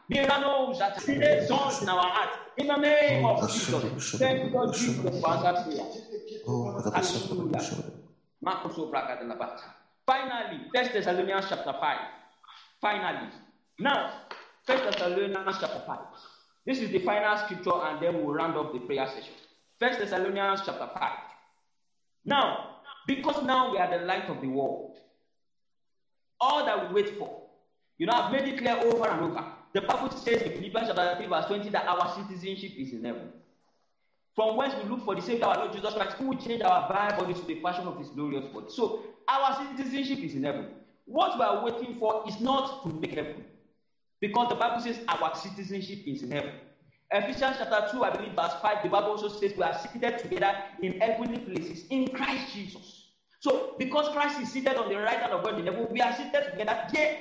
Mirano 0.10 0.78
that 0.80 0.98
today 0.98 1.46
songs 1.46 1.82
in 1.84 1.90
our 1.90 2.02
heart. 2.02 2.30
In 2.58 2.68
the 2.68 2.78
name 2.78 3.26
of 3.26 3.52
Jesus. 3.52 4.20
Thank 4.20 4.44
you, 4.46 4.50
Lord 4.50 4.74
Jesus, 4.74 5.22
for 5.22 5.30
answered 5.30 5.66
prayer. 5.66 5.86
Hallelujah. 6.96 7.62
Finally, 10.06 10.60
First 10.74 10.94
Thessalonians 10.94 11.46
chapter 11.48 11.74
5. 11.74 11.98
Finally. 12.82 13.30
Now, 13.78 14.12
First 14.66 14.84
Thessalonians 14.84 15.58
chapter 15.60 15.84
5. 15.86 16.00
This 16.66 16.80
is 16.80 16.90
the 16.90 17.00
final 17.00 17.38
scripture, 17.38 17.80
and 17.84 18.02
then 18.02 18.24
we'll 18.24 18.34
round 18.34 18.58
up 18.58 18.74
the 18.74 18.80
prayer 18.80 19.08
session. 19.08 19.34
First 19.80 20.00
Thessalonians 20.00 20.62
chapter 20.66 20.90
5. 20.92 21.12
Now, 22.26 22.69
because 23.10 23.44
now 23.44 23.72
we 23.72 23.80
are 23.80 23.90
the 23.90 24.06
light 24.06 24.30
of 24.30 24.40
the 24.40 24.48
world, 24.48 24.96
all 26.40 26.64
that 26.64 26.88
we 26.88 27.02
wait 27.02 27.18
for, 27.18 27.42
you 27.98 28.06
know, 28.06 28.14
I've 28.14 28.32
made 28.32 28.54
it 28.54 28.60
clear 28.60 28.78
over 28.78 29.08
and 29.10 29.32
over 29.32 29.46
the 29.74 29.82
Bible 29.82 30.12
says 30.12 30.44
in 30.44 30.52
Philippians 30.52 30.88
chapter 30.88 31.16
3, 31.18 31.28
verse 31.28 31.46
20, 31.46 31.70
that 31.70 31.88
our 31.88 32.14
citizenship 32.16 32.72
is 32.78 32.94
in 32.94 33.04
heaven. 33.04 33.30
From 34.36 34.58
whence 34.58 34.76
we 34.76 34.90
look 34.90 35.04
for 35.06 35.16
the 35.16 35.22
Savior, 35.22 35.46
our 35.46 35.58
Lord 35.58 35.74
Jesus 35.74 35.94
Christ, 35.94 36.18
who 36.18 36.28
will 36.28 36.38
change 36.38 36.62
our 36.62 36.88
vile 36.88 37.20
bodies 37.20 37.40
to 37.40 37.46
the 37.48 37.60
fashion 37.62 37.88
of 37.88 37.98
his 37.98 38.10
glorious 38.10 38.46
body. 38.54 38.68
So 38.70 39.04
our 39.28 39.58
citizenship 39.76 40.20
is 40.20 40.36
in 40.36 40.44
heaven. 40.44 40.68
What 41.06 41.38
we 41.38 41.44
are 41.44 41.64
waiting 41.64 41.96
for 42.00 42.24
is 42.28 42.40
not 42.40 42.84
to 42.84 42.94
make 42.94 43.16
heaven. 43.16 43.44
Because 44.22 44.50
the 44.50 44.56
Bible 44.56 44.82
says 44.82 45.00
our 45.08 45.36
citizenship 45.36 46.00
is 46.06 46.22
in 46.22 46.32
heaven. 46.32 46.52
Ephesians 47.12 47.56
chapter 47.58 47.88
2, 47.92 48.04
I 48.04 48.10
believe, 48.12 48.34
verse 48.34 48.54
5, 48.62 48.84
the 48.84 48.90
Bible 48.90 49.10
also 49.10 49.30
says 49.30 49.54
we 49.58 49.64
are 49.64 49.78
seated 49.80 50.20
together 50.20 50.56
in 50.84 51.00
heavenly 51.00 51.40
places 51.40 51.86
in 51.90 52.08
Christ 52.10 52.54
Jesus. 52.54 52.99
So, 53.40 53.76
because 53.80 54.10
Christ 54.10 54.42
is 54.42 54.52
seated 54.52 54.76
on 54.76 54.90
the 54.90 54.98
right 54.98 55.20
hand 55.20 55.34
of 55.34 55.44
God 55.44 55.60
in 55.60 55.66
heaven, 55.66 55.88
we 55.92 56.02
are 56.02 56.14
seated 56.14 56.52
together 56.52 56.88
here 56.94 57.18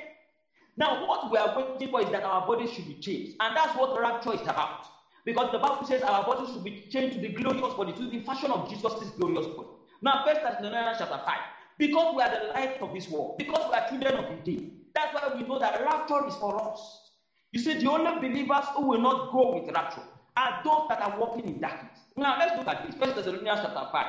now, 0.79 1.09
what 1.09 1.33
we 1.33 1.39
are 1.39 1.57
waiting 1.59 1.91
for 1.91 2.01
is 2.03 2.11
that 2.11 2.23
our 2.23 2.47
bodies 2.47 2.71
should 2.71 2.87
be 2.87 2.95
changed. 2.95 3.35
And 3.41 3.57
that's 3.57 3.77
what 3.77 3.99
rapture 4.01 4.33
is 4.35 4.43
about. 4.43 4.87
Because 5.25 5.51
the 5.51 5.59
Bible 5.59 5.85
says 5.85 6.03
our 6.03 6.23
bodies 6.25 6.55
should 6.55 6.63
be 6.63 6.87
changed 6.89 7.17
to 7.17 7.21
the 7.21 7.31
glorious 7.31 7.75
body, 7.75 7.93
to 7.95 8.09
the 8.09 8.21
fashion 8.21 8.53
of 8.53 8.71
Jesus' 8.71 9.11
glorious 9.19 9.49
body. 9.49 9.71
Now, 10.03 10.23
First 10.25 10.41
Thessalonians 10.41 10.99
chapter 10.99 11.21
5. 11.27 11.39
Because 11.79 12.15
we 12.15 12.23
are 12.23 12.31
the 12.31 12.53
light 12.55 12.81
of 12.81 12.95
this 12.95 13.09
world, 13.09 13.39
because 13.39 13.65
we 13.69 13.75
are 13.75 13.89
children 13.89 14.25
of 14.25 14.45
the 14.45 14.57
day, 14.57 14.71
that's 14.95 15.13
why 15.15 15.33
we 15.35 15.47
know 15.47 15.59
that 15.59 15.81
rapture 15.83 16.27
is 16.29 16.37
for 16.37 16.63
us. 16.63 17.11
You 17.51 17.61
see, 17.61 17.75
the 17.75 17.91
only 17.91 18.29
believers 18.29 18.65
who 18.77 18.87
will 18.87 19.01
not 19.01 19.33
go 19.33 19.55
with 19.59 19.75
rapture 19.75 20.03
are 20.37 20.61
those 20.65 20.87
that 20.91 21.01
are 21.01 21.19
walking 21.19 21.49
in 21.49 21.61
darkness. 21.61 21.99
Now, 22.17 22.39
let's 22.39 22.57
look 22.57 22.69
at 22.69 22.87
this. 22.87 22.95
First 22.95 23.17
Thessalonians 23.17 23.61
chapter 23.63 23.89
5, 23.91 24.07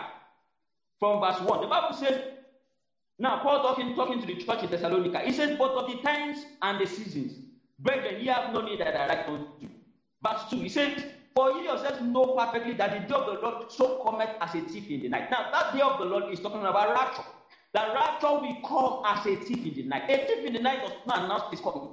from 1.00 1.22
verse 1.22 1.40
1. 1.42 1.62
The 1.62 1.68
Bible 1.68 1.96
says, 1.96 2.22
now, 3.22 3.40
Paul 3.40 3.62
talking, 3.62 3.96
talking 3.96 4.22
to 4.22 4.26
the 4.26 4.36
church 4.36 4.64
in 4.64 4.70
Thessalonica, 4.70 5.20
he 5.20 5.34
says, 5.34 5.58
But 5.58 5.72
of 5.72 5.92
the 5.92 5.98
times 6.02 6.38
and 6.62 6.80
the 6.80 6.88
seasons, 6.88 7.34
brethren, 7.78 8.22
ye 8.22 8.28
have 8.28 8.54
no 8.54 8.62
need 8.62 8.80
that 8.80 8.96
I 8.96 9.08
write 9.08 9.28
unto 9.28 9.46
you. 9.60 9.70
Verse 10.24 10.44
2, 10.50 10.56
he 10.56 10.70
says, 10.70 11.04
For 11.36 11.52
ye 11.52 11.66
yourselves 11.66 12.02
know 12.02 12.28
perfectly 12.38 12.74
that 12.76 12.92
the 12.92 13.00
day 13.00 13.14
of 13.14 13.26
the 13.26 13.42
Lord 13.42 13.70
so 13.70 14.02
cometh 14.06 14.30
as 14.40 14.56
a 14.56 14.62
thief 14.62 14.90
in 14.90 15.02
the 15.02 15.10
night. 15.10 15.30
Now, 15.30 15.52
that 15.52 15.74
day 15.74 15.82
of 15.82 16.00
the 16.00 16.06
Lord 16.06 16.32
is 16.32 16.40
talking 16.40 16.62
about 16.62 16.94
rapture. 16.94 17.26
The 17.74 17.82
rapture 17.94 18.32
will 18.32 18.58
come 18.66 19.04
as 19.06 19.26
a 19.26 19.36
thief 19.36 19.66
in 19.66 19.74
the 19.76 19.84
night. 19.84 20.04
A 20.10 20.26
thief 20.26 20.46
in 20.46 20.54
the 20.54 20.60
night 20.60 20.82
does 20.82 20.94
not 21.06 21.26
announce 21.26 21.52
his 21.52 21.60
coming. 21.60 21.90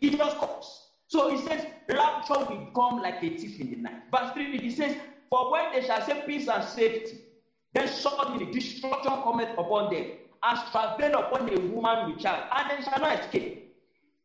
He 0.00 0.10
just 0.16 0.36
comes. 0.38 0.82
So 1.08 1.28
he 1.30 1.38
says, 1.44 1.66
rapture 1.88 2.38
will 2.38 2.70
come 2.72 3.02
like 3.02 3.16
a 3.16 3.36
thief 3.36 3.60
in 3.60 3.70
the 3.70 3.76
night. 3.78 4.02
Verse 4.12 4.32
3, 4.32 4.58
he 4.58 4.70
says, 4.70 4.94
For 5.28 5.50
when 5.50 5.72
they 5.72 5.84
shall 5.84 6.02
say 6.06 6.22
peace 6.24 6.46
and 6.46 6.62
safety, 6.62 7.18
then 7.74 7.88
suddenly 7.88 8.50
destruction 8.52 9.12
cometh 9.22 9.50
upon 9.58 9.92
them 9.92 10.06
as 10.42 10.58
travail 10.70 11.18
upon 11.18 11.48
a 11.48 11.60
woman 11.60 12.10
with 12.10 12.20
child, 12.20 12.44
and 12.56 12.70
they 12.70 12.84
shall 12.84 13.00
not 13.00 13.20
escape. 13.20 13.76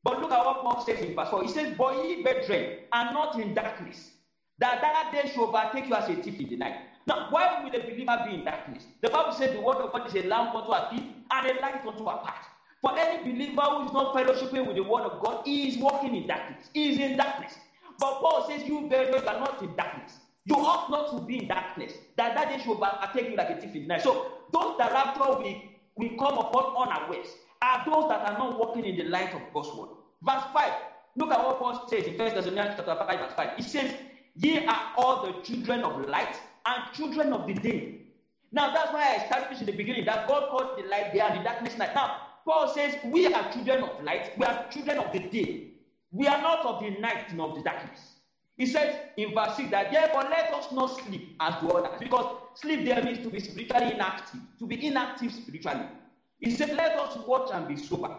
But 0.04 0.20
look 0.22 0.32
at 0.32 0.46
what 0.46 0.62
Paul 0.62 0.86
says 0.86 1.00
in 1.02 1.16
verse 1.16 1.30
4. 1.30 1.44
He 1.44 1.50
says, 1.50 1.76
But 1.78 1.96
ye, 2.04 2.22
brethren, 2.22 2.80
are 2.92 3.14
not 3.14 3.40
in 3.40 3.54
darkness, 3.54 4.12
that 4.60 4.82
that 4.82 5.12
day 5.12 5.32
shall 5.34 5.46
overtake 5.46 5.88
you 5.88 5.96
as 5.96 6.10
a 6.10 6.16
thief 6.16 6.40
in 6.40 6.50
the 6.50 6.58
night. 6.58 6.76
Now, 7.08 7.28
why 7.30 7.64
will 7.64 7.72
the 7.72 7.80
believer 7.80 8.18
be 8.28 8.36
in 8.36 8.46
darkness? 8.46 8.86
The 9.02 9.10
Bible 9.10 9.34
says 9.34 9.54
the 9.54 9.62
word 9.62 9.78
of 9.78 9.92
God 9.92 10.08
is 10.08 10.16
a 10.16 10.28
lamp 10.28 10.56
unto 10.56 10.72
our 10.72 10.90
feet 10.90 11.04
and 11.32 11.48
a 11.48 11.62
light 11.62 11.86
unto 11.86 12.06
our 12.06 12.24
path. 12.24 12.48
For 12.82 12.98
any 12.98 13.24
believer 13.24 13.62
who 13.62 13.86
is 13.86 13.94
not 13.94 14.14
fellowshipping 14.16 14.68
with 14.68 14.76
the 14.76 14.84
word 14.84 15.04
of 15.04 15.24
God, 15.24 15.44
he 15.46 15.70
is 15.70 15.78
walking 15.78 16.16
in 16.16 16.28
darkness. 16.28 16.70
He 16.74 16.92
is 16.92 17.00
in 17.00 17.18
darkness. 17.18 17.56
But 18.00 18.20
Paul 18.20 18.46
says, 18.48 18.64
You, 18.68 18.88
brethren, 18.88 19.28
are 19.28 19.40
not 19.40 19.62
in 19.62 19.76
darkness. 19.76 20.20
You 20.46 20.56
ought 20.58 20.90
not 20.90 21.12
to 21.12 21.26
be 21.26 21.40
in 21.44 21.48
darkness. 21.48 21.94
That 22.18 22.36
that 22.36 22.50
day 22.50 22.58
should 22.60 22.72
overtake 22.78 23.30
you 23.30 23.38
like 23.38 23.50
a 23.52 23.56
thief 23.56 23.76
in 23.76 23.84
the 23.84 23.88
night. 23.88 24.02
So, 24.04 24.26
those 24.52 24.78
that 24.80 24.92
rapture 24.92 25.22
will 25.22 25.44
we 25.98 26.10
come 26.18 26.38
upon 26.38 26.76
unawares 26.90 27.38
are 27.62 27.84
those 27.86 28.10
that 28.10 28.22
are 28.22 28.38
not 28.38 28.58
walking 28.60 28.86
in 28.86 28.96
the 28.98 29.06
light 29.06 29.34
of 29.34 29.42
God's 29.54 29.74
word. 29.74 29.90
Verse 30.24 30.44
5. 30.54 30.74
Look 31.18 31.32
at 31.32 31.44
what 31.44 31.60
Paul 31.60 31.88
says 31.88 32.08
in 32.08 32.16
1 32.16 32.36
Thessalonians 32.36 32.76
chapter 32.78 32.96
5, 32.96 33.20
verse 33.20 33.34
5. 33.36 33.50
He 33.58 33.64
says, 33.64 33.96
Ye 34.36 34.60
are 34.66 34.82
all 34.98 35.22
the 35.22 35.34
children 35.44 35.84
of 35.84 35.98
light 36.10 36.42
and 36.66 36.84
children 36.94 37.34
of 37.34 37.46
the 37.48 37.54
day. 37.56 37.88
Now 38.52 38.70
that's 38.74 38.92
why 38.94 39.14
I 39.14 39.16
established 39.18 39.62
in 39.62 39.68
the 39.68 39.74
beginning 39.74 40.06
that 40.06 40.28
God 40.28 40.50
called 40.50 40.70
the 40.78 40.84
light 40.84 41.14
day 41.14 41.22
and 41.22 41.36
the 41.36 41.42
darkness 41.42 41.78
night. 41.78 41.92
Now, 41.96 42.12
Paul 42.46 42.68
says, 42.68 42.98
We 43.04 43.28
are 43.28 43.46
children 43.52 43.84
of 43.84 43.92
light, 44.04 44.30
we 44.38 44.46
are 44.46 44.58
children 44.72 45.00
of 45.00 45.12
the 45.12 45.20
day. 45.20 45.58
We 46.12 46.28
are 46.28 46.40
not 46.40 46.66
of 46.66 46.80
the 46.80 46.92
night 46.92 47.34
nor 47.34 47.50
of 47.50 47.56
the 47.56 47.62
darkness. 47.62 48.13
He 48.58 48.66
says 48.68 48.96
in 49.18 49.34
verse 49.34 49.56
6 49.56 49.72
that 49.72 49.92
therefore 49.92 50.24
let 50.30 50.54
us 50.54 50.72
not 50.72 50.88
sleep 50.88 51.36
as 51.40 51.56
do 51.62 51.70
others. 51.70 51.98
Because 52.00 52.26
sleep 52.56 52.86
there 52.86 53.02
means 53.04 53.20
to 53.20 53.30
be 53.30 53.40
spiritually 53.40 53.94
inactive, 53.94 54.42
to 54.60 54.68
be 54.68 54.86
inactive 54.86 55.34
spiritually. 55.34 55.86
He 56.40 56.52
said, 56.52 56.76
Let 56.76 56.98
us 57.00 57.18
watch 57.26 57.50
and 57.54 57.68
be 57.68 57.76
sober. 57.78 58.16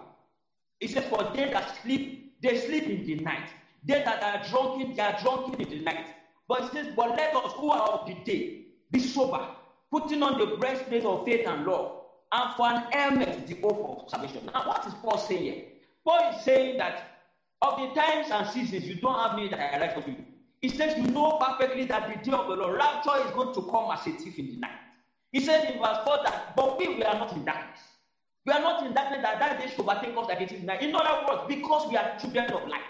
He 0.81 0.89
said, 0.89 1.05
For 1.05 1.31
they 1.35 1.51
that 1.51 1.77
sleep, 1.83 2.33
they 2.43 2.57
sleep 2.57 2.85
in 2.85 3.05
the 3.05 3.17
night. 3.17 3.49
They 3.85 4.03
that 4.05 4.23
are 4.23 4.43
drunken, 4.49 4.95
they 4.97 5.03
are 5.03 5.17
drunken 5.23 5.61
in 5.61 5.69
the 5.69 5.85
night. 5.85 6.07
But 6.49 6.63
he 6.63 6.69
says, 6.69 6.89
But 6.97 7.11
let 7.11 7.35
us 7.37 7.53
who 7.57 7.71
are 7.71 7.89
of 7.91 8.07
the 8.07 8.15
day 8.25 8.67
be 8.91 8.99
sober, 8.99 9.47
putting 9.91 10.23
on 10.23 10.39
the 10.39 10.57
breastplate 10.57 11.05
of 11.05 11.25
faith 11.25 11.47
and 11.47 11.65
love, 11.67 11.93
and 12.33 12.51
for 12.57 12.67
an 12.69 12.83
helmet 12.91 13.47
the 13.47 13.55
hope 13.63 13.85
of 14.03 14.11
salvation. 14.11 14.49
Now, 14.53 14.67
what 14.67 14.87
is 14.87 14.95
Paul 14.95 15.19
saying 15.19 15.43
here? 15.43 15.57
Paul 16.05 16.31
is 16.31 16.45
saying 16.45 16.79
that 16.79 17.14
of 17.63 17.77
the 17.79 18.01
times 18.01 18.31
and 18.31 18.47
seasons, 18.47 18.89
you 18.89 18.97
don't 18.97 19.19
have 19.19 19.37
me 19.37 19.49
that 19.49 19.61
I 19.75 19.81
write 19.81 19.95
for 19.95 20.03
you. 20.09 20.17
He 20.63 20.69
says, 20.71 20.95
You 20.97 21.05
know 21.09 21.39
perfectly 21.41 21.85
that 21.87 22.09
the 22.09 22.17
day 22.31 22.37
of 22.37 22.49
the 22.49 22.55
Lord, 22.57 22.77
rapture 22.77 23.25
is 23.25 23.33
going 23.33 23.55
to 23.55 23.63
come 23.63 23.91
as 23.93 24.07
a 24.07 24.13
thief 24.13 24.39
in 24.39 24.49
the 24.49 24.57
night. 24.59 24.71
He 25.33 25.41
says 25.41 25.65
in 25.65 25.79
verse 25.79 25.99
4 26.05 26.19
that, 26.25 26.57
But 26.57 26.79
we, 26.79 26.89
we 26.89 27.03
are 27.05 27.15
not 27.19 27.33
in 27.37 27.45
darkness. 27.45 27.95
We 28.47 28.53
are 28.53 28.61
not 28.61 28.85
in 28.87 28.95
darkness 28.95 29.21
that 29.23 29.41
that 29.41 29.59
day 29.59 29.69
should 29.69 29.81
overtake 29.81 30.17
us 30.17 30.27
like 30.29 30.41
is 30.43 30.53
now. 30.63 30.77
In 30.81 30.95
other 30.95 31.27
words, 31.29 31.43
because 31.49 31.87
we 31.89 31.97
are 31.97 32.17
children 32.19 32.47
of 32.53 32.67
light, 32.67 32.83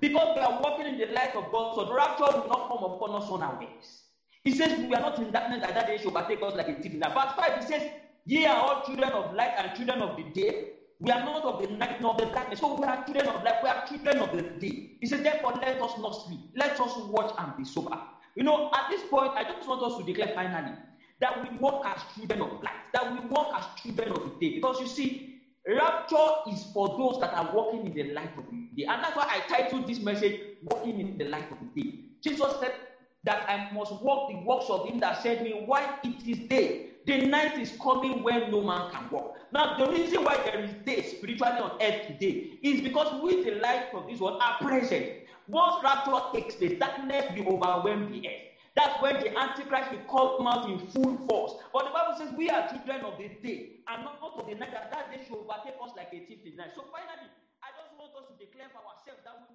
because 0.00 0.28
we 0.36 0.42
are 0.42 0.60
walking 0.62 0.86
in 0.86 0.98
the 0.98 1.06
light 1.06 1.34
of 1.34 1.50
God, 1.52 1.74
so 1.74 1.84
the 1.84 1.94
rapture 1.94 2.24
will 2.34 2.48
not 2.48 2.68
come 2.68 2.84
upon 2.84 3.16
us 3.16 3.30
unawares. 3.30 4.04
He 4.44 4.52
says 4.52 4.74
we 4.76 4.94
are 4.94 5.00
not 5.00 5.18
in 5.18 5.32
darkness 5.32 5.60
that 5.62 5.74
that 5.74 5.86
day 5.86 5.98
should 5.98 6.08
overtake 6.16 6.40
us 6.42 6.54
like 6.54 6.68
a 6.68 6.74
thief. 6.74 6.94
Now, 6.94 7.10
verse 7.10 7.32
5, 7.36 7.54
he 7.56 7.62
says, 7.62 7.84
Ye 8.26 8.46
are 8.46 8.56
all 8.56 8.82
children 8.82 9.12
of 9.14 9.32
light 9.32 9.52
and 9.58 9.72
children 9.74 10.02
of 10.02 10.16
the 10.16 10.24
day. 10.24 10.52
We 11.00 11.10
are 11.10 11.20
not 11.24 11.44
of 11.44 11.62
the 11.62 11.68
night 11.74 12.00
nor 12.00 12.14
the 12.14 12.26
darkness. 12.26 12.60
So 12.60 12.78
we 12.78 12.84
are 12.84 13.04
children 13.04 13.26
of 13.28 13.42
light. 13.42 13.62
We 13.62 13.68
are 13.68 13.86
children 13.86 14.18
of 14.18 14.32
the 14.32 14.42
day. 14.42 14.96
He 15.00 15.06
said, 15.06 15.24
Therefore, 15.24 15.54
let 15.60 15.80
us 15.80 15.98
not 15.98 16.10
sleep. 16.12 16.40
Let 16.56 16.80
us 16.80 16.96
watch 16.96 17.34
and 17.38 17.56
be 17.56 17.64
sober. 17.64 17.98
You 18.36 18.44
know, 18.44 18.70
at 18.74 18.90
this 18.90 19.02
point, 19.10 19.32
I 19.34 19.44
just 19.44 19.68
want 19.68 19.82
us 19.82 19.98
to 19.98 20.04
declare 20.04 20.32
finally 20.34 20.76
that 21.20 21.42
we 21.42 21.56
walk 21.58 21.86
as 21.86 22.02
children 22.14 22.40
of 22.42 22.62
light, 22.62 22.92
that 22.92 23.12
we 23.12 23.20
walk 23.28 23.48
as 23.56 23.64
children 23.82 24.12
of 24.12 24.22
the 24.24 24.30
day. 24.40 24.54
Because 24.56 24.80
you 24.80 24.86
see, 24.86 25.40
rapture 25.66 26.16
is 26.52 26.64
for 26.72 26.88
those 26.98 27.20
that 27.20 27.32
are 27.34 27.54
walking 27.54 27.86
in 27.86 27.94
the 27.94 28.12
light 28.12 28.36
of 28.36 28.44
the 28.50 28.68
day. 28.76 28.86
And 28.88 29.02
that's 29.02 29.16
why 29.16 29.26
I 29.28 29.40
titled 29.48 29.86
this 29.86 30.00
message, 30.00 30.40
Walking 30.62 31.00
in 31.00 31.18
the 31.18 31.26
Light 31.26 31.50
of 31.50 31.58
the 31.60 31.82
Day. 31.82 31.98
Jesus 32.22 32.54
said 32.60 32.72
that 33.24 33.48
I 33.48 33.72
must 33.72 33.92
walk 34.02 34.30
the 34.30 34.36
works 34.44 34.66
of 34.68 34.86
him 34.88 34.98
that 35.00 35.22
sent 35.22 35.42
me 35.42 35.52
while 35.66 35.98
it 36.02 36.26
is 36.26 36.38
day. 36.48 36.90
The 37.06 37.26
night 37.26 37.58
is 37.58 37.72
coming 37.82 38.22
when 38.22 38.50
no 38.50 38.62
man 38.62 38.90
can 38.90 39.08
walk. 39.10 39.33
Now, 39.54 39.78
the 39.78 39.86
reason 39.86 40.24
why 40.26 40.34
there 40.42 40.66
is 40.66 40.74
day 40.82 40.98
spiritually 41.06 41.62
on 41.62 41.78
earth 41.78 42.10
today 42.10 42.58
is 42.58 42.82
because 42.82 43.22
we, 43.22 43.46
the 43.46 43.62
light 43.62 43.86
of 43.94 44.10
this 44.10 44.18
world, 44.18 44.42
are 44.42 44.58
present. 44.58 45.30
Once 45.46 45.78
rapture 45.78 46.18
takes 46.34 46.58
place, 46.58 46.74
darkness 46.74 47.22
will 47.38 47.54
overwhelm 47.54 48.10
the 48.10 48.26
earth. 48.26 48.50
That's 48.74 48.98
when 48.98 49.14
the 49.22 49.30
Antichrist 49.30 49.94
will 49.94 50.02
come 50.10 50.50
out 50.50 50.66
in 50.66 50.82
full 50.90 51.14
force. 51.30 51.54
But 51.70 51.86
the 51.86 51.94
Bible 51.94 52.18
says 52.18 52.34
we 52.34 52.50
are 52.50 52.66
children 52.66 53.06
of 53.06 53.14
the 53.14 53.30
day 53.46 53.78
and 53.86 54.02
not 54.02 54.18
of 54.26 54.42
the 54.42 54.58
night, 54.58 54.74
that, 54.74 54.90
that 54.90 55.14
day 55.14 55.22
should 55.22 55.38
overtake 55.38 55.78
us 55.78 55.94
like 55.94 56.10
a 56.10 56.18
thief 56.26 56.42
in 56.42 56.58
the 56.58 56.66
night. 56.66 56.74
So 56.74 56.90
finally, 56.90 57.30
I 57.62 57.70
just 57.78 57.94
want 57.94 58.10
us 58.18 58.26
to 58.26 58.34
declare 58.34 58.74
for 58.74 58.82
ourselves 58.82 59.22
that 59.22 59.38
we 59.38 59.54